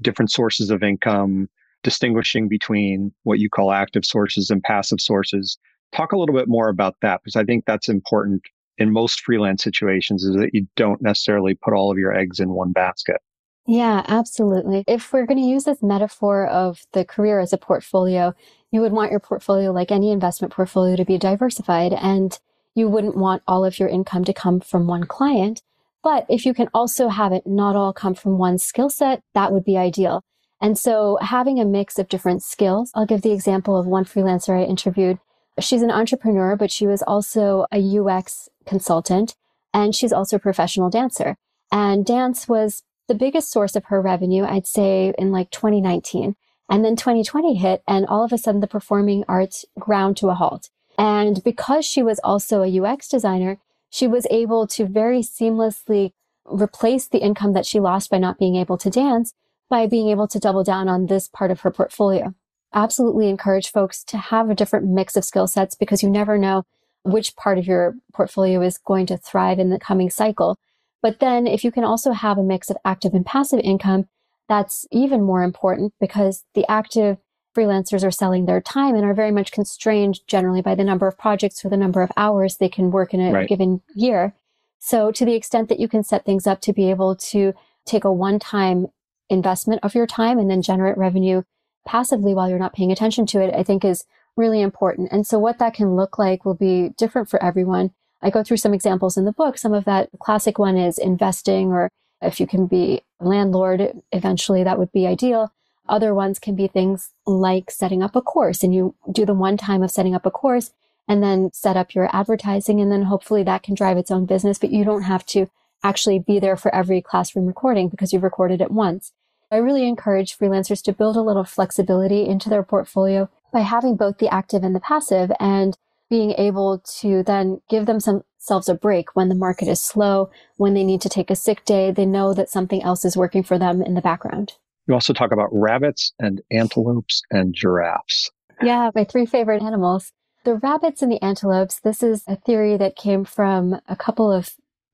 different 0.01 0.31
sources 0.31 0.71
of 0.71 0.83
income, 0.83 1.49
distinguishing 1.83 2.49
between 2.49 3.13
what 3.25 3.39
you 3.39 3.51
call 3.51 3.73
active 3.73 4.05
sources 4.05 4.51
and 4.51 4.63
passive 4.63 5.01
sources. 5.01 5.59
Talk 5.93 6.13
a 6.13 6.17
little 6.17 6.35
bit 6.35 6.49
more 6.49 6.69
about 6.69 6.97
that 7.03 7.21
because 7.23 7.37
I 7.37 7.45
think 7.45 7.65
that's 7.67 7.89
important 7.89 8.43
in 8.79 8.93
most 8.93 9.21
freelance 9.21 9.63
situations 9.63 10.25
is 10.25 10.35
that 10.37 10.51
you 10.53 10.67
don't 10.77 11.03
necessarily 11.03 11.55
put 11.55 11.75
all 11.75 11.91
of 11.91 11.99
your 11.99 12.17
eggs 12.17 12.41
in 12.41 12.51
one 12.51 12.73
basket. 12.73 13.21
Yeah, 13.67 14.05
absolutely. 14.09 14.85
If 14.89 15.13
we're 15.13 15.27
going 15.27 15.39
to 15.39 15.47
use 15.47 15.65
this 15.65 15.83
metaphor 15.83 16.47
of 16.47 16.85
the 16.93 17.05
career 17.05 17.39
as 17.39 17.53
a 17.53 17.59
portfolio, 17.59 18.35
you 18.73 18.81
would 18.81 18.93
want 18.93 19.11
your 19.13 19.21
portfolio, 19.21 19.71
like 19.71 19.93
any 19.93 20.11
investment 20.11 20.53
portfolio, 20.53 20.97
to 20.97 21.05
be 21.05 21.17
diversified 21.17 21.93
and 21.93 22.39
you 22.75 22.89
wouldn't 22.89 23.17
want 23.17 23.43
all 23.47 23.65
of 23.65 23.79
your 23.79 23.89
income 23.89 24.25
to 24.25 24.33
come 24.33 24.61
from 24.61 24.87
one 24.87 25.05
client. 25.05 25.63
But 26.03 26.27
if 26.29 26.45
you 26.45 26.55
can 26.55 26.69
also 26.75 27.09
have 27.09 27.33
it 27.33 27.47
not 27.47 27.77
all 27.77 27.93
come 27.93 28.15
from 28.15 28.39
one 28.39 28.59
skill 28.59 28.91
set, 28.91 29.23
that 29.35 29.53
would 29.53 29.65
be 29.65 29.77
ideal. 29.77 30.25
And 30.61 30.77
so 30.77 31.19
having 31.21 31.61
a 31.61 31.65
mix 31.65 31.99
of 31.99 32.09
different 32.09 32.43
skills, 32.43 32.91
I'll 32.95 33.07
give 33.07 33.23
the 33.23 33.33
example 33.33 33.77
of 33.77 33.87
one 33.87 34.05
freelancer 34.05 34.59
I 34.59 34.65
interviewed. 34.65 35.19
She's 35.61 35.83
an 35.83 35.91
entrepreneur, 35.91 36.57
but 36.57 36.71
she 36.71 36.87
was 36.87 37.03
also 37.03 37.67
a 37.73 37.99
UX 37.99 38.49
consultant 38.65 39.37
and 39.75 39.95
she's 39.95 40.13
also 40.13 40.37
a 40.37 40.41
professional 40.41 40.91
dancer. 40.91 41.37
And 41.71 42.07
dance 42.07 42.49
was 42.49 42.83
the 43.09 43.15
biggest 43.15 43.51
source 43.51 43.77
of 43.77 43.87
her 43.87 44.01
revenue, 44.01 44.45
I'd 44.45 44.67
say 44.67 45.13
in 45.19 45.33
like 45.33 45.51
2019. 45.51 46.37
And 46.71 46.85
then 46.85 46.97
2020 46.97 47.55
hit 47.55 47.83
and 47.87 48.07
all 48.07 48.25
of 48.25 48.33
a 48.33 48.39
sudden 48.39 48.61
the 48.61 48.67
performing 48.67 49.25
arts 49.29 49.65
ground 49.79 50.17
to 50.19 50.29
a 50.29 50.35
halt. 50.35 50.71
And 50.97 51.43
because 51.45 51.85
she 51.85 52.03
was 52.03 52.21
also 52.23 52.63
a 52.63 52.81
UX 52.81 53.09
designer, 53.09 53.59
she 53.91 54.07
was 54.07 54.27
able 54.31 54.67
to 54.69 54.87
very 54.87 55.21
seamlessly 55.21 56.13
replace 56.47 57.07
the 57.07 57.23
income 57.23 57.53
that 57.53 57.67
she 57.67 57.81
lost 57.81 58.11
by 58.11 58.19
not 58.19 58.39
being 58.39 58.57
able 58.57 58.79
to 58.79 58.91
dance 58.91 59.35
by 59.73 59.87
being 59.87 60.11
able 60.11 60.29
to 60.29 60.39
double 60.39 60.63
down 60.63 60.87
on 60.87 61.07
this 61.07 61.29
part 61.29 61.51
of 61.51 61.61
her 61.61 61.71
portfolio. 61.71 62.35
Absolutely 62.75 63.31
encourage 63.31 63.71
folks 63.71 64.05
to 64.05 64.19
have 64.19 64.51
a 64.51 64.55
different 64.55 64.87
mix 64.87 65.17
of 65.17 65.25
skill 65.25 65.47
sets 65.47 65.75
because 65.75 66.03
you 66.03 66.11
never 66.11 66.37
know 66.37 66.65
which 67.05 67.37
part 67.37 67.57
of 67.57 67.67
your 67.67 67.95
portfolio 68.13 68.61
is 68.61 68.77
going 68.77 69.07
to 69.07 69.17
thrive 69.17 69.59
in 69.59 69.71
the 69.71 69.79
coming 69.79 70.11
cycle. 70.11 70.59
But 71.03 71.19
then 71.19 71.47
if 71.47 71.65
you 71.65 71.73
can 71.73 71.85
also 71.85 72.13
have 72.13 72.39
a 72.39 72.43
mix 72.43 72.71
of 72.71 72.77
active 72.85 73.13
and 73.13 73.27
passive 73.27 73.61
income, 73.61 74.09
that's 74.49 74.87
even 74.91 75.23
more 75.23 75.43
important 75.43 75.93
because 76.01 76.45
the 76.55 76.65
active 76.71 77.19
freelancers 77.57 78.05
are 78.07 78.11
selling 78.11 78.47
their 78.47 78.61
time 78.61 78.95
and 78.95 79.05
are 79.05 79.15
very 79.15 79.31
much 79.31 79.53
constrained 79.53 80.21
generally 80.27 80.63
by 80.63 80.75
the 80.75 80.85
number 80.85 81.07
of 81.07 81.19
projects 81.19 81.65
or 81.65 81.69
the 81.69 81.77
number 81.77 82.03
of 82.03 82.11
hours 82.17 82.57
they 82.57 82.69
can 82.69 82.91
work 82.91 83.13
in 83.13 83.21
a 83.21 83.33
right. 83.33 83.49
given 83.49 83.83
year. 83.95 84.35
So 84.79 85.13
to 85.13 85.25
the 85.25 85.35
extent 85.35 85.69
that 85.69 85.81
you 85.81 85.89
can 85.89 86.03
set 86.03 86.25
things 86.25 86.47
up 86.47 86.61
to 86.63 86.73
be 86.73 86.91
able 86.91 87.15
to 87.17 87.53
take 87.85 88.05
a 88.05 88.13
one-time 88.13 88.87
investment 89.29 89.81
of 89.83 89.95
your 89.95 90.07
time 90.07 90.39
and 90.39 90.51
then 90.51 90.63
generate 90.63 90.97
revenue 90.97 91.43
passively 91.87 92.35
while 92.35 92.49
you're 92.49 92.59
not 92.59 92.75
paying 92.75 92.93
attention 92.93 93.27
to 93.27 93.41
it, 93.41 93.55
I 93.55 93.63
think 93.63 93.85
is 93.85 94.05
really 94.37 94.61
important. 94.61 95.11
And 95.13 95.27
so 95.27 95.39
what 95.39 95.59
that 95.59 95.75
can 95.75 95.95
look 95.95 96.19
like 96.19 96.45
will 96.45 96.55
be 96.55 96.91
different 96.97 97.29
for 97.29 97.43
everyone. 97.43 97.93
I 98.23 98.31
go 98.31 98.43
through 98.43 98.59
some 98.59 98.75
examples 98.75 99.17
in 99.17 99.25
the 99.25 99.33
book. 99.33 99.59
Some 99.59 99.75
of 99.75 99.85
that 99.85 100.11
classic 100.19 100.59
one 100.59 100.77
is 100.77 100.99
investing, 100.99 101.73
or 101.73 101.91
if 102.21 102.39
you 102.39 102.47
can 102.47 102.67
be 102.67 103.03
a 103.21 103.27
landlord, 103.27 104.03
eventually 104.13 104.63
that 104.65 104.79
would 104.79 104.93
be 104.93 105.07
ideal. 105.07 105.53
Other 105.89 106.15
ones 106.15 106.39
can 106.39 106.55
be 106.55 106.69
things 106.69 107.11
like 107.27 107.71
setting 107.71 108.03
up 108.03 108.15
a 108.15 108.23
course 108.23 108.63
and 108.63 108.73
you 108.75 108.95
do 109.11 109.27
the 109.27 109.35
one 109.35 109.57
time 109.57 109.83
of 109.83 109.91
setting 109.91 110.15
up 110.15 110.25
a 110.25 110.31
course 110.31 110.71
and 111.09 111.23
then 111.23 111.51
set 111.53 111.77
up 111.77 111.95
your 111.95 112.09
advertising. 112.15 112.81
And 112.81 112.93
then 112.93 113.03
hopefully 113.03 113.43
that 113.43 113.65
can 113.65 113.75
drive 113.75 113.99
its 113.99 114.11
own 114.11 114.25
business, 114.25 114.59
but 114.59 114.71
you 114.71 114.85
don't 114.85 115.03
have 115.03 115.27
to 115.27 115.51
actually 115.83 116.21
be 116.21 116.39
there 116.39 116.57
for 116.57 116.73
every 116.73 117.03
classroom 117.03 117.47
recording 117.47 117.89
because 117.89 118.13
you've 118.13 118.23
recorded 118.23 118.61
it 118.61 118.71
once. 118.71 119.13
I 119.51 119.57
really 119.57 119.87
encourage 119.87 120.39
freelancers 120.39 120.83
to 120.85 120.93
build 120.93 121.17
a 121.17 121.23
little 121.23 121.45
flexibility 121.45 122.25
into 122.27 122.49
their 122.49 122.63
portfolio 122.63 123.29
by 123.53 123.61
having 123.61 123.97
both 123.97 124.19
the 124.19 124.33
active 124.33 124.63
and 124.63 124.75
the 124.75 124.81
passive 124.81 125.31
and 125.39 125.77
being 126.13 126.33
able 126.33 126.79
to 127.01 127.23
then 127.23 127.59
give 127.71 127.87
themselves 127.87 128.69
a 128.69 128.75
break 128.75 129.17
when 129.17 129.31
the 129.31 129.35
market 129.35 129.67
is 129.67 129.81
slow, 129.81 130.31
when 130.59 130.75
they 130.75 130.85
need 130.85 131.01
to 131.01 131.09
take 131.09 131.31
a 131.31 131.35
sick 131.35 131.65
day, 131.65 131.91
they 131.91 132.05
know 132.05 132.35
that 132.35 132.51
something 132.51 132.83
else 132.83 133.07
is 133.07 133.17
working 133.17 133.43
for 133.43 133.59
them 133.59 133.81
in 133.81 133.95
the 133.95 134.03
background. 134.03 134.53
You 134.87 134.93
also 134.93 135.15
talk 135.15 135.33
about 135.33 135.49
rabbits 135.51 136.13
and 136.19 136.43
antelopes 136.51 137.23
and 137.31 137.55
giraffes. 137.55 138.31
Yeah, 138.61 138.91
my 138.95 139.05
three 139.05 139.25
favorite 139.25 139.63
animals. 139.63 140.13
The 140.45 140.57
rabbits 140.57 141.01
and 141.01 141.11
the 141.11 141.23
antelopes, 141.25 141.81
this 141.81 142.03
is 142.03 142.25
a 142.29 142.37
theory 142.37 142.77
that 142.77 142.95
came 142.95 143.25
from 143.25 143.81
a 143.89 143.97
couple 143.97 144.31
of 144.31 144.51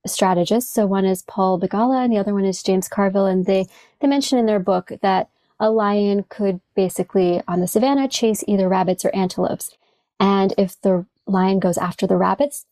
strategists. 0.07 0.73
So 0.73 0.85
one 0.85 1.03
is 1.03 1.23
Paul 1.23 1.59
Begala 1.59 2.01
and 2.01 2.13
the 2.13 2.17
other 2.17 2.33
one 2.33 2.45
is 2.45 2.63
James 2.63 2.87
Carville. 2.87 3.25
And 3.25 3.45
they, 3.45 3.67
they 3.99 4.07
mention 4.07 4.39
in 4.39 4.45
their 4.45 4.61
book 4.61 4.93
that 5.01 5.27
a 5.59 5.69
lion 5.69 6.23
could 6.29 6.61
basically 6.77 7.41
on 7.45 7.59
the 7.59 7.67
savannah 7.67 8.07
chase 8.07 8.41
either 8.47 8.69
rabbits 8.69 9.03
or 9.03 9.13
antelopes. 9.13 9.75
And 10.19 10.53
if 10.57 10.79
the 10.81 11.05
lion 11.25 11.59
goes 11.59 11.77
after 11.77 12.05
the 12.07 12.17
rabbits, 12.17 12.65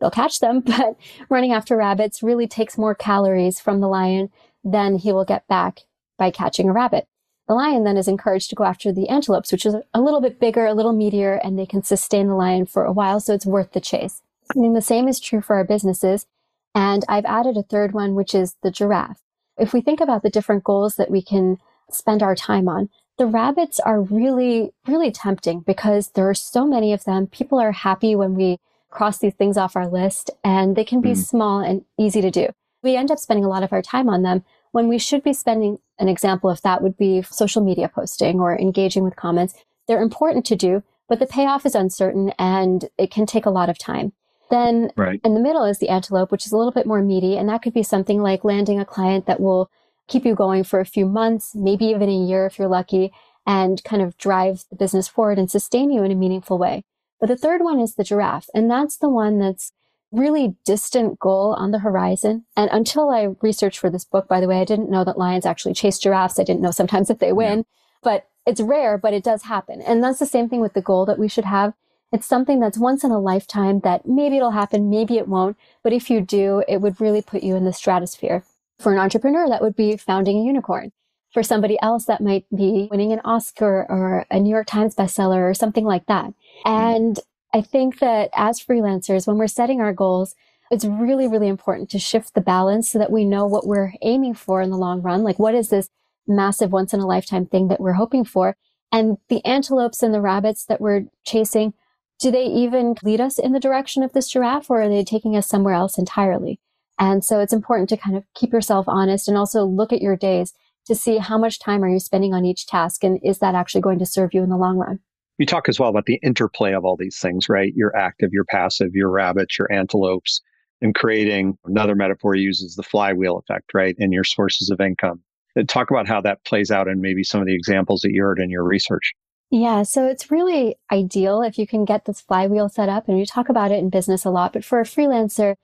they'll 0.00 0.10
catch 0.10 0.40
them. 0.40 0.60
But 0.66 0.96
running 1.28 1.52
after 1.52 1.76
rabbits 1.76 2.22
really 2.22 2.46
takes 2.46 2.78
more 2.78 2.94
calories 2.94 3.60
from 3.60 3.80
the 3.80 3.88
lion 3.88 4.30
than 4.62 4.96
he 4.96 5.12
will 5.12 5.24
get 5.24 5.46
back 5.46 5.80
by 6.18 6.30
catching 6.30 6.68
a 6.68 6.72
rabbit. 6.72 7.06
The 7.46 7.54
lion 7.54 7.84
then 7.84 7.98
is 7.98 8.08
encouraged 8.08 8.48
to 8.50 8.56
go 8.56 8.64
after 8.64 8.90
the 8.90 9.08
antelopes, 9.08 9.52
which 9.52 9.66
is 9.66 9.76
a 9.92 10.00
little 10.00 10.22
bit 10.22 10.40
bigger, 10.40 10.64
a 10.66 10.72
little 10.72 10.94
meatier, 10.94 11.38
and 11.44 11.58
they 11.58 11.66
can 11.66 11.82
sustain 11.82 12.28
the 12.28 12.34
lion 12.34 12.64
for 12.64 12.84
a 12.84 12.92
while, 12.92 13.20
so 13.20 13.34
it's 13.34 13.44
worth 13.44 13.72
the 13.72 13.80
chase. 13.80 14.22
I 14.54 14.58
mean, 14.58 14.72
the 14.72 14.80
same 14.80 15.08
is 15.08 15.20
true 15.20 15.42
for 15.42 15.56
our 15.56 15.64
businesses. 15.64 16.26
And 16.74 17.04
I've 17.08 17.26
added 17.26 17.56
a 17.56 17.62
third 17.62 17.92
one, 17.92 18.14
which 18.14 18.34
is 18.34 18.56
the 18.62 18.70
giraffe. 18.70 19.20
If 19.58 19.72
we 19.72 19.80
think 19.80 20.00
about 20.00 20.22
the 20.22 20.30
different 20.30 20.64
goals 20.64 20.96
that 20.96 21.10
we 21.10 21.22
can 21.22 21.58
spend 21.90 22.22
our 22.22 22.34
time 22.34 22.68
on, 22.68 22.88
the 23.16 23.26
rabbits 23.26 23.78
are 23.80 24.00
really, 24.00 24.72
really 24.86 25.10
tempting 25.10 25.60
because 25.60 26.10
there 26.10 26.28
are 26.28 26.34
so 26.34 26.66
many 26.66 26.92
of 26.92 27.04
them. 27.04 27.26
People 27.26 27.60
are 27.60 27.72
happy 27.72 28.16
when 28.16 28.34
we 28.34 28.58
cross 28.90 29.18
these 29.18 29.34
things 29.34 29.56
off 29.56 29.76
our 29.76 29.88
list 29.88 30.30
and 30.42 30.76
they 30.76 30.84
can 30.84 31.00
be 31.00 31.10
mm. 31.10 31.16
small 31.16 31.60
and 31.60 31.84
easy 31.98 32.20
to 32.20 32.30
do. 32.30 32.48
We 32.82 32.96
end 32.96 33.10
up 33.10 33.18
spending 33.18 33.44
a 33.44 33.48
lot 33.48 33.62
of 33.62 33.72
our 33.72 33.82
time 33.82 34.08
on 34.08 34.22
them 34.22 34.44
when 34.72 34.88
we 34.88 34.98
should 34.98 35.22
be 35.22 35.32
spending 35.32 35.78
an 35.98 36.08
example 36.08 36.50
of 36.50 36.60
that 36.62 36.82
would 36.82 36.96
be 36.96 37.22
social 37.22 37.62
media 37.62 37.88
posting 37.88 38.40
or 38.40 38.58
engaging 38.58 39.04
with 39.04 39.16
comments. 39.16 39.54
They're 39.86 40.02
important 40.02 40.44
to 40.46 40.56
do, 40.56 40.82
but 41.08 41.18
the 41.18 41.26
payoff 41.26 41.64
is 41.64 41.74
uncertain 41.74 42.32
and 42.38 42.84
it 42.98 43.10
can 43.10 43.26
take 43.26 43.46
a 43.46 43.50
lot 43.50 43.68
of 43.68 43.78
time. 43.78 44.12
Then 44.50 44.90
right. 44.96 45.20
in 45.24 45.34
the 45.34 45.40
middle 45.40 45.64
is 45.64 45.78
the 45.78 45.88
antelope, 45.88 46.30
which 46.30 46.46
is 46.46 46.52
a 46.52 46.56
little 46.56 46.72
bit 46.72 46.86
more 46.86 47.02
meaty. 47.02 47.36
And 47.36 47.48
that 47.48 47.62
could 47.62 47.72
be 47.72 47.82
something 47.82 48.20
like 48.20 48.44
landing 48.44 48.78
a 48.78 48.84
client 48.84 49.26
that 49.26 49.40
will 49.40 49.70
keep 50.08 50.24
you 50.24 50.34
going 50.34 50.64
for 50.64 50.80
a 50.80 50.86
few 50.86 51.06
months, 51.06 51.54
maybe 51.54 51.86
even 51.86 52.08
a 52.08 52.26
year 52.26 52.46
if 52.46 52.58
you're 52.58 52.68
lucky, 52.68 53.12
and 53.46 53.82
kind 53.84 54.02
of 54.02 54.16
drive 54.16 54.64
the 54.70 54.76
business 54.76 55.08
forward 55.08 55.38
and 55.38 55.50
sustain 55.50 55.90
you 55.90 56.02
in 56.02 56.12
a 56.12 56.16
meaningful 56.16 56.58
way. 56.58 56.84
But 57.20 57.28
the 57.28 57.36
third 57.36 57.62
one 57.62 57.80
is 57.80 57.94
the 57.94 58.04
giraffe. 58.04 58.48
And 58.54 58.70
that's 58.70 58.96
the 58.96 59.08
one 59.08 59.38
that's 59.38 59.72
really 60.12 60.56
distant 60.64 61.18
goal 61.18 61.54
on 61.54 61.70
the 61.70 61.80
horizon. 61.80 62.44
And 62.56 62.70
until 62.70 63.10
I 63.10 63.34
researched 63.40 63.78
for 63.78 63.90
this 63.90 64.04
book, 64.04 64.28
by 64.28 64.40
the 64.40 64.46
way, 64.46 64.60
I 64.60 64.64
didn't 64.64 64.90
know 64.90 65.04
that 65.04 65.18
lions 65.18 65.46
actually 65.46 65.74
chase 65.74 65.98
giraffes. 65.98 66.38
I 66.38 66.44
didn't 66.44 66.62
know 66.62 66.70
sometimes 66.70 67.10
if 67.10 67.18
they 67.18 67.32
win, 67.32 67.58
yeah. 67.58 67.64
but 68.02 68.28
it's 68.46 68.60
rare, 68.60 68.98
but 68.98 69.14
it 69.14 69.24
does 69.24 69.44
happen. 69.44 69.80
And 69.82 70.02
that's 70.02 70.18
the 70.18 70.26
same 70.26 70.48
thing 70.48 70.60
with 70.60 70.74
the 70.74 70.82
goal 70.82 71.06
that 71.06 71.18
we 71.18 71.28
should 71.28 71.46
have. 71.46 71.74
It's 72.12 72.26
something 72.26 72.60
that's 72.60 72.78
once 72.78 73.02
in 73.02 73.10
a 73.10 73.18
lifetime 73.18 73.80
that 73.80 74.06
maybe 74.06 74.36
it'll 74.36 74.52
happen, 74.52 74.88
maybe 74.88 75.16
it 75.16 75.26
won't. 75.26 75.56
But 75.82 75.92
if 75.92 76.10
you 76.10 76.20
do, 76.20 76.62
it 76.68 76.80
would 76.80 77.00
really 77.00 77.22
put 77.22 77.42
you 77.42 77.56
in 77.56 77.64
the 77.64 77.72
stratosphere. 77.72 78.44
For 78.84 78.92
an 78.92 78.98
entrepreneur, 78.98 79.48
that 79.48 79.62
would 79.62 79.76
be 79.76 79.96
founding 79.96 80.36
a 80.36 80.44
unicorn. 80.44 80.92
For 81.32 81.42
somebody 81.42 81.78
else, 81.80 82.04
that 82.04 82.20
might 82.20 82.44
be 82.54 82.86
winning 82.90 83.14
an 83.14 83.22
Oscar 83.24 83.86
or 83.88 84.26
a 84.30 84.38
New 84.38 84.50
York 84.50 84.66
Times 84.66 84.94
bestseller 84.94 85.50
or 85.50 85.54
something 85.54 85.86
like 85.86 86.04
that. 86.04 86.26
Mm-hmm. 86.26 86.68
And 86.68 87.20
I 87.54 87.62
think 87.62 88.00
that 88.00 88.28
as 88.34 88.60
freelancers, 88.60 89.26
when 89.26 89.38
we're 89.38 89.46
setting 89.46 89.80
our 89.80 89.94
goals, 89.94 90.34
it's 90.70 90.84
really, 90.84 91.26
really 91.26 91.48
important 91.48 91.88
to 91.92 91.98
shift 91.98 92.34
the 92.34 92.42
balance 92.42 92.90
so 92.90 92.98
that 92.98 93.10
we 93.10 93.24
know 93.24 93.46
what 93.46 93.66
we're 93.66 93.94
aiming 94.02 94.34
for 94.34 94.60
in 94.60 94.68
the 94.68 94.76
long 94.76 95.00
run. 95.00 95.22
Like, 95.22 95.38
what 95.38 95.54
is 95.54 95.70
this 95.70 95.88
massive 96.28 96.70
once 96.70 96.92
in 96.92 97.00
a 97.00 97.06
lifetime 97.06 97.46
thing 97.46 97.68
that 97.68 97.80
we're 97.80 97.94
hoping 97.94 98.26
for? 98.26 98.54
And 98.92 99.16
the 99.30 99.42
antelopes 99.46 100.02
and 100.02 100.12
the 100.12 100.20
rabbits 100.20 100.66
that 100.66 100.82
we're 100.82 101.06
chasing, 101.24 101.72
do 102.20 102.30
they 102.30 102.44
even 102.44 102.96
lead 103.02 103.22
us 103.22 103.38
in 103.38 103.52
the 103.52 103.60
direction 103.60 104.02
of 104.02 104.12
this 104.12 104.28
giraffe 104.28 104.68
or 104.68 104.82
are 104.82 104.88
they 104.90 105.04
taking 105.04 105.38
us 105.38 105.48
somewhere 105.48 105.72
else 105.72 105.96
entirely? 105.96 106.60
And 106.98 107.24
so 107.24 107.40
it's 107.40 107.52
important 107.52 107.88
to 107.88 107.96
kind 107.96 108.16
of 108.16 108.24
keep 108.34 108.52
yourself 108.52 108.86
honest 108.88 109.28
and 109.28 109.36
also 109.36 109.64
look 109.64 109.92
at 109.92 110.02
your 110.02 110.16
days 110.16 110.52
to 110.86 110.94
see 110.94 111.18
how 111.18 111.38
much 111.38 111.58
time 111.58 111.82
are 111.82 111.88
you 111.88 111.98
spending 111.98 112.34
on 112.34 112.44
each 112.44 112.66
task 112.66 113.02
and 113.02 113.18
is 113.22 113.38
that 113.38 113.54
actually 113.54 113.80
going 113.80 113.98
to 113.98 114.06
serve 114.06 114.34
you 114.34 114.42
in 114.42 114.50
the 114.50 114.56
long 114.56 114.76
run? 114.76 115.00
You 115.38 115.46
talk 115.46 115.68
as 115.68 115.80
well 115.80 115.88
about 115.88 116.06
the 116.06 116.20
interplay 116.22 116.72
of 116.72 116.84
all 116.84 116.96
these 116.96 117.18
things, 117.18 117.48
right? 117.48 117.72
Your 117.74 117.96
active, 117.96 118.30
your 118.32 118.44
passive, 118.44 118.90
your 118.92 119.10
rabbits, 119.10 119.58
your 119.58 119.72
antelopes, 119.72 120.40
and 120.80 120.94
creating 120.94 121.58
another 121.64 121.94
metaphor 121.94 122.36
uses 122.36 122.76
the 122.76 122.82
flywheel 122.82 123.38
effect, 123.38 123.74
right? 123.74 123.96
And 123.98 124.12
your 124.12 124.24
sources 124.24 124.70
of 124.70 124.80
income. 124.80 125.22
Talk 125.66 125.90
about 125.90 126.06
how 126.06 126.20
that 126.20 126.44
plays 126.44 126.70
out 126.70 126.88
and 126.88 127.00
maybe 127.00 127.24
some 127.24 127.40
of 127.40 127.46
the 127.46 127.54
examples 127.54 128.02
that 128.02 128.12
you 128.12 128.22
heard 128.22 128.38
in 128.38 128.50
your 128.50 128.64
research. 128.64 129.14
Yeah, 129.50 129.82
so 129.84 130.06
it's 130.06 130.30
really 130.30 130.76
ideal 130.90 131.42
if 131.42 131.58
you 131.58 131.66
can 131.66 131.84
get 131.84 132.04
this 132.04 132.20
flywheel 132.20 132.68
set 132.68 132.88
up. 132.88 133.08
And 133.08 133.16
we 133.16 133.24
talk 133.24 133.48
about 133.48 133.70
it 133.70 133.78
in 133.78 133.88
business 133.88 134.24
a 134.24 134.30
lot, 134.30 134.52
but 134.52 134.64
for 134.64 134.80
a 134.80 134.84
freelancer, 134.84 135.54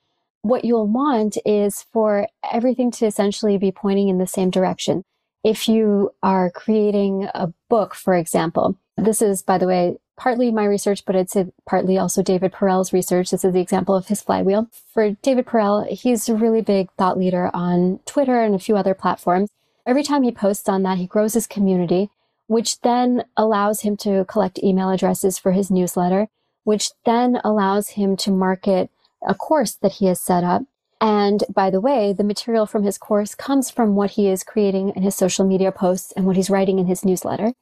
what 0.42 0.64
you'll 0.64 0.86
want 0.86 1.36
is 1.44 1.86
for 1.92 2.26
everything 2.50 2.90
to 2.92 3.06
essentially 3.06 3.58
be 3.58 3.72
pointing 3.72 4.08
in 4.08 4.18
the 4.18 4.26
same 4.26 4.50
direction. 4.50 5.04
If 5.42 5.68
you 5.68 6.10
are 6.22 6.50
creating 6.50 7.28
a 7.34 7.52
book, 7.68 7.94
for 7.94 8.14
example, 8.14 8.76
this 8.96 9.22
is, 9.22 9.42
by 9.42 9.58
the 9.58 9.66
way, 9.66 9.98
partly 10.16 10.50
my 10.50 10.64
research, 10.64 11.04
but 11.06 11.16
it's 11.16 11.34
partly 11.66 11.96
also 11.96 12.22
David 12.22 12.52
Perell's 12.52 12.92
research. 12.92 13.30
This 13.30 13.44
is 13.44 13.54
the 13.54 13.60
example 13.60 13.94
of 13.94 14.08
his 14.08 14.20
flywheel. 14.20 14.68
For 14.92 15.12
David 15.22 15.46
Perell, 15.46 15.88
he's 15.88 16.28
a 16.28 16.34
really 16.34 16.60
big 16.60 16.90
thought 16.98 17.18
leader 17.18 17.50
on 17.54 18.00
Twitter 18.04 18.40
and 18.40 18.54
a 18.54 18.58
few 18.58 18.76
other 18.76 18.92
platforms. 18.92 19.48
Every 19.86 20.02
time 20.02 20.22
he 20.22 20.30
posts 20.30 20.68
on 20.68 20.82
that, 20.82 20.98
he 20.98 21.06
grows 21.06 21.32
his 21.32 21.46
community, 21.46 22.10
which 22.48 22.80
then 22.82 23.24
allows 23.34 23.80
him 23.80 23.96
to 23.98 24.26
collect 24.26 24.62
email 24.62 24.90
addresses 24.90 25.38
for 25.38 25.52
his 25.52 25.70
newsletter, 25.70 26.28
which 26.64 26.90
then 27.06 27.40
allows 27.42 27.88
him 27.90 28.14
to 28.18 28.30
market 28.30 28.90
a 29.26 29.34
course 29.34 29.74
that 29.82 29.92
he 29.92 30.06
has 30.06 30.20
set 30.20 30.44
up. 30.44 30.62
And 31.00 31.44
by 31.48 31.70
the 31.70 31.80
way, 31.80 32.12
the 32.12 32.24
material 32.24 32.66
from 32.66 32.82
his 32.82 32.98
course 32.98 33.34
comes 33.34 33.70
from 33.70 33.94
what 33.94 34.12
he 34.12 34.28
is 34.28 34.44
creating 34.44 34.92
in 34.94 35.02
his 35.02 35.14
social 35.14 35.46
media 35.46 35.72
posts 35.72 36.12
and 36.12 36.26
what 36.26 36.36
he's 36.36 36.50
writing 36.50 36.78
in 36.78 36.86
his 36.86 37.04
newsletter. 37.04 37.52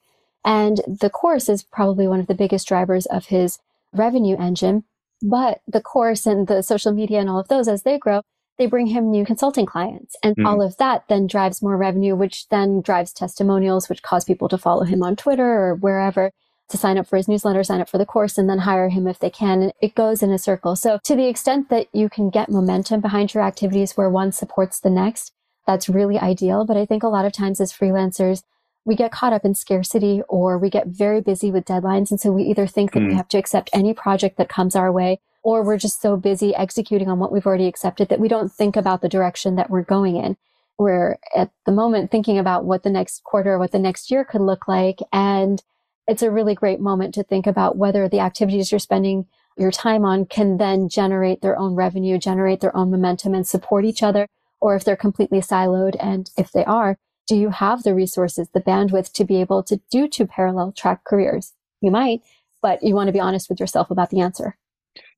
And 0.45 0.81
the 0.87 1.11
course 1.11 1.49
is 1.49 1.63
probably 1.63 2.09
one 2.09 2.21
of 2.21 2.27
the 2.27 2.35
biggest 2.35 2.67
drivers 2.67 3.07
of 3.07 3.27
his 3.27 3.59
revenue 3.93 4.37
engine. 4.37 4.85
But 5.23 5.61
the 5.67 5.81
course 5.81 6.27
and 6.27 6.47
the 6.47 6.63
social 6.63 6.93
media 6.93 7.21
and 7.21 7.29
all 7.29 7.39
of 7.39 7.49
those, 7.49 7.69
as 7.69 7.83
they 7.83 7.99
grow, 7.99 8.23
they 8.57 8.67
bring 8.67 8.89
him 8.89 9.11
new 9.11 9.25
consulting 9.25 9.67
clients. 9.67 10.17
And 10.23 10.37
mm. 10.37 10.47
all 10.47 10.61
of 10.61 10.77
that 10.79 11.05
then 11.09 11.27
drives 11.27 11.63
more 11.63 11.77
revenue, 11.77 12.17
which 12.17 12.49
then 12.49 12.81
drives 12.81 13.13
testimonials, 13.13 13.89
which 13.89 14.03
cause 14.03 14.25
people 14.25 14.49
to 14.49 14.59
follow 14.59 14.85
him 14.85 15.03
on 15.03 15.17
Twitter 15.17 15.45
or 15.45 15.75
wherever 15.75 16.33
to 16.69 16.77
sign 16.77 16.99
up 16.99 17.07
for 17.07 17.17
his 17.17 17.29
newsletter, 17.29 17.65
sign 17.65 17.81
up 17.81 17.89
for 17.89 17.99
the 17.99 18.07
course, 18.07 18.37
and 18.37 18.49
then 18.49 18.59
hire 18.59 18.89
him 18.89 19.07
if 19.07 19.19
they 19.19 19.31
can. 19.31 19.73
It 19.81 19.95
goes 19.95 20.23
in 20.23 20.31
a 20.31 20.39
circle. 20.39 20.77
So 20.77 20.99
to 21.05 21.17
the 21.17 21.27
extent 21.27 21.71
that 21.71 21.89
you 21.93 22.09
can 22.09 22.31
get 22.31 22.51
momentum 22.51 23.01
behind 23.01 23.35
your 23.35 23.43
activities 23.43 23.97
where 23.97 24.11
one 24.11 24.33
supports 24.33 24.81
the 24.81 24.91
next, 24.91 25.33
that's 25.67 25.89
really 25.89 26.19
ideal. 26.19 26.65
But 26.65 26.77
I 26.77 26.87
think 26.87 27.03
a 27.03 27.09
lot 27.09 27.25
of 27.25 27.33
times 27.33 27.61
as 27.61 27.73
freelancers, 27.73 28.43
we 28.85 28.97
get 28.97 29.13
caught 29.13 29.33
up 29.33 29.45
in 29.45 29.55
scarcity 29.55 30.23
or 30.29 30.59
we 30.59 30.71
get 30.71 30.87
very 30.87 31.21
busy 31.21 31.51
with 31.51 31.67
deadlines. 31.67 32.11
And 32.11 32.21
so 32.21 32.33
we 32.33 32.43
either 32.45 32.67
think 32.67 32.93
that 32.93 33.01
mm. 33.01 33.07
we 33.07 33.13
hmm. 33.13 33.19
have 33.19 33.29
to 33.29 33.39
accept 33.39 33.71
any 33.73 33.93
project 33.93 34.39
that 34.39 34.49
comes 34.49 34.75
our 34.75 34.91
way, 34.91 35.21
or 35.43 35.63
we're 35.63 35.79
just 35.79 36.01
so 36.01 36.17
busy 36.17 36.55
executing 36.55 37.09
on 37.09 37.19
what 37.19 37.31
we've 37.31 37.47
already 37.47 37.67
accepted 37.67 38.09
that 38.09 38.21
we 38.21 38.29
don't 38.29 38.53
think 38.53 38.77
about 38.77 39.03
the 39.03 39.09
direction 39.09 39.57
that 39.57 39.71
we're 39.71 39.83
going 39.83 40.17
in. 40.17 40.37
We're 40.79 41.19
at 41.35 41.51
the 41.67 41.73
moment 41.73 42.11
thinking 42.11 42.39
about 42.39 42.65
what 42.65 42.83
the 42.83 42.91
next 42.91 43.25
quarter, 43.25 43.55
or 43.55 43.59
what 43.59 43.73
the 43.73 43.79
next 43.79 44.11
year 44.11 44.25
could 44.25 44.41
look 44.41 44.69
like. 44.69 45.01
And 45.13 45.63
it's 46.09 46.23
a 46.23 46.31
really 46.31 46.55
great 46.55 46.81
moment 46.81 47.15
to 47.15 47.23
think 47.23 47.47
about 47.47 47.77
whether 47.77 48.09
the 48.09 48.21
activities 48.21 48.73
you're 48.73 48.79
spending 48.79 49.27
your 49.59 49.71
time 49.71 50.05
on 50.05 50.25
can 50.25 50.57
then 50.57 50.89
generate 50.89 51.43
their 51.43 51.59
own 51.59 51.75
revenue, 51.75 52.19
generate 52.19 52.61
their 52.61 52.75
own 52.75 52.91
momentum 52.91 53.35
and 53.35 53.47
support 53.47 53.85
each 53.85 54.03
other, 54.03 54.27
or 54.61 54.75
if 54.75 54.85
they're 54.85 54.97
completely 54.97 55.41
siloed. 55.41 55.97
And 56.01 56.31
if 56.39 56.51
they 56.51 56.65
are, 56.65 56.97
do 57.27 57.37
you 57.37 57.51
have 57.51 57.83
the 57.83 57.95
resources, 57.95 58.49
the 58.55 58.61
bandwidth 58.61 59.13
to 59.13 59.25
be 59.25 59.41
able 59.41 59.63
to 59.65 59.81
do 59.91 60.09
two 60.09 60.27
parallel 60.27 60.73
track 60.73 61.05
careers? 61.05 61.53
You 61.83 61.91
might, 61.91 62.23
but 62.63 62.83
you 62.83 62.95
want 62.95 63.09
to 63.09 63.13
be 63.13 63.21
honest 63.21 63.51
with 63.51 63.61
yourself 63.61 63.91
about 63.91 64.09
the 64.09 64.21
answer. 64.21 64.57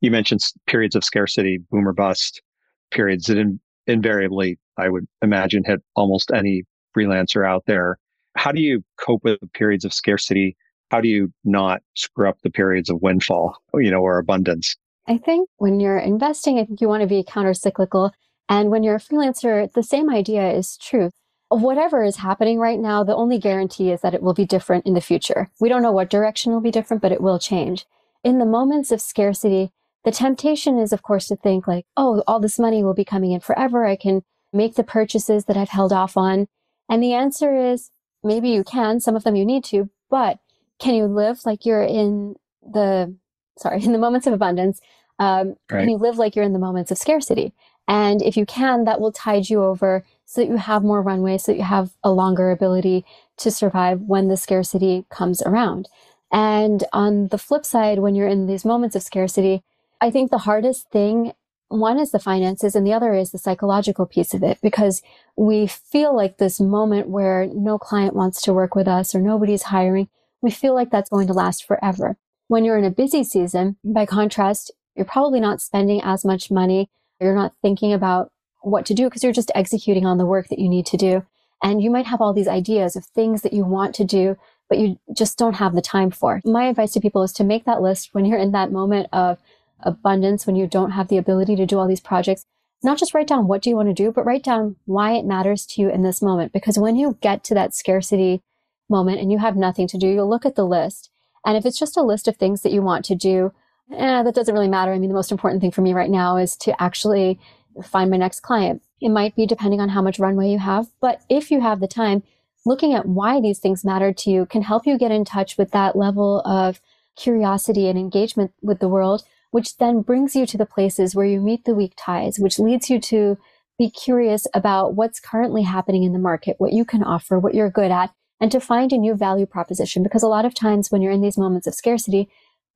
You 0.01 0.11
mentioned 0.11 0.41
periods 0.67 0.97
of 0.97 1.05
scarcity, 1.05 1.59
boom 1.71 1.87
or 1.87 1.93
bust, 1.93 2.43
periods 2.91 3.27
that 3.27 3.39
in, 3.39 3.61
invariably, 3.87 4.59
I 4.77 4.89
would 4.89 5.07
imagine, 5.23 5.63
hit 5.65 5.83
almost 5.95 6.33
any 6.35 6.65
freelancer 6.97 7.47
out 7.47 7.63
there. 7.67 7.99
How 8.37 8.51
do 8.51 8.61
you 8.61 8.83
cope 8.99 9.23
with 9.23 9.39
periods 9.55 9.85
of 9.85 9.95
scarcity? 9.95 10.57
How 10.91 11.01
do 11.01 11.09
you 11.09 11.33
not 11.45 11.83
screw 11.95 12.29
up 12.29 12.39
the 12.43 12.51
periods 12.51 12.91
of 12.91 13.01
windfall, 13.01 13.57
you 13.75 13.91
know, 13.91 14.01
or 14.01 14.19
abundance? 14.19 14.77
I 15.07 15.19
think 15.19 15.49
when 15.57 15.81
you're 15.81 15.99
investing, 15.99 16.59
I 16.59 16.65
think 16.65 16.81
you 16.81 16.89
want 16.89 17.03
to 17.03 17.07
be 17.07 17.25
counter 17.27 17.55
cyclical. 17.55 18.13
And 18.49 18.71
when 18.71 18.83
you're 18.83 18.97
a 18.97 19.01
freelancer, 19.01 19.73
the 19.73 19.83
same 19.83 20.11
idea 20.11 20.53
is 20.53 20.77
true. 20.77 21.11
Whatever 21.49 22.05
is 22.05 22.17
happening 22.17 22.59
right 22.59 22.79
now, 22.79 23.03
the 23.03 23.15
only 23.15 23.39
guarantee 23.39 23.91
is 23.91 24.03
that 24.03 24.15
it 24.15 24.23
will 24.23 24.35
be 24.35 24.45
different 24.45 24.87
in 24.87 24.95
the 24.95 25.01
future. 25.01 25.49
We 25.61 25.69
don't 25.69 25.83
know 25.83 25.93
what 25.93 26.11
direction 26.11 26.53
will 26.53 26.61
be 26.61 26.71
different, 26.71 27.03
but 27.03 27.13
it 27.13 27.21
will 27.21 27.39
change. 27.39 27.87
In 28.23 28.39
the 28.39 28.45
moments 28.45 28.93
of 28.93 29.01
scarcity, 29.01 29.71
the 30.05 30.13
temptation 30.13 30.79
is, 30.79 30.93
of 30.93 31.03
course, 31.03 31.27
to 31.29 31.37
think 31.37 31.67
like, 31.67 31.87
oh, 31.97 32.23
all 32.27 32.41
this 32.41 32.59
money 32.59 32.83
will 32.83 32.95
be 32.95 33.05
coming 33.05 33.33
in 33.33 33.41
forever. 33.41 33.85
I 33.85 33.97
can 33.97 34.23
make 34.53 34.75
the 34.75 34.85
purchases 34.85 35.45
that 35.45 35.57
I've 35.57 35.71
held 35.71 35.93
off 35.93 36.17
on. 36.17 36.47
And 36.89 37.03
the 37.03 37.13
answer 37.13 37.55
is 37.57 37.91
maybe 38.23 38.51
you 38.51 38.65
can. 38.65 39.01
Some 39.01 39.17
of 39.17 39.25
them 39.25 39.37
you 39.37 39.45
need 39.45 39.65
to, 39.65 39.91
but 40.09 40.39
can 40.81 40.95
you 40.95 41.07
live 41.07 41.45
like 41.45 41.67
you're 41.67 41.83
in 41.83 42.37
the, 42.63 43.15
sorry, 43.59 43.83
in 43.85 43.93
the 43.93 43.99
moments 43.99 44.27
of 44.27 44.33
abundance? 44.33 44.81
Um, 45.19 45.57
right. 45.71 45.81
Can 45.81 45.91
you 45.91 45.97
live 45.97 46.19
like 46.19 46.35
you're 46.35 46.45
in 46.45 46.55
the 46.55 46.59
moments 46.59 46.91
of 46.91 46.99
scarcity? 46.99 47.53
And 47.87 48.23
if 48.23 48.37
you 48.37 48.47
can, 48.47 48.85
that 48.85 49.01
will 49.01 49.13
tide 49.13 49.51
you 49.51 49.63
over 49.63 50.05
so 50.25 50.41
that 50.41 50.49
you 50.49 50.57
have 50.57 50.85
more 50.85 51.03
runway, 51.03 51.39
so 51.39 51.53
that 51.53 51.59
you 51.59 51.65
have 51.65 51.91
a 52.05 52.11
longer 52.13 52.51
ability 52.51 53.05
to 53.39 53.51
survive 53.51 54.01
when 54.03 54.29
the 54.29 54.37
scarcity 54.37 55.05
comes 55.11 55.43
around. 55.43 55.89
And 56.33 56.85
on 56.93 57.29
the 57.29 57.39
flip 57.39 57.67
side, 57.67 57.99
when 57.99 58.15
you're 58.15 58.29
in 58.29 58.47
these 58.47 58.65
moments 58.65 58.95
of 58.95 59.03
scarcity, 59.03 59.63
I 60.01 60.11
think 60.11 60.31
the 60.31 60.39
hardest 60.39 60.91
thing, 60.91 61.33
one 61.69 61.99
is 61.99 62.13
the 62.13 62.21
finances 62.21 62.77
and 62.77 62.87
the 62.87 62.93
other 62.93 63.13
is 63.13 63.33
the 63.33 63.39
psychological 63.39 64.07
piece 64.07 64.33
of 64.35 64.43
it 64.43 64.59
because 64.63 65.03
we 65.37 65.67
feel 65.67 66.15
like 66.15 66.39
this 66.39 66.61
moment 66.61 67.09
where 67.09 67.49
no 67.53 67.79
client 67.79 68.15
wants 68.15 68.41
to 68.43 68.55
work 68.55 68.75
with 68.75 68.87
us 68.87 69.15
or 69.15 69.21
nobody's 69.21 69.65
hiring, 69.65 70.09
we 70.43 70.51
feel 70.51 70.75
like 70.75 70.91
that's 70.91 71.11
going 71.11 71.27
to 71.27 71.33
last 71.33 71.65
forever. 71.65 72.17
When 72.49 72.65
you're 72.65 72.79
in 72.79 72.85
a 72.85 72.91
busy 72.91 73.23
season, 73.25 73.77
by 73.85 74.07
contrast, 74.07 74.73
you're 74.95 75.05
probably 75.05 75.41
not 75.41 75.61
spending 75.61 76.01
as 76.03 76.25
much 76.25 76.51
money. 76.51 76.91
You're 77.21 77.35
not 77.35 77.55
thinking 77.63 77.93
about 77.93 78.33
what 78.63 78.85
to 78.87 78.95
do 78.95 79.05
because 79.05 79.23
you're 79.23 79.33
just 79.33 79.53
executing 79.55 80.07
on 80.07 80.19
the 80.19 80.27
work 80.27 80.49
that 80.49 80.59
you 80.59 80.69
need 80.69 80.87
to 80.87 80.97
do. 80.97 81.25
And 81.63 81.83
you 81.83 81.91
might 81.91 82.07
have 82.07 82.21
all 82.21 82.33
these 82.33 82.49
ideas 82.49 82.97
of 82.97 83.05
things 83.05 83.43
that 83.43 83.53
you 83.53 83.65
want 83.65 83.95
to 83.97 84.05
do, 84.05 84.37
but 84.69 84.79
you 84.79 84.99
just 85.15 85.39
don't 85.39 85.55
have 85.55 85.75
the 85.75 85.83
time 85.83 86.11
for. 86.11 86.41
My 86.45 86.65
advice 86.65 86.93
to 86.93 87.01
people 87.01 87.23
is 87.23 87.33
to 87.35 87.45
make 87.45 87.65
that 87.67 87.83
list 87.83 88.11
when 88.13 88.25
you're 88.25 88.39
in 88.39 88.53
that 88.53 88.73
moment 88.73 89.09
of 89.13 89.39
abundance 89.83 90.47
when 90.47 90.57
you 90.57 90.67
don't 90.67 90.93
have 90.93 91.09
the 91.09 91.19
ability 91.19 91.57
to 91.57 91.67
do 91.67 91.79
all 91.79 91.89
these 91.89 92.01
projects. 92.01 92.45
Not 92.83 92.99
just 92.99 93.13
write 93.13 93.27
down 93.27 93.47
what 93.47 93.63
do 93.63 93.71
you 93.71 93.77
want 93.77 93.89
to 93.89 93.95
do, 93.95 94.11
but 94.11 94.25
write 94.25 94.43
down 94.43 94.77
why 94.87 95.13
it 95.13 95.27
matters 95.27 95.67
to 95.67 95.83
you 95.83 95.91
in 95.91 96.03
this 96.03 96.23
moment. 96.23 96.53
Because 96.53 96.79
when 96.79 96.97
you 96.97 97.19
get 97.21 97.45
to 97.45 97.55
that 97.55 97.75
scarcity 97.75 98.43
moment 98.91 99.21
and 99.21 99.31
you 99.31 99.39
have 99.39 99.57
nothing 99.57 99.87
to 99.89 99.99
do, 99.99 100.09
you'll 100.09 100.29
look 100.29 100.47
at 100.47 100.57
the 100.57 100.67
list. 100.67 101.11
And 101.45 101.57
if 101.57 101.65
it's 101.65 101.79
just 101.79 101.97
a 101.97 102.03
list 102.03 102.29
of 102.29 102.37
things 102.37 102.63
that 102.63 102.73
you 102.73 102.83
want 102.83 103.05
to 103.07 103.15
do, 103.15 103.53
eh, 103.93 104.23
that 104.23 104.35
doesn't 104.35 104.55
really 104.55 104.69
matter. 104.69 104.93
I 104.93 104.99
mean, 104.99 105.09
the 105.09 105.15
most 105.15 105.33
important 105.33 105.61
thing 105.61 105.71
for 105.71 105.81
me 105.81 105.95
right 105.95 106.11
now 106.11 106.37
is 106.37 106.57
to 106.59 106.83
actually 106.83 107.39
find 107.85 108.11
my 108.11 108.17
next 108.17 108.41
client. 108.41 108.83
It 109.01 109.09
might 109.09 109.35
be 109.35 109.47
depending 109.47 109.81
on 109.81 109.89
how 109.91 110.03
much 110.03 110.19
runway 110.19 110.51
you 110.51 110.59
have, 110.59 110.89
but 111.01 111.23
if 111.29 111.51
you 111.51 111.61
have 111.61 111.81
the 111.81 111.89
time, 111.89 112.23
looking 112.67 112.93
at 112.93 113.07
why 113.07 113.41
these 113.41 113.59
things 113.59 113.85
matter 113.85 114.13
to 114.13 114.31
you 114.31 114.45
can 114.45 114.63
help 114.63 114.87
you 114.87 114.99
get 114.99 115.11
in 115.11 115.25
touch 115.25 115.57
with 115.57 115.71
that 115.71 115.97
level 115.97 116.41
of 116.45 116.81
curiosity 117.17 117.89
and 117.89 117.99
engagement 117.99 118.53
with 118.61 118.81
the 118.81 118.89
world 118.89 119.25
which 119.51 119.77
then 119.79 120.03
brings 120.03 120.37
you 120.37 120.47
to 120.47 120.59
the 120.59 120.67
places 120.67 121.15
where 121.15 121.27
you 121.27 121.41
meet 121.41 121.65
the 121.65 121.75
weak 121.75 121.95
ties, 121.97 122.39
which 122.39 122.59
leads 122.59 122.89
you 122.89 123.01
to 123.01 123.37
be 123.79 123.91
curious 123.91 124.47
about 124.55 124.95
what's 124.95 125.21
currently 125.21 125.63
happening 125.63 126.05
in 126.05 126.13
the 126.13 126.19
market, 126.19 126.57
what 126.59 126.73
you 126.73 126.85
can 126.85 127.03
offer, 127.03 127.39
what 127.39 127.55
you're 127.55 127.71
good 127.71 127.91
at, 127.91 128.13
and 128.41 128.51
to 128.53 128.61
find 128.61 128.93
a 128.93 128.99
new 128.99 129.15
value 129.15 129.47
proposition. 129.47 130.03
Because 130.03 130.23
a 130.23 130.29
lot 130.29 130.45
of 130.45 130.55
times 130.55 130.91
when 130.91 131.03
you're 131.03 131.13
in 131.13 131.21
these 131.21 131.39
moments 131.39 131.67
of 131.67 131.75
scarcity, 131.75 132.29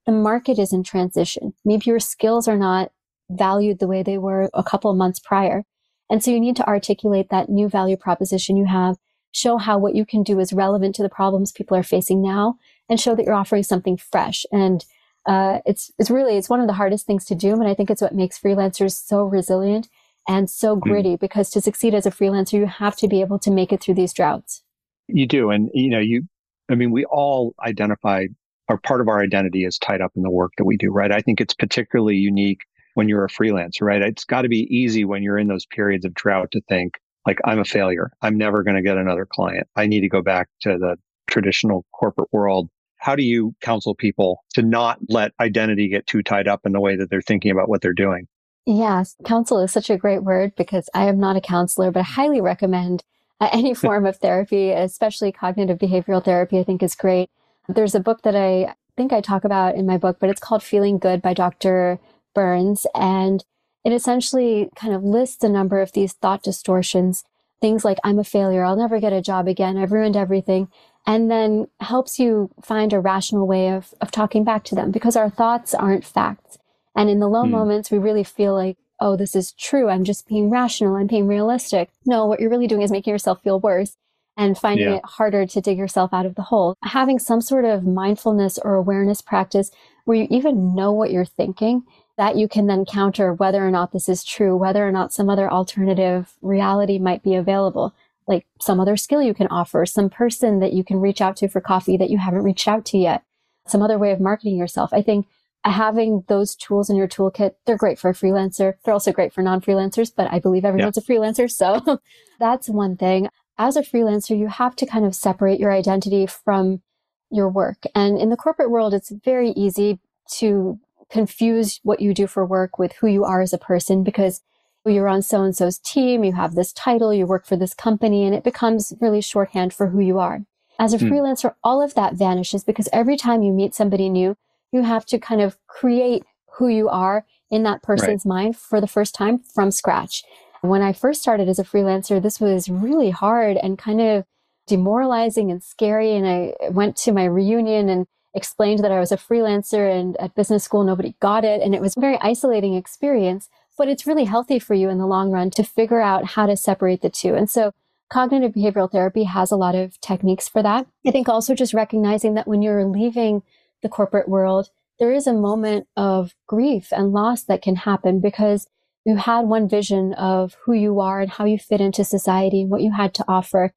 the 0.06 0.12
market 0.12 0.58
is 0.58 0.72
in 0.72 0.82
transition. 0.82 1.54
Maybe 1.64 1.84
your 1.86 2.00
skills 2.00 2.46
are 2.46 2.56
not 2.56 2.92
valued 3.30 3.78
the 3.78 3.86
way 3.86 4.02
they 4.02 4.18
were 4.18 4.50
a 4.52 4.62
couple 4.62 4.90
of 4.90 4.96
months 4.96 5.18
prior. 5.18 5.64
And 6.10 6.22
so 6.22 6.30
you 6.30 6.40
need 6.40 6.56
to 6.56 6.66
articulate 6.66 7.30
that 7.30 7.48
new 7.48 7.68
value 7.68 7.96
proposition 7.96 8.56
you 8.56 8.66
have, 8.66 8.96
show 9.32 9.56
how 9.56 9.78
what 9.78 9.94
you 9.94 10.04
can 10.04 10.22
do 10.22 10.38
is 10.38 10.52
relevant 10.52 10.94
to 10.96 11.02
the 11.02 11.08
problems 11.08 11.50
people 11.50 11.76
are 11.76 11.82
facing 11.82 12.20
now, 12.20 12.56
and 12.88 13.00
show 13.00 13.14
that 13.14 13.24
you're 13.24 13.34
offering 13.34 13.62
something 13.62 13.96
fresh 13.96 14.44
and 14.52 14.84
uh, 15.26 15.60
it's 15.64 15.90
it's 15.98 16.10
really 16.10 16.36
it's 16.36 16.48
one 16.48 16.60
of 16.60 16.66
the 16.66 16.74
hardest 16.74 17.06
things 17.06 17.24
to 17.26 17.34
do, 17.34 17.52
and 17.52 17.66
I 17.66 17.74
think 17.74 17.90
it's 17.90 18.02
what 18.02 18.14
makes 18.14 18.38
freelancers 18.38 18.92
so 18.92 19.24
resilient 19.24 19.88
and 20.28 20.48
so 20.48 20.74
hmm. 20.74 20.80
gritty. 20.80 21.16
Mm. 21.16 21.20
Because 21.20 21.50
to 21.50 21.60
succeed 21.60 21.94
as 21.94 22.06
a 22.06 22.10
freelancer, 22.10 22.54
you 22.54 22.66
have 22.66 22.96
to 22.96 23.08
be 23.08 23.20
able 23.20 23.38
to 23.40 23.50
make 23.50 23.72
it 23.72 23.80
through 23.80 23.94
these 23.94 24.12
droughts. 24.12 24.62
You 25.08 25.26
do, 25.26 25.50
and 25.50 25.70
you 25.74 25.90
know, 25.90 26.00
you. 26.00 26.22
I 26.70 26.76
mean, 26.76 26.90
we 26.90 27.04
all 27.04 27.54
identify, 27.64 28.26
or 28.68 28.78
part 28.78 29.00
of 29.00 29.08
our 29.08 29.22
identity 29.22 29.64
is 29.64 29.78
tied 29.78 30.00
up 30.00 30.12
in 30.16 30.22
the 30.22 30.30
work 30.30 30.52
that 30.56 30.64
we 30.64 30.76
do, 30.78 30.90
right? 30.90 31.12
I 31.12 31.20
think 31.20 31.40
it's 31.40 31.54
particularly 31.54 32.16
unique 32.16 32.62
when 32.94 33.08
you're 33.08 33.24
a 33.24 33.28
freelancer, 33.28 33.82
right? 33.82 34.00
It's 34.00 34.24
got 34.24 34.42
to 34.42 34.48
be 34.48 34.66
easy 34.74 35.04
when 35.04 35.22
you're 35.22 35.38
in 35.38 35.48
those 35.48 35.66
periods 35.66 36.06
of 36.06 36.14
drought 36.14 36.52
to 36.52 36.62
think 36.68 36.94
like 37.26 37.38
I'm 37.44 37.58
a 37.58 37.64
failure. 37.64 38.10
I'm 38.22 38.38
never 38.38 38.62
going 38.62 38.76
to 38.76 38.82
get 38.82 38.96
another 38.96 39.26
client. 39.26 39.66
I 39.76 39.86
need 39.86 40.00
to 40.00 40.08
go 40.08 40.22
back 40.22 40.48
to 40.62 40.78
the 40.78 40.96
traditional 41.26 41.84
corporate 41.92 42.28
world 42.32 42.70
how 43.04 43.14
do 43.14 43.22
you 43.22 43.54
counsel 43.60 43.94
people 43.94 44.42
to 44.54 44.62
not 44.62 44.98
let 45.10 45.32
identity 45.38 45.90
get 45.90 46.06
too 46.06 46.22
tied 46.22 46.48
up 46.48 46.62
in 46.64 46.72
the 46.72 46.80
way 46.80 46.96
that 46.96 47.10
they're 47.10 47.20
thinking 47.20 47.50
about 47.50 47.68
what 47.68 47.82
they're 47.82 47.92
doing? 47.92 48.26
Yes, 48.64 49.14
counsel 49.26 49.60
is 49.60 49.70
such 49.72 49.90
a 49.90 49.98
great 49.98 50.24
word 50.24 50.54
because 50.56 50.88
I 50.94 51.04
am 51.04 51.20
not 51.20 51.36
a 51.36 51.40
counselor, 51.42 51.90
but 51.90 52.00
I 52.00 52.04
highly 52.04 52.40
recommend 52.40 53.04
any 53.40 53.74
form 53.74 54.06
of 54.06 54.16
therapy, 54.16 54.70
especially 54.70 55.32
cognitive 55.32 55.78
behavioral 55.78 56.24
therapy, 56.24 56.58
I 56.58 56.64
think 56.64 56.82
is 56.82 56.94
great. 56.94 57.30
There's 57.68 57.94
a 57.94 58.00
book 58.00 58.22
that 58.22 58.36
I 58.36 58.74
think 58.96 59.12
I 59.12 59.20
talk 59.20 59.44
about 59.44 59.74
in 59.74 59.86
my 59.86 59.96
book, 59.96 60.18
but 60.20 60.30
it's 60.30 60.40
called 60.40 60.62
Feeling 60.62 60.98
Good 60.98 61.22
by 61.22 61.34
Dr. 61.34 61.98
Burns. 62.34 62.86
And 62.94 63.44
it 63.84 63.92
essentially 63.92 64.70
kind 64.74 64.94
of 64.94 65.02
lists 65.02 65.44
a 65.44 65.48
number 65.48 65.80
of 65.80 65.92
these 65.92 66.12
thought 66.12 66.42
distortions, 66.42 67.24
things 67.60 67.84
like, 67.84 67.98
I'm 68.04 68.18
a 68.18 68.24
failure. 68.24 68.64
I'll 68.64 68.76
never 68.76 69.00
get 69.00 69.12
a 69.12 69.22
job 69.22 69.48
again. 69.48 69.76
I've 69.76 69.92
ruined 69.92 70.16
everything 70.16 70.68
and 71.06 71.30
then 71.30 71.68
helps 71.80 72.18
you 72.18 72.50
find 72.62 72.92
a 72.92 73.00
rational 73.00 73.46
way 73.46 73.68
of, 73.68 73.94
of 74.00 74.10
talking 74.10 74.44
back 74.44 74.64
to 74.64 74.74
them 74.74 74.90
because 74.90 75.16
our 75.16 75.28
thoughts 75.28 75.74
aren't 75.74 76.04
facts. 76.04 76.58
And 76.96 77.10
in 77.10 77.20
the 77.20 77.28
low 77.28 77.44
mm. 77.44 77.50
moments, 77.50 77.90
we 77.90 77.98
really 77.98 78.24
feel 78.24 78.54
like, 78.54 78.78
oh, 79.00 79.16
this 79.16 79.34
is 79.34 79.52
true. 79.52 79.88
I'm 79.88 80.04
just 80.04 80.28
being 80.28 80.50
rational. 80.50 80.96
I'm 80.96 81.06
being 81.06 81.26
realistic. 81.26 81.90
No, 82.06 82.26
what 82.26 82.40
you're 82.40 82.50
really 82.50 82.66
doing 82.66 82.82
is 82.82 82.90
making 82.90 83.12
yourself 83.12 83.42
feel 83.42 83.60
worse 83.60 83.96
and 84.36 84.58
finding 84.58 84.88
yeah. 84.88 84.96
it 84.96 85.04
harder 85.04 85.46
to 85.46 85.60
dig 85.60 85.78
yourself 85.78 86.12
out 86.12 86.26
of 86.26 86.34
the 86.34 86.42
hole. 86.42 86.76
Having 86.82 87.20
some 87.20 87.40
sort 87.40 87.64
of 87.64 87.86
mindfulness 87.86 88.58
or 88.58 88.74
awareness 88.74 89.20
practice 89.20 89.70
where 90.04 90.16
you 90.16 90.26
even 90.30 90.74
know 90.74 90.92
what 90.92 91.10
you're 91.10 91.24
thinking 91.24 91.84
that 92.16 92.36
you 92.36 92.46
can 92.46 92.66
then 92.66 92.84
counter 92.84 93.32
whether 93.32 93.66
or 93.66 93.70
not 93.70 93.92
this 93.92 94.08
is 94.08 94.22
true, 94.22 94.56
whether 94.56 94.86
or 94.86 94.92
not 94.92 95.12
some 95.12 95.28
other 95.28 95.50
alternative 95.50 96.34
reality 96.42 96.98
might 96.98 97.22
be 97.22 97.34
available 97.34 97.92
like 98.26 98.46
some 98.60 98.80
other 98.80 98.96
skill 98.96 99.22
you 99.22 99.34
can 99.34 99.48
offer, 99.48 99.84
some 99.84 100.08
person 100.08 100.60
that 100.60 100.72
you 100.72 100.84
can 100.84 101.00
reach 101.00 101.20
out 101.20 101.36
to 101.36 101.48
for 101.48 101.60
coffee 101.60 101.96
that 101.96 102.10
you 102.10 102.18
haven't 102.18 102.42
reached 102.42 102.68
out 102.68 102.84
to 102.86 102.98
yet, 102.98 103.22
some 103.66 103.82
other 103.82 103.98
way 103.98 104.12
of 104.12 104.20
marketing 104.20 104.56
yourself. 104.56 104.92
I 104.92 105.02
think 105.02 105.26
having 105.64 106.24
those 106.28 106.54
tools 106.54 106.90
in 106.90 106.96
your 106.96 107.08
toolkit, 107.08 107.54
they're 107.64 107.76
great 107.76 107.98
for 107.98 108.10
a 108.10 108.14
freelancer. 108.14 108.74
They're 108.84 108.94
also 108.94 109.12
great 109.12 109.32
for 109.32 109.42
non-freelancers, 109.42 110.12
but 110.14 110.30
I 110.30 110.38
believe 110.38 110.64
everyone's 110.64 110.96
yeah. 110.96 111.02
a 111.02 111.18
freelancer. 111.18 111.50
So 111.50 112.00
that's 112.38 112.68
one 112.68 112.96
thing. 112.96 113.28
As 113.56 113.76
a 113.76 113.82
freelancer, 113.82 114.38
you 114.38 114.48
have 114.48 114.76
to 114.76 114.86
kind 114.86 115.04
of 115.04 115.14
separate 115.14 115.60
your 115.60 115.72
identity 115.72 116.26
from 116.26 116.82
your 117.30 117.48
work. 117.48 117.84
And 117.94 118.18
in 118.18 118.30
the 118.30 118.36
corporate 118.36 118.70
world, 118.70 118.92
it's 118.92 119.10
very 119.24 119.50
easy 119.50 120.00
to 120.36 120.78
confuse 121.10 121.80
what 121.82 122.00
you 122.00 122.14
do 122.14 122.26
for 122.26 122.44
work 122.44 122.78
with 122.78 122.92
who 122.94 123.06
you 123.06 123.24
are 123.24 123.40
as 123.40 123.52
a 123.52 123.58
person 123.58 124.02
because 124.02 124.42
you're 124.86 125.08
on 125.08 125.22
so 125.22 125.42
and 125.42 125.56
so's 125.56 125.78
team, 125.78 126.24
you 126.24 126.32
have 126.32 126.54
this 126.54 126.72
title, 126.72 127.14
you 127.14 127.26
work 127.26 127.46
for 127.46 127.56
this 127.56 127.72
company, 127.72 128.24
and 128.24 128.34
it 128.34 128.44
becomes 128.44 128.92
really 129.00 129.20
shorthand 129.20 129.72
for 129.72 129.88
who 129.88 130.00
you 130.00 130.18
are. 130.18 130.44
As 130.78 130.92
a 130.92 130.98
mm. 130.98 131.08
freelancer, 131.08 131.54
all 131.62 131.80
of 131.80 131.94
that 131.94 132.14
vanishes 132.14 132.64
because 132.64 132.88
every 132.92 133.16
time 133.16 133.42
you 133.42 133.52
meet 133.52 133.74
somebody 133.74 134.08
new, 134.08 134.36
you 134.74 134.82
have 134.82 135.06
to 135.06 135.18
kind 135.18 135.40
of 135.40 135.56
create 135.66 136.24
who 136.56 136.68
you 136.68 136.88
are 136.88 137.24
in 137.50 137.62
that 137.62 137.82
person's 137.82 138.26
right. 138.26 138.34
mind 138.34 138.56
for 138.56 138.80
the 138.80 138.86
first 138.86 139.14
time 139.14 139.38
from 139.38 139.70
scratch. 139.70 140.24
When 140.60 140.82
I 140.82 140.92
first 140.92 141.22
started 141.22 141.48
as 141.48 141.58
a 141.58 141.64
freelancer, 141.64 142.20
this 142.20 142.40
was 142.40 142.68
really 142.68 143.10
hard 143.10 143.56
and 143.56 143.78
kind 143.78 144.00
of 144.00 144.24
demoralizing 144.66 145.50
and 145.50 145.62
scary. 145.62 146.14
And 146.16 146.26
I 146.26 146.54
went 146.70 146.96
to 146.96 147.12
my 147.12 147.24
reunion 147.24 147.88
and 147.88 148.06
explained 148.34 148.82
that 148.82 148.90
I 148.90 148.98
was 148.98 149.12
a 149.12 149.16
freelancer 149.16 149.88
and 149.88 150.16
at 150.16 150.34
business 150.34 150.64
school, 150.64 150.82
nobody 150.84 151.14
got 151.20 151.44
it. 151.44 151.62
And 151.62 151.74
it 151.74 151.80
was 151.80 151.96
a 151.96 152.00
very 152.00 152.18
isolating 152.20 152.74
experience, 152.74 153.48
but 153.78 153.88
it's 153.88 154.06
really 154.06 154.24
healthy 154.24 154.58
for 154.58 154.74
you 154.74 154.88
in 154.88 154.98
the 154.98 155.06
long 155.06 155.30
run 155.30 155.50
to 155.50 155.62
figure 155.62 156.00
out 156.00 156.24
how 156.24 156.46
to 156.46 156.56
separate 156.56 157.02
the 157.02 157.10
two. 157.10 157.34
And 157.34 157.48
so 157.48 157.72
cognitive 158.10 158.52
behavioral 158.52 158.90
therapy 158.90 159.24
has 159.24 159.50
a 159.50 159.56
lot 159.56 159.74
of 159.74 160.00
techniques 160.00 160.48
for 160.48 160.62
that. 160.62 160.86
I 161.06 161.10
think 161.10 161.28
also 161.28 161.54
just 161.54 161.74
recognizing 161.74 162.34
that 162.34 162.48
when 162.48 162.62
you're 162.62 162.84
leaving 162.84 163.42
the 163.84 163.88
corporate 163.88 164.28
world, 164.28 164.70
there 164.98 165.12
is 165.12 165.28
a 165.28 165.32
moment 165.32 165.86
of 165.96 166.34
grief 166.48 166.88
and 166.90 167.12
loss 167.12 167.44
that 167.44 167.62
can 167.62 167.76
happen 167.76 168.20
because 168.20 168.66
you 169.04 169.16
had 169.16 169.42
one 169.42 169.68
vision 169.68 170.14
of 170.14 170.56
who 170.64 170.72
you 170.72 170.98
are 170.98 171.20
and 171.20 171.30
how 171.30 171.44
you 171.44 171.58
fit 171.58 171.80
into 171.80 172.04
society 172.04 172.62
and 172.62 172.70
what 172.70 172.82
you 172.82 172.92
had 172.92 173.14
to 173.14 173.24
offer. 173.28 173.72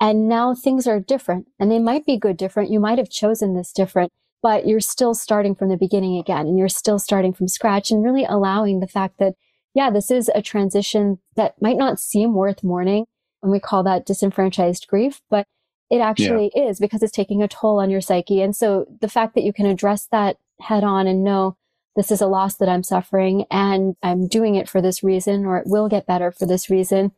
And 0.00 0.28
now 0.28 0.54
things 0.54 0.86
are 0.86 0.98
different 0.98 1.46
and 1.60 1.70
they 1.70 1.78
might 1.78 2.04
be 2.04 2.18
good 2.18 2.36
different. 2.36 2.70
You 2.70 2.80
might 2.80 2.98
have 2.98 3.08
chosen 3.08 3.54
this 3.54 3.72
different, 3.72 4.10
but 4.42 4.66
you're 4.66 4.80
still 4.80 5.14
starting 5.14 5.54
from 5.54 5.68
the 5.68 5.76
beginning 5.76 6.18
again 6.18 6.46
and 6.48 6.58
you're 6.58 6.68
still 6.68 6.98
starting 6.98 7.32
from 7.32 7.46
scratch 7.46 7.90
and 7.92 8.02
really 8.02 8.24
allowing 8.24 8.80
the 8.80 8.88
fact 8.88 9.18
that, 9.18 9.34
yeah, 9.74 9.90
this 9.90 10.10
is 10.10 10.28
a 10.34 10.42
transition 10.42 11.18
that 11.36 11.54
might 11.62 11.76
not 11.76 12.00
seem 12.00 12.34
worth 12.34 12.64
mourning. 12.64 13.06
And 13.42 13.52
we 13.52 13.60
call 13.60 13.84
that 13.84 14.04
disenfranchised 14.04 14.88
grief, 14.88 15.20
but 15.30 15.46
it 15.92 16.00
actually 16.00 16.50
yeah. 16.54 16.70
is 16.70 16.80
because 16.80 17.02
it's 17.02 17.12
taking 17.12 17.42
a 17.42 17.48
toll 17.48 17.78
on 17.78 17.90
your 17.90 18.00
psyche. 18.00 18.42
And 18.42 18.56
so 18.56 18.86
the 19.00 19.08
fact 19.08 19.36
that 19.36 19.44
you 19.44 19.52
can 19.52 19.66
address 19.66 20.08
that 20.10 20.38
head 20.60 20.82
on 20.82 21.06
and 21.06 21.22
know 21.22 21.56
this 21.94 22.10
is 22.10 22.20
a 22.20 22.26
loss 22.26 22.56
that 22.56 22.68
I'm 22.68 22.82
suffering 22.82 23.44
and 23.50 23.94
I'm 24.02 24.26
doing 24.26 24.56
it 24.56 24.68
for 24.68 24.80
this 24.80 25.04
reason, 25.04 25.44
or 25.44 25.58
it 25.58 25.66
will 25.66 25.88
get 25.88 26.06
better 26.06 26.32
for 26.32 26.46
this 26.46 26.68
reason 26.68 27.12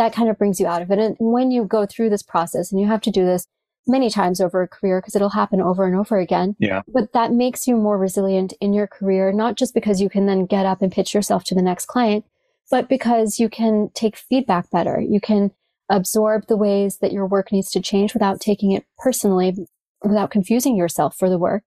that 0.00 0.14
kind 0.14 0.30
of 0.30 0.38
brings 0.38 0.58
you 0.58 0.66
out 0.66 0.80
of 0.80 0.90
it. 0.90 0.98
And 0.98 1.14
when 1.18 1.50
you 1.50 1.64
go 1.64 1.84
through 1.84 2.08
this 2.08 2.22
process, 2.22 2.72
and 2.72 2.80
you 2.80 2.86
have 2.86 3.02
to 3.02 3.10
do 3.10 3.24
this 3.26 3.46
many 3.86 4.08
times 4.08 4.40
over 4.40 4.62
a 4.62 4.68
career 4.68 4.98
because 4.98 5.14
it'll 5.14 5.28
happen 5.28 5.60
over 5.60 5.84
and 5.84 5.94
over 5.94 6.18
again. 6.18 6.56
Yeah. 6.58 6.80
But 6.88 7.12
that 7.12 7.32
makes 7.32 7.68
you 7.68 7.76
more 7.76 7.98
resilient 7.98 8.54
in 8.62 8.72
your 8.72 8.86
career, 8.86 9.30
not 9.30 9.56
just 9.56 9.74
because 9.74 10.00
you 10.00 10.08
can 10.08 10.24
then 10.24 10.46
get 10.46 10.64
up 10.64 10.80
and 10.80 10.90
pitch 10.90 11.12
yourself 11.14 11.44
to 11.44 11.54
the 11.54 11.60
next 11.60 11.84
client, 11.84 12.24
but 12.70 12.88
because 12.88 13.38
you 13.38 13.50
can 13.50 13.90
take 13.92 14.16
feedback 14.16 14.70
better. 14.70 15.00
You 15.00 15.20
can 15.20 15.50
absorb 15.90 16.46
the 16.46 16.56
ways 16.56 16.98
that 16.98 17.12
your 17.12 17.26
work 17.26 17.52
needs 17.52 17.70
to 17.72 17.80
change 17.80 18.14
without 18.14 18.40
taking 18.40 18.72
it 18.72 18.84
personally, 18.98 19.54
without 20.02 20.30
confusing 20.30 20.76
yourself 20.76 21.16
for 21.18 21.28
the 21.28 21.38
work. 21.38 21.64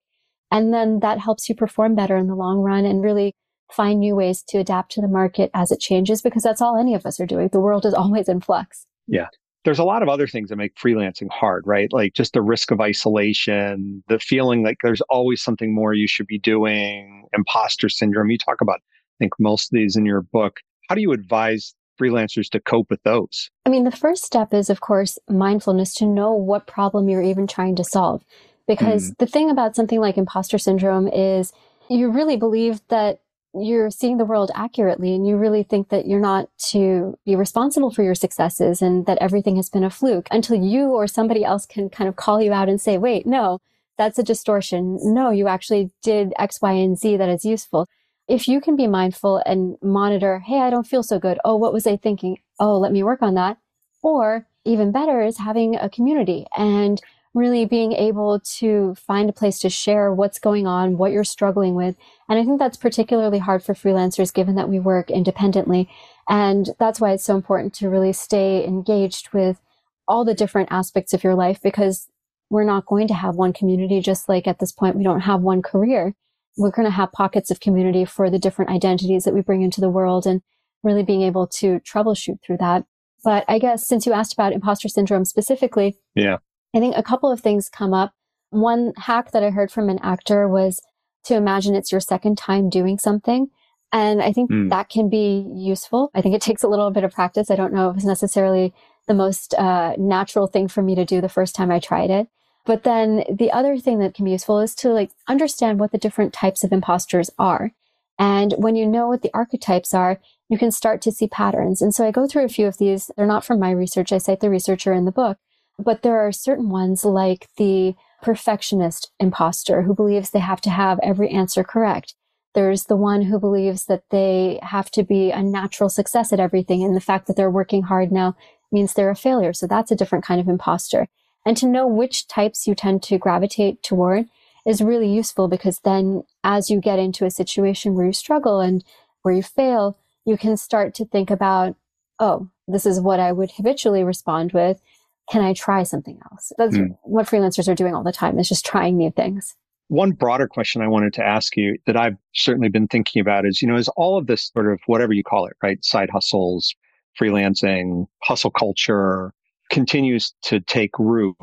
And 0.49 0.74
then 0.74 0.99
that 0.99 1.19
helps 1.19 1.49
you 1.49 1.55
perform 1.55 1.95
better 1.95 2.15
in 2.15 2.28
the 2.28 2.36
long 2.36 2.59
run 2.59 2.86
and 2.86 3.03
really 3.03 3.36
find 3.71 3.99
new 3.99 4.15
ways 4.15 4.43
to 4.49 4.59
adapt 4.59 4.91
to 4.91 5.01
the 5.01 5.07
market 5.07 5.49
as 5.53 5.71
it 5.71 5.80
changes 5.80 6.21
because 6.21 6.43
that's 6.43 6.61
all 6.61 6.78
any 6.78 6.93
of 6.93 7.05
us 7.05 7.19
are 7.19 7.26
doing. 7.26 7.49
The 7.51 7.59
world 7.59 7.86
is 7.86 7.93
always 7.93 8.30
in 8.30 8.39
flux. 8.39 8.86
Yeah. 9.07 9.28
There's 9.65 9.80
a 9.80 9.86
lot 9.86 10.03
of 10.03 10.09
other 10.09 10.28
things 10.28 10.49
that 10.49 10.57
make 10.57 10.76
freelancing 10.76 11.30
hard, 11.32 11.63
right? 11.65 11.91
Like 11.91 12.13
just 12.13 12.34
the 12.34 12.41
risk 12.41 12.69
of 12.69 12.82
isolation, 12.82 14.03
the 14.09 14.19
feeling 14.19 14.63
like 14.63 14.78
there's 14.84 15.01
always 15.09 15.41
something 15.41 15.74
more 15.74 15.93
you 15.93 16.07
should 16.07 16.28
be 16.28 16.38
doing, 16.38 17.26
imposter 17.34 17.88
syndrome. 17.88 18.30
You 18.30 18.38
talk 18.38 18.59
about, 18.59 18.82
I 18.84 19.15
think, 19.19 19.34
most 19.39 19.65
of 19.65 19.78
these 19.78 19.95
in 19.95 20.05
your 20.05 20.21
book. 20.21 20.57
How 20.89 20.95
do 20.95 21.01
you 21.01 21.13
advise 21.13 21.74
freelancers 22.00 22.50
to 22.50 22.60
cope 22.60 22.89
with 22.89 23.02
those? 23.04 23.50
I 23.66 23.70
mean, 23.70 23.84
the 23.84 23.91
first 23.91 24.24
step 24.24 24.54
is, 24.54 24.70
of 24.70 24.82
course, 24.82 25.18
mindfulness 25.30 25.94
to 25.96 26.06
know 26.06 26.34
what 26.34 26.68
problem 26.68 27.10
you're 27.10 27.22
even 27.22 27.48
trying 27.48 27.76
to 27.78 27.84
solve. 27.84 28.24
Because 28.68 29.12
mm. 29.12 29.18
the 29.18 29.28
thing 29.28 29.50
about 29.50 29.76
something 29.76 30.00
like 30.00 30.18
imposter 30.18 30.58
syndrome 30.58 31.08
is 31.08 31.52
you 31.89 32.10
really 32.10 32.38
believe 32.38 32.82
that 32.88 33.20
you're 33.54 33.91
seeing 33.91 34.18
the 34.18 34.26
world 34.26 34.50
accurately 34.56 35.14
and 35.14 35.28
you 35.28 35.38
really 35.38 35.64
think 35.64 35.89
that 35.89 36.08
you're 36.08 36.20
not 36.20 36.50
to 36.58 37.16
be 37.26 37.36
responsible 37.36 37.91
for 37.91 38.02
your 38.04 38.16
successes 38.16 38.82
and 38.82 39.06
that 39.06 39.20
everything 39.22 39.58
has 39.58 39.70
been 39.70 39.84
a 39.84 39.89
fluke 39.89 40.28
until 40.32 40.56
you 40.56 40.86
or 40.88 41.06
somebody 41.06 41.44
else 41.44 41.66
can 41.66 41.89
kind 41.89 42.08
of 42.08 42.16
call 42.16 42.41
you 42.41 42.52
out 42.52 42.68
and 42.68 42.82
say, 42.82 42.98
wait, 42.98 43.28
no, 43.28 43.60
that's 43.98 44.18
a 44.18 44.24
distortion. 44.24 44.98
No, 45.04 45.30
you 45.30 45.48
actually 45.48 45.91
did 46.02 46.34
X, 46.39 46.62
Y, 46.62 46.72
and 46.72 46.98
Z 46.98 47.18
that 47.18 47.30
is 47.30 47.46
useful. 47.46 47.88
If 48.28 48.47
you 48.47 48.61
can 48.61 48.76
be 48.76 48.88
mindful 48.88 49.41
and 49.45 49.78
monitor, 49.82 50.39
hey, 50.39 50.59
I 50.59 50.69
don't 50.69 50.88
feel 50.88 51.03
so 51.03 51.19
good. 51.19 51.39
Oh, 51.43 51.57
what 51.57 51.74
was 51.74 51.86
I 51.86 51.97
thinking? 51.97 52.38
Oh, 52.59 52.78
let 52.78 52.91
me 52.91 53.03
work 53.03 53.21
on 53.21 53.36
that. 53.36 53.57
Or 54.01 54.47
even 54.65 54.91
better 54.91 55.21
is 55.21 55.38
having 55.38 55.76
a 55.76 55.89
community 55.89 56.45
and 56.57 57.01
really 57.34 57.65
being 57.65 57.93
able 57.93 58.39
to 58.39 58.95
find 58.95 59.30
a 59.30 59.34
place 59.34 59.59
to 59.59 59.69
share 59.69 60.13
what's 60.13 60.39
going 60.39 60.67
on, 60.67 60.97
what 60.97 61.11
you're 61.11 61.24
struggling 61.24 61.74
with. 61.74 61.95
And 62.30 62.39
I 62.39 62.45
think 62.45 62.59
that's 62.59 62.78
particularly 62.78 63.39
hard 63.39 63.63
for 63.63 63.74
freelancers 63.74 64.34
given 64.34 64.55
that 64.55 64.69
we 64.69 64.80
work 64.80 65.09
independently. 65.09 65.89
And 66.30 66.69
that's 66.80 67.01
why 67.01 67.11
it's 67.11 67.26
so 67.26 67.36
important 67.36 67.74
to 67.76 67.89
really 67.89 68.13
stay 68.13 68.65
engaged 68.65 69.34
with 69.34 69.59
all 70.07 70.24
the 70.24 70.36
different 70.36 70.69
aspects 70.71 71.13
of 71.13 71.24
your 71.24 71.36
life 71.36 71.59
because 71.61 72.07
we're 72.49 72.63
not 72.63 72.86
going 72.86 73.07
to 73.07 73.13
have 73.15 73.36
one 73.36 73.51
community, 73.51 73.99
just 73.99 74.30
like 74.30 74.47
at 74.47 74.59
this 74.59 74.71
point, 74.71 74.95
we 74.95 75.03
don't 75.03 75.21
have 75.21 75.41
one 75.41 75.61
career. 75.61 76.13
We're 76.58 76.72
going 76.72 76.86
to 76.86 76.91
have 76.91 77.12
pockets 77.12 77.51
of 77.51 77.60
community 77.60 78.06
for 78.06 78.30
the 78.30 78.39
different 78.39 78.72
identities 78.72 79.24
that 79.24 79.34
we 79.34 79.41
bring 79.41 79.62
into 79.62 79.82
the 79.82 79.89
world 79.89 80.26
and 80.26 80.41
really 80.84 81.04
being 81.04 81.22
able 81.22 81.47
to 81.47 81.80
troubleshoot 81.80 82.38
through 82.45 82.58
that. 82.58 82.86
But 83.24 83.45
I 83.47 83.58
guess 83.58 83.88
since 83.88 84.06
you 84.06 84.14
asked 84.14 84.34
about 84.34 84.54
imposter 84.54 84.89
syndrome 84.89 85.26
specifically, 85.26 85.97
yeah. 86.14 86.38
I 86.76 86.80
think 86.80 86.95
a 86.97 87.04
couple 87.04 87.32
of 87.32 87.39
things 87.39 87.70
come 87.70 87.93
up. 87.93 88.14
One 88.49 88.93
hack 88.97 89.32
that 89.32 89.43
I 89.43 89.49
heard 89.49 89.72
from 89.72 89.89
an 89.89 89.99
actor 90.04 90.47
was 90.47 90.82
to 91.26 91.36
imagine 91.36 91.74
it's 91.74 91.91
your 91.91 92.01
second 92.01 92.38
time 92.38 92.70
doing 92.70 92.99
something. 92.99 93.47
And 93.91 94.22
I 94.22 94.34
think 94.34 94.51
mm. 94.51 94.70
that 94.70 94.89
can 94.89 95.08
be 95.10 95.47
useful. 95.56 96.12
I 96.14 96.22
think 96.22 96.36
it 96.36 96.41
takes 96.41 96.64
a 96.64 96.68
little 96.68 96.91
bit 96.91 97.04
of 97.04 97.14
practice. 97.14 97.49
I 97.49 97.56
don't 97.56 97.74
know 97.74 97.91
if 97.91 97.97
it's 97.97 98.06
necessarily 98.06 98.74
the 99.08 99.14
most 99.14 99.54
uh, 99.54 99.93
natural 99.97 100.47
thing 100.47 100.68
for 100.68 100.82
me 100.82 100.95
to 100.95 101.06
do 101.06 101.22
the 101.22 101.30
first 101.30 101.56
time 101.56 101.72
I 101.72 101.80
tried 101.80 102.10
it. 102.10 102.28
But 102.66 102.84
then 102.84 103.24
the 103.30 103.51
other 103.51 103.78
thing 103.78 103.99
that 103.99 104.14
can 104.14 104.26
be 104.26 104.32
useful 104.32 104.59
is 104.59 104.74
to 104.76 104.89
like 104.89 105.11
understand 105.28 105.80
what 105.80 105.91
the 105.91 105.97
different 105.97 106.34
types 106.34 106.64
of 106.64 106.72
imposters 106.72 107.30
are. 107.38 107.72
And 108.18 108.53
when 108.57 108.76
you 108.76 108.88
know 108.88 109.07
what 109.07 109.22
the 109.22 109.32
archetypes 109.34 109.93
are, 109.93 110.20
you 110.49 110.57
can 110.57 110.72
start 110.72 111.01
to 111.01 111.11
see 111.11 111.28
patterns. 111.28 111.82
And 111.82 111.93
so 111.93 112.05
I 112.05 112.11
go 112.11 112.28
through 112.28 112.45
a 112.45 112.49
few 112.49 112.68
of 112.68 112.78
these. 112.78 113.11
They're 113.18 113.26
not 113.26 113.43
from 113.43 113.59
my 113.59 113.72
research. 113.72 114.11
I 114.14 114.18
cite 114.18 114.39
the 114.39 114.49
researcher 114.49 114.93
in 114.93 115.05
the 115.05 115.11
book, 115.11 115.38
but 115.80 116.03
there 116.03 116.18
are 116.20 116.32
certain 116.32 116.70
ones 116.70 117.03
like 117.03 117.49
the 117.57 117.95
perfectionist 118.22 119.11
imposter 119.20 119.82
who 119.82 119.93
believes 119.93 120.30
they 120.30 120.39
have 120.39 120.61
to 120.61 120.70
have 120.70 120.99
every 121.03 121.30
answer 121.30 121.64
correct. 121.64 122.16
There's 122.53 122.86
the 122.86 122.95
one 122.95 123.24
who 123.24 123.39
believes 123.39 123.86
that 123.86 124.03
they 124.11 124.59
have 124.61 124.91
to 124.91 125.03
be 125.03 125.32
a 125.32 125.41
natural 125.41 125.89
success 125.89 126.32
at 126.32 126.39
everything. 126.39 126.84
And 126.84 126.95
the 126.95 127.01
fact 127.01 127.28
that 127.28 127.36
they're 127.36 127.49
working 127.49 127.84
hard 127.84 128.11
now 128.11 128.36
means 128.72 128.93
they're 128.93 129.09
a 129.09 129.16
failure. 129.16 129.53
So 129.53 129.66
that's 129.66 129.91
a 129.91 129.95
different 129.95 130.24
kind 130.24 130.39
of 130.39 130.47
imposter. 130.47 131.07
And 131.46 131.58
to 131.58 131.68
know 131.68 131.88
which 131.88 132.28
types 132.28 132.68
you 132.68 132.76
tend 132.76 133.04
to 133.04 133.18
gravitate 133.18 133.84
toward 133.84 134.28
is 134.66 134.82
really 134.82 135.14
useful 135.14 135.48
because 135.48 135.80
then 135.80 136.24
as 136.44 136.70
you 136.70 136.80
get 136.80 137.00
into 137.00 137.26
a 137.26 137.32
situation 137.32 137.96
where 137.96 138.06
you 138.06 138.14
struggle 138.14 138.60
and 138.60 138.84
where 139.24 139.34
you 139.34 139.44
fail, 139.44 139.98
you 140.26 140.38
can 140.38 140.56
start 140.56 140.94
to 140.96 141.06
think 141.06 141.30
about, 141.30 141.76
oh, 142.20 142.48
this 142.68 142.86
is 142.86 143.02
what 143.02 143.20
I 143.20 143.34
would 143.34 143.52
habitually 143.52 144.04
respond 144.04 144.54
with 144.54 144.82
can 145.30 145.41
I 145.41 145.54
try 145.54 145.84
something 145.84 146.20
else? 146.32 146.52
That's 146.58 146.78
mm. 146.78 146.98
what 147.04 147.28
freelancers 147.28 147.68
are 147.68 147.76
doing 147.76 147.96
all 147.96 148.04
the 148.04 148.12
time 148.12 148.39
is 148.39 148.50
just 148.50 148.66
trying 148.66 148.98
new 148.98 149.12
things. 149.12 149.56
One 149.88 150.12
broader 150.12 150.48
question 150.48 150.82
I 150.82 150.88
wanted 150.88 151.14
to 151.14 151.24
ask 151.24 151.56
you 151.56 151.78
that 151.86 151.96
I've 151.96 152.18
certainly 152.34 152.70
been 152.70 152.88
thinking 152.88 153.22
about 153.22 153.46
is, 153.46 153.62
you 153.62 153.68
know, 153.68 153.76
is 153.76 153.89
all 153.89 154.18
of 154.18 154.28
this 154.28 154.52
sort 154.54 154.72
of 154.72 154.80
whatever 154.86 155.14
you 155.14 155.24
call 155.24 155.46
it, 155.46 155.56
right? 155.62 155.84
Side 155.84 156.10
hustles, 156.10 156.74
freelancing, 157.20 158.08
hustle 158.24 158.52
culture 158.52 159.34
continues 159.70 160.34
to 160.43 160.59
take 160.59 160.97
root. 160.99 161.36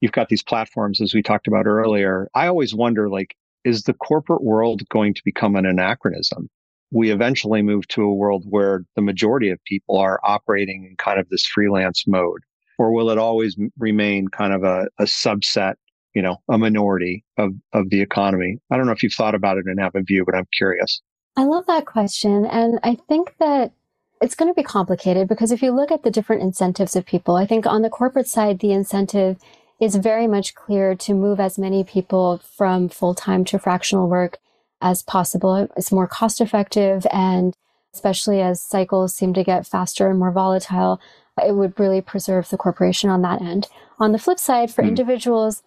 You've 0.00 0.12
got 0.12 0.28
these 0.28 0.42
platforms, 0.42 1.00
as 1.00 1.14
we 1.14 1.22
talked 1.22 1.46
about 1.46 1.66
earlier. 1.66 2.28
I 2.34 2.46
always 2.46 2.74
wonder, 2.74 3.08
like, 3.08 3.34
is 3.64 3.84
the 3.84 3.94
corporate 3.94 4.42
world 4.42 4.82
going 4.90 5.14
to 5.14 5.22
become 5.24 5.56
an 5.56 5.66
anachronism? 5.66 6.50
We 6.90 7.10
eventually 7.10 7.62
move 7.62 7.88
to 7.88 8.02
a 8.02 8.14
world 8.14 8.44
where 8.48 8.84
the 8.94 9.02
majority 9.02 9.50
of 9.50 9.58
people 9.64 9.98
are 9.98 10.20
operating 10.22 10.86
in 10.88 10.96
kind 10.96 11.18
of 11.18 11.28
this 11.28 11.46
freelance 11.46 12.04
mode 12.06 12.40
or 12.78 12.92
will 12.92 13.10
it 13.10 13.18
always 13.18 13.56
remain 13.78 14.28
kind 14.28 14.52
of 14.52 14.64
a, 14.64 14.88
a 14.98 15.04
subset, 15.04 15.74
you 16.14 16.22
know, 16.22 16.36
a 16.48 16.58
minority 16.58 17.24
of, 17.38 17.52
of 17.72 17.90
the 17.90 18.00
economy? 18.00 18.58
I 18.70 18.76
don't 18.76 18.86
know 18.86 18.92
if 18.92 19.02
you've 19.02 19.14
thought 19.14 19.34
about 19.34 19.58
it 19.58 19.64
and 19.66 19.80
have 19.80 19.94
a 19.94 20.02
view, 20.02 20.24
but 20.24 20.34
I'm 20.34 20.48
curious. 20.56 21.00
I 21.36 21.44
love 21.44 21.66
that 21.66 21.86
question. 21.86 22.46
And 22.46 22.78
I 22.82 22.96
think 23.08 23.34
that 23.38 23.72
it's 24.20 24.34
going 24.34 24.50
to 24.50 24.54
be 24.54 24.62
complicated 24.62 25.28
because 25.28 25.52
if 25.52 25.62
you 25.62 25.70
look 25.70 25.90
at 25.90 26.02
the 26.02 26.10
different 26.10 26.42
incentives 26.42 26.96
of 26.96 27.06
people, 27.06 27.36
I 27.36 27.46
think 27.46 27.66
on 27.66 27.82
the 27.82 27.90
corporate 27.90 28.28
side, 28.28 28.60
the 28.60 28.72
incentive 28.72 29.38
is 29.80 29.96
very 29.96 30.26
much 30.26 30.54
clear 30.54 30.94
to 30.94 31.14
move 31.14 31.40
as 31.40 31.58
many 31.58 31.84
people 31.84 32.38
from 32.38 32.88
full 32.88 33.14
time 33.14 33.44
to 33.46 33.58
fractional 33.58 34.08
work 34.08 34.38
as 34.80 35.02
possible. 35.02 35.68
It's 35.76 35.92
more 35.92 36.06
cost 36.06 36.40
effective 36.40 37.06
and 37.10 37.54
especially 37.94 38.40
as 38.40 38.60
cycles 38.60 39.14
seem 39.14 39.32
to 39.34 39.44
get 39.44 39.66
faster 39.66 40.10
and 40.10 40.18
more 40.18 40.32
volatile, 40.32 41.00
it 41.42 41.54
would 41.54 41.78
really 41.78 42.00
preserve 42.00 42.48
the 42.48 42.56
corporation 42.56 43.08
on 43.08 43.22
that 43.22 43.40
end. 43.40 43.68
On 43.98 44.12
the 44.12 44.18
flip 44.18 44.38
side, 44.38 44.72
for 44.72 44.82
mm. 44.82 44.88
individuals, 44.88 45.62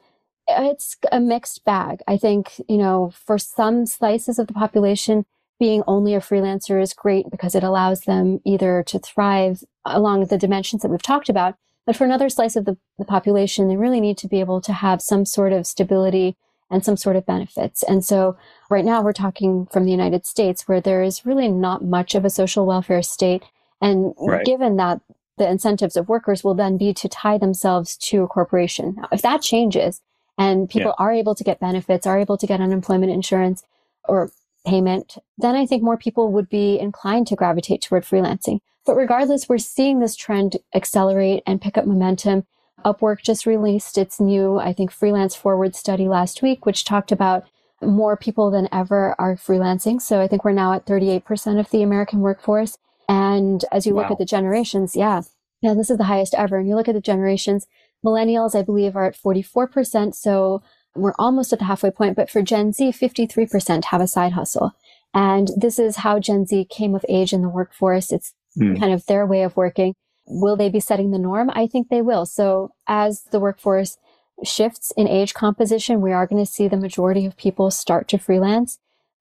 it's 0.48 0.98
a 1.12 1.20
mixed 1.20 1.64
bag. 1.66 2.02
I 2.08 2.18
think, 2.18 2.62
you 2.68 2.78
know, 2.78 3.12
for 3.26 3.38
some 3.38 3.86
slices 3.86 4.40
of 4.40 4.48
the 4.48 4.54
population, 4.54 5.26
being 5.60 5.84
only 5.88 6.14
a 6.14 6.20
freelancer 6.20 6.82
is 6.82 6.94
great 6.94 7.30
because 7.32 7.56
it 7.56 7.64
allows 7.64 8.02
them 8.02 8.40
either 8.46 8.84
to 8.88 9.00
thrive 9.00 9.64
along 9.86 10.26
the 10.26 10.38
dimensions 10.38 10.82
that 10.82 10.90
we've 10.90 11.02
talked 11.02 11.30
about, 11.30 11.56
But 11.88 11.96
for 11.96 12.04
another 12.04 12.30
slice 12.30 12.58
of 12.58 12.66
the, 12.66 12.78
the 13.00 13.06
population, 13.06 13.70
they 13.70 13.78
really 13.78 14.02
need 14.02 14.18
to 14.20 14.28
be 14.28 14.42
able 14.42 14.60
to 14.62 14.74
have 14.74 15.02
some 15.02 15.26
sort 15.26 15.54
of 15.54 15.66
stability 15.66 16.36
and 16.70 16.84
some 16.84 16.98
sort 16.98 17.16
of 17.16 17.26
benefits. 17.26 17.82
And 17.82 18.04
so 18.04 18.38
right 18.70 18.84
now 18.84 19.02
we're 19.02 19.14
talking 19.14 19.68
from 19.68 19.86
the 19.86 19.92
United 19.92 20.26
States 20.26 20.68
where 20.68 20.82
there 20.82 21.02
is 21.02 21.26
really 21.26 21.48
not 21.48 21.86
much 21.86 22.14
of 22.14 22.26
a 22.26 22.30
social 22.30 22.66
welfare 22.66 23.02
state. 23.02 23.44
And 23.82 24.14
right. 24.20 24.46
given 24.46 24.76
that 24.76 25.00
the 25.38 25.50
incentives 25.50 25.96
of 25.96 26.10
workers 26.10 26.44
will 26.44 26.56
then 26.56 26.78
be 26.78 26.94
to 26.94 27.08
tie 27.08 27.38
themselves 27.38 27.96
to 27.98 28.24
a 28.24 28.28
corporation. 28.28 28.96
Now, 28.98 29.08
if 29.14 29.22
that 29.22 29.42
changes 29.42 30.02
and 30.38 30.70
people 30.70 30.94
yeah. 31.00 31.06
are 31.06 31.14
able 31.14 31.36
to 31.36 31.44
get 31.44 31.62
benefits, 31.62 32.06
are 32.06 32.20
able 32.20 32.38
to 32.38 32.48
get 32.48 32.60
unemployment 32.60 33.14
insurance 33.14 33.64
or 34.10 34.30
payment, 34.68 35.18
then 35.38 35.56
I 35.56 35.66
think 35.66 35.82
more 35.82 35.98
people 35.98 36.32
would 36.32 36.50
be 36.50 36.78
inclined 36.78 37.28
to 37.28 37.36
gravitate 37.36 37.82
toward 37.82 38.04
freelancing. 38.04 38.60
But 38.86 38.96
regardless, 38.96 39.50
we're 39.50 39.58
seeing 39.58 40.00
this 40.00 40.16
trend 40.16 40.58
accelerate 40.76 41.44
and 41.48 41.62
pick 41.62 41.78
up 41.78 41.86
momentum. 41.86 42.46
Upwork 42.86 43.22
just 43.22 43.46
released 43.46 43.98
its 43.98 44.20
new, 44.20 44.60
I 44.60 44.74
think, 44.74 44.92
freelance 44.92 45.36
forward 45.36 45.76
study 45.76 46.08
last 46.08 46.42
week, 46.42 46.66
which 46.66 46.86
talked 46.86 47.12
about 47.12 47.46
more 47.82 48.16
people 48.18 48.52
than 48.52 48.70
ever 48.72 49.16
are 49.20 49.36
freelancing. 49.36 50.02
So 50.02 50.22
I 50.22 50.28
think 50.28 50.44
we're 50.44 50.52
now 50.52 50.74
at 50.74 50.86
38% 50.86 51.60
of 51.60 51.70
the 51.70 51.84
American 51.84 52.20
workforce. 52.20 52.78
And 53.10 53.64
as 53.72 53.86
you 53.86 53.96
wow. 53.96 54.04
look 54.04 54.12
at 54.12 54.18
the 54.18 54.26
generations, 54.26 54.96
yeah, 54.96 55.22
yeah, 55.62 55.74
this 55.74 55.90
is 55.90 55.98
the 55.98 56.06
highest 56.06 56.34
ever. 56.36 56.58
And 56.58 56.68
you 56.68 56.76
look 56.76 56.88
at 56.88 56.96
the 56.96 57.02
generations, 57.02 57.68
millennials, 58.06 58.56
I 58.56 58.62
believe, 58.64 58.96
are 58.96 59.06
at 59.06 59.18
44%. 59.18 60.14
So 60.16 60.62
we're 60.98 61.14
almost 61.18 61.54
at 61.54 61.60
the 61.60 61.66
halfway 61.66 61.92
point. 61.92 62.16
But 62.16 62.30
for 62.30 62.42
Gen 62.42 62.74
Z, 62.74 62.92
53% 62.92 63.86
have 63.86 64.02
a 64.02 64.08
side 64.08 64.34
hustle. 64.34 64.72
And 65.14 65.50
this 65.56 65.80
is 65.80 65.98
how 65.98 66.20
Gen 66.20 66.46
Z 66.46 66.68
came 66.70 66.96
of 66.96 67.06
age 67.08 67.34
in 67.34 67.42
the 67.42 67.50
workforce. 67.50 68.12
It's 68.12 68.34
mm. 68.58 68.80
kind 68.80 68.94
of 68.94 69.06
their 69.06 69.26
way 69.26 69.44
of 69.44 69.56
working. 69.56 69.96
Will 70.28 70.56
they 70.56 70.70
be 70.70 70.80
setting 70.80 71.12
the 71.12 71.20
norm? 71.20 71.50
I 71.54 71.68
think 71.68 71.90
they 71.90 72.02
will. 72.02 72.26
So 72.26 72.72
as 72.88 73.24
the 73.32 73.40
workforce 73.40 73.98
shifts 74.44 74.92
in 74.98 75.08
age 75.08 75.34
composition, 75.34 76.02
we 76.02 76.12
are 76.12 76.28
going 76.28 76.44
to 76.44 76.52
see 76.52 76.68
the 76.68 76.78
majority 76.78 77.26
of 77.26 77.38
people 77.38 77.72
start 77.72 78.08
to 78.10 78.18
freelance 78.18 78.78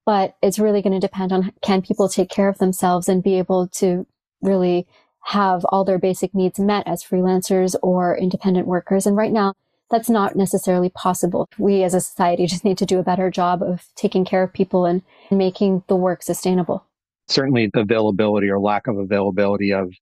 but 0.07 0.37
it's 0.41 0.59
really 0.59 0.81
going 0.81 0.99
to 0.99 1.05
depend 1.05 1.33
on 1.33 1.53
can 1.61 1.83
people 1.83 2.09
take 2.09 2.31
care 2.31 2.49
of 2.49 2.59
themselves 2.59 3.09
and 3.09 3.23
be 3.23 3.37
able 3.37 3.67
to 3.67 4.07
really 4.41 4.87
have 5.25 5.65
all 5.67 5.85
their 5.85 5.99
basic 5.99 6.33
needs 6.33 6.59
met 6.61 6.87
as 6.87 7.03
freelancers 7.03 7.75
or 7.83 8.17
independent 8.17 8.69
workers. 8.69 9.07
And 9.07 9.17
right 9.17 9.33
now, 9.33 9.55
that's 9.91 10.11
not 10.11 10.37
necessarily 10.37 10.89
possible. 10.91 11.49
We 11.59 11.83
as 11.83 11.95
a 11.95 12.01
society 12.01 12.47
just 12.47 12.65
need 12.65 12.79
to 12.79 12.87
do 12.87 12.99
a 12.99 13.05
better 13.05 13.31
job 13.31 13.63
of 13.63 13.85
taking 13.95 14.25
care 14.25 14.43
of 14.43 14.53
people 14.53 14.85
and 14.85 15.03
making 15.31 15.85
the 15.89 15.97
work 15.97 16.23
sustainable. 16.23 16.85
Certainly, 17.29 17.71
the 17.73 17.81
availability 17.81 18.49
or 18.49 18.61
lack 18.61 18.87
of 18.87 18.99
availability 18.99 19.73
of 19.73 19.93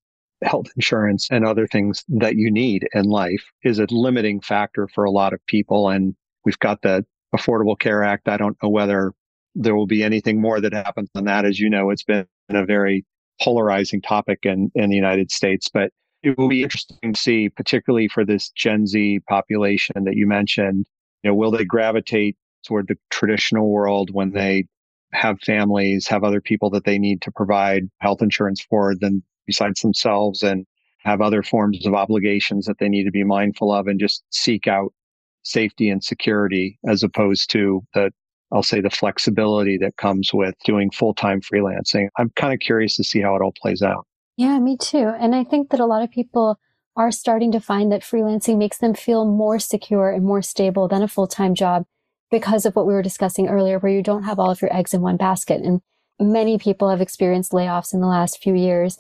health 0.43 0.66
insurance 0.76 1.28
and 1.30 1.47
other 1.47 1.66
things 1.66 2.05
that 2.09 2.37
you 2.37 2.51
need 2.51 2.87
in 2.93 3.05
life 3.05 3.45
is 3.62 3.78
a 3.78 3.87
limiting 3.91 4.41
factor 4.41 4.89
for 4.95 5.05
a 5.05 5.11
lot 5.11 5.32
of 5.32 5.45
people. 5.47 5.89
And 5.89 6.14
we've 6.45 6.59
got 6.59 6.82
the 6.82 7.05
Affordable 7.35 7.78
Care 7.78 8.03
Act. 8.03 8.28
I 8.28 8.37
don't 8.37 8.57
know 8.62 8.68
whether 8.68 9.12
there 9.55 9.74
will 9.74 9.87
be 9.87 10.03
anything 10.03 10.41
more 10.41 10.61
that 10.61 10.72
happens 10.72 11.09
on 11.14 11.24
that. 11.24 11.45
As 11.45 11.59
you 11.59 11.70
know, 11.70 11.91
it's 11.91 12.05
been 12.05 12.26
a 12.51 12.64
very 12.64 13.05
polarizing 13.41 14.01
topic 14.01 14.41
in, 14.43 14.70
in 14.74 14.91
the 14.91 14.97
United 14.97 15.30
States, 15.30 15.68
but 15.72 15.91
it 16.25 16.39
will 16.39 16.49
be 16.49 16.62
interesting 16.62 17.12
to 17.12 17.20
see, 17.20 17.51
particularly 17.51 18.09
for 18.09 18.25
this 18.25 18.49
Gen 18.51 18.87
Z 18.87 19.20
population 19.29 20.05
that 20.05 20.16
you 20.16 20.27
mentioned, 20.27 20.87
you 21.22 21.31
know, 21.31 21.35
will 21.35 21.51
they 21.51 21.64
gravitate 21.64 22.37
toward 22.66 22.89
the 22.89 22.97
traditional 23.11 23.68
world 23.68 24.11
when 24.11 24.33
they 24.33 24.64
have 25.12 25.39
families, 25.41 26.09
have 26.09 26.25
other 26.25 26.41
people 26.41 26.70
that 26.70 26.85
they 26.85 26.99
need 26.99 27.20
to 27.22 27.31
provide 27.31 27.91
health 28.01 28.22
insurance 28.22 28.62
for 28.68 28.95
than 28.99 29.22
besides 29.47 29.81
themselves 29.83 30.43
and 30.43 30.66
have 31.01 31.20
other 31.20 31.43
forms 31.43 31.85
of 31.87 31.93
obligations 31.93 32.64
that 32.64 32.79
they 32.79 32.89
need 32.89 33.05
to 33.05 33.11
be 33.11 33.22
mindful 33.22 33.70
of 33.70 33.87
and 33.87 34.01
just 34.01 34.25
seek 34.31 34.66
out 34.66 34.93
safety 35.43 35.91
and 35.91 36.03
security 36.03 36.79
as 36.89 37.03
opposed 37.03 37.51
to 37.51 37.83
the 37.93 38.11
I'll 38.51 38.62
say 38.62 38.81
the 38.81 38.91
flexibility 38.91 39.77
that 39.79 39.97
comes 39.97 40.33
with 40.33 40.55
doing 40.64 40.91
full 40.91 41.12
time 41.12 41.41
freelancing. 41.41 42.09
I'm 42.18 42.31
kind 42.37 42.55
of 42.55 42.61
curious 42.61 42.97
to 42.97 43.05
see 43.05 43.20
how 43.20 43.35
it 43.35 43.43
all 43.43 43.53
plays 43.61 43.83
out. 43.83 44.07
Yeah, 44.37 44.59
me 44.59 44.76
too. 44.76 45.12
And 45.18 45.35
I 45.35 45.45
think 45.45 45.70
that 45.70 45.80
a 45.80 45.87
lot 45.87 46.03
of 46.03 46.11
people 46.11 46.59
are 46.97 47.11
starting 47.11 47.53
to 47.53 47.61
find 47.61 47.91
that 47.93 48.03
freelancing 48.03 48.59
makes 48.59 48.78
them 48.78 48.95
feel 48.95 49.24
more 49.24 49.59
secure 49.59 50.11
and 50.11 50.24
more 50.24 50.43
stable 50.43 50.89
than 50.89 51.03
a 51.03 51.09
full 51.09 51.26
time 51.26 51.55
job 51.55 51.87
because 52.30 52.66
of 52.66 52.74
what 52.74 52.87
we 52.87 52.93
were 52.93 53.03
discussing 53.03 53.49
earlier, 53.49 53.78
where 53.78 53.93
you 53.93 54.03
don't 54.03 54.24
have 54.24 54.39
all 54.39 54.51
of 54.51 54.61
your 54.61 54.74
eggs 54.74 54.95
in 54.95 55.01
one 55.01 55.16
basket. 55.16 55.62
And 55.62 55.80
many 56.20 56.59
people 56.59 56.91
have 56.91 57.01
experienced 57.01 57.53
layoffs 57.53 57.93
in 57.93 58.01
the 58.01 58.07
last 58.07 58.43
few 58.43 58.55
years. 58.55 58.99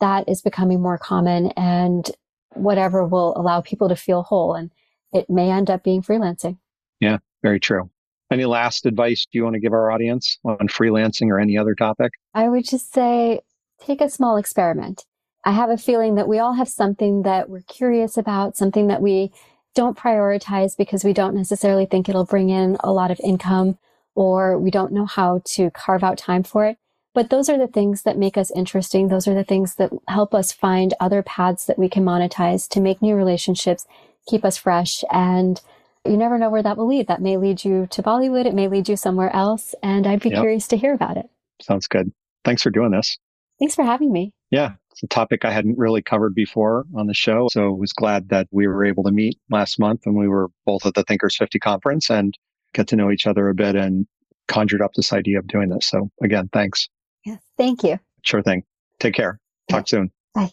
That 0.00 0.28
is 0.28 0.42
becoming 0.42 0.82
more 0.82 0.98
common 0.98 1.48
and 1.56 2.10
whatever 2.54 3.06
will 3.06 3.36
allow 3.36 3.60
people 3.60 3.88
to 3.88 3.96
feel 3.96 4.22
whole. 4.22 4.54
And 4.54 4.70
it 5.12 5.30
may 5.30 5.50
end 5.50 5.70
up 5.70 5.82
being 5.82 6.02
freelancing. 6.02 6.58
Yeah, 7.00 7.18
very 7.42 7.60
true. 7.60 7.90
Any 8.30 8.44
last 8.46 8.86
advice 8.86 9.26
do 9.30 9.38
you 9.38 9.44
want 9.44 9.54
to 9.54 9.60
give 9.60 9.72
our 9.72 9.90
audience 9.90 10.38
on 10.44 10.68
freelancing 10.68 11.28
or 11.28 11.38
any 11.38 11.56
other 11.56 11.74
topic? 11.74 12.12
I 12.32 12.48
would 12.48 12.64
just 12.64 12.92
say 12.92 13.40
take 13.84 14.00
a 14.00 14.10
small 14.10 14.36
experiment. 14.36 15.04
I 15.44 15.52
have 15.52 15.70
a 15.70 15.76
feeling 15.76 16.14
that 16.14 16.28
we 16.28 16.38
all 16.38 16.54
have 16.54 16.68
something 16.68 17.22
that 17.22 17.48
we're 17.48 17.62
curious 17.62 18.16
about, 18.16 18.56
something 18.56 18.86
that 18.88 19.02
we 19.02 19.32
don't 19.74 19.98
prioritize 19.98 20.76
because 20.76 21.04
we 21.04 21.12
don't 21.12 21.34
necessarily 21.34 21.84
think 21.84 22.08
it'll 22.08 22.24
bring 22.24 22.48
in 22.48 22.76
a 22.80 22.92
lot 22.92 23.10
of 23.10 23.20
income 23.22 23.78
or 24.14 24.58
we 24.58 24.70
don't 24.70 24.92
know 24.92 25.04
how 25.04 25.42
to 25.44 25.70
carve 25.70 26.04
out 26.04 26.16
time 26.16 26.42
for 26.42 26.64
it. 26.64 26.78
But 27.12 27.30
those 27.30 27.48
are 27.48 27.58
the 27.58 27.68
things 27.68 28.02
that 28.02 28.18
make 28.18 28.36
us 28.36 28.50
interesting. 28.52 29.08
Those 29.08 29.28
are 29.28 29.34
the 29.34 29.44
things 29.44 29.74
that 29.76 29.92
help 30.08 30.34
us 30.34 30.52
find 30.52 30.94
other 30.98 31.22
paths 31.22 31.66
that 31.66 31.78
we 31.78 31.88
can 31.88 32.04
monetize 32.04 32.68
to 32.70 32.80
make 32.80 33.02
new 33.02 33.14
relationships, 33.14 33.86
keep 34.26 34.44
us 34.44 34.56
fresh 34.56 35.04
and 35.12 35.60
you 36.06 36.16
never 36.16 36.38
know 36.38 36.50
where 36.50 36.62
that 36.62 36.76
will 36.76 36.86
lead. 36.86 37.06
That 37.06 37.22
may 37.22 37.36
lead 37.36 37.64
you 37.64 37.86
to 37.90 38.02
Bollywood. 38.02 38.46
It 38.46 38.54
may 38.54 38.68
lead 38.68 38.88
you 38.88 38.96
somewhere 38.96 39.34
else. 39.34 39.74
And 39.82 40.06
I'd 40.06 40.20
be 40.20 40.28
yep. 40.28 40.40
curious 40.40 40.68
to 40.68 40.76
hear 40.76 40.92
about 40.92 41.16
it. 41.16 41.26
Sounds 41.62 41.86
good. 41.86 42.12
Thanks 42.44 42.62
for 42.62 42.70
doing 42.70 42.90
this. 42.90 43.16
Thanks 43.58 43.74
for 43.74 43.84
having 43.84 44.12
me. 44.12 44.32
Yeah, 44.50 44.72
it's 44.90 45.02
a 45.02 45.06
topic 45.08 45.44
I 45.44 45.50
hadn't 45.50 45.78
really 45.78 46.02
covered 46.02 46.34
before 46.34 46.84
on 46.96 47.06
the 47.06 47.14
show. 47.14 47.48
So 47.50 47.68
I 47.68 47.78
was 47.78 47.92
glad 47.92 48.28
that 48.28 48.46
we 48.50 48.66
were 48.66 48.84
able 48.84 49.04
to 49.04 49.10
meet 49.10 49.38
last 49.50 49.78
month 49.78 50.02
when 50.04 50.16
we 50.16 50.28
were 50.28 50.48
both 50.66 50.86
at 50.86 50.94
the 50.94 51.02
Thinkers 51.04 51.36
50 51.36 51.58
conference 51.58 52.10
and 52.10 52.36
get 52.72 52.88
to 52.88 52.96
know 52.96 53.10
each 53.10 53.26
other 53.26 53.48
a 53.48 53.54
bit 53.54 53.76
and 53.76 54.06
conjured 54.48 54.82
up 54.82 54.92
this 54.94 55.12
idea 55.12 55.38
of 55.38 55.46
doing 55.46 55.68
this. 55.68 55.86
So 55.86 56.10
again, 56.22 56.48
thanks. 56.52 56.88
Yes, 57.24 57.40
thank 57.56 57.82
you. 57.82 57.98
Sure 58.22 58.42
thing. 58.42 58.64
Take 59.00 59.14
care. 59.14 59.40
Talk 59.68 59.88
soon. 59.88 60.10
Bye. 60.34 60.50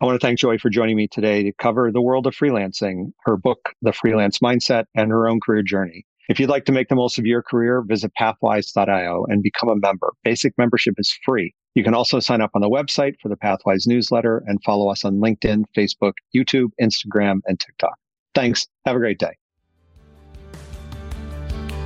I 0.00 0.04
want 0.04 0.20
to 0.20 0.26
thank 0.26 0.38
Joy 0.38 0.58
for 0.58 0.68
joining 0.68 0.96
me 0.96 1.08
today 1.08 1.42
to 1.42 1.52
cover 1.52 1.90
the 1.90 2.02
world 2.02 2.26
of 2.26 2.34
freelancing, 2.34 3.12
her 3.24 3.36
book, 3.36 3.72
The 3.82 3.92
Freelance 3.92 4.40
Mindset, 4.40 4.84
and 4.94 5.10
her 5.10 5.28
own 5.28 5.40
career 5.40 5.62
journey. 5.62 6.04
If 6.28 6.38
you'd 6.40 6.50
like 6.50 6.64
to 6.66 6.72
make 6.72 6.88
the 6.88 6.96
most 6.96 7.18
of 7.18 7.24
your 7.24 7.42
career, 7.42 7.82
visit 7.86 8.12
pathwise.io 8.18 9.26
and 9.28 9.42
become 9.42 9.68
a 9.68 9.76
member. 9.76 10.12
Basic 10.22 10.52
membership 10.58 10.94
is 10.98 11.16
free. 11.24 11.54
You 11.76 11.84
can 11.84 11.94
also 11.94 12.20
sign 12.20 12.40
up 12.40 12.52
on 12.54 12.62
the 12.62 12.70
website 12.70 13.20
for 13.20 13.28
the 13.28 13.36
Pathwise 13.36 13.86
newsletter 13.86 14.42
and 14.46 14.58
follow 14.64 14.90
us 14.90 15.04
on 15.04 15.18
LinkedIn, 15.18 15.64
Facebook, 15.76 16.14
YouTube, 16.34 16.70
Instagram, 16.80 17.40
and 17.46 17.60
TikTok. 17.60 17.98
Thanks. 18.34 18.66
Have 18.86 18.96
a 18.96 18.98
great 18.98 19.18
day. 19.18 19.36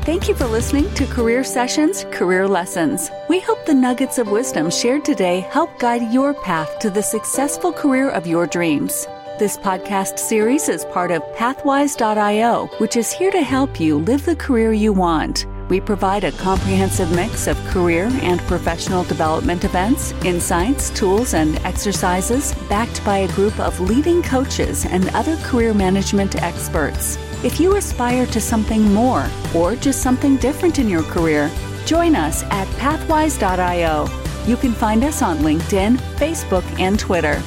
Thank 0.02 0.28
you 0.28 0.34
for 0.36 0.46
listening 0.46 0.88
to 0.94 1.06
Career 1.06 1.42
Sessions 1.42 2.04
Career 2.12 2.46
Lessons. 2.46 3.10
We 3.28 3.40
hope 3.40 3.66
the 3.66 3.74
nuggets 3.74 4.18
of 4.18 4.30
wisdom 4.30 4.70
shared 4.70 5.04
today 5.04 5.40
help 5.40 5.76
guide 5.80 6.12
your 6.12 6.34
path 6.34 6.78
to 6.78 6.88
the 6.88 7.02
successful 7.02 7.72
career 7.72 8.10
of 8.10 8.28
your 8.28 8.46
dreams. 8.46 9.08
This 9.40 9.56
podcast 9.56 10.20
series 10.20 10.68
is 10.68 10.84
part 10.86 11.10
of 11.10 11.22
Pathwise.io, 11.34 12.66
which 12.78 12.94
is 12.94 13.10
here 13.10 13.32
to 13.32 13.42
help 13.42 13.80
you 13.80 13.98
live 13.98 14.24
the 14.24 14.36
career 14.36 14.72
you 14.72 14.92
want. 14.92 15.46
We 15.70 15.80
provide 15.80 16.24
a 16.24 16.32
comprehensive 16.32 17.14
mix 17.14 17.46
of 17.46 17.56
career 17.66 18.08
and 18.22 18.40
professional 18.40 19.04
development 19.04 19.64
events, 19.64 20.10
insights, 20.24 20.90
tools, 20.90 21.32
and 21.32 21.58
exercises 21.60 22.52
backed 22.68 23.04
by 23.04 23.18
a 23.18 23.32
group 23.34 23.58
of 23.60 23.78
leading 23.78 24.20
coaches 24.20 24.84
and 24.84 25.08
other 25.10 25.36
career 25.36 25.72
management 25.72 26.34
experts. 26.42 27.16
If 27.44 27.60
you 27.60 27.76
aspire 27.76 28.26
to 28.26 28.40
something 28.40 28.92
more 28.92 29.30
or 29.54 29.76
just 29.76 30.02
something 30.02 30.36
different 30.38 30.80
in 30.80 30.88
your 30.88 31.04
career, 31.04 31.48
join 31.86 32.16
us 32.16 32.42
at 32.50 32.66
pathwise.io. 32.78 34.08
You 34.46 34.56
can 34.56 34.72
find 34.72 35.04
us 35.04 35.22
on 35.22 35.38
LinkedIn, 35.38 35.98
Facebook, 36.16 36.64
and 36.80 36.98
Twitter. 36.98 37.40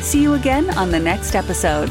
See 0.00 0.22
you 0.22 0.34
again 0.34 0.70
on 0.78 0.92
the 0.92 1.00
next 1.00 1.34
episode. 1.34 1.90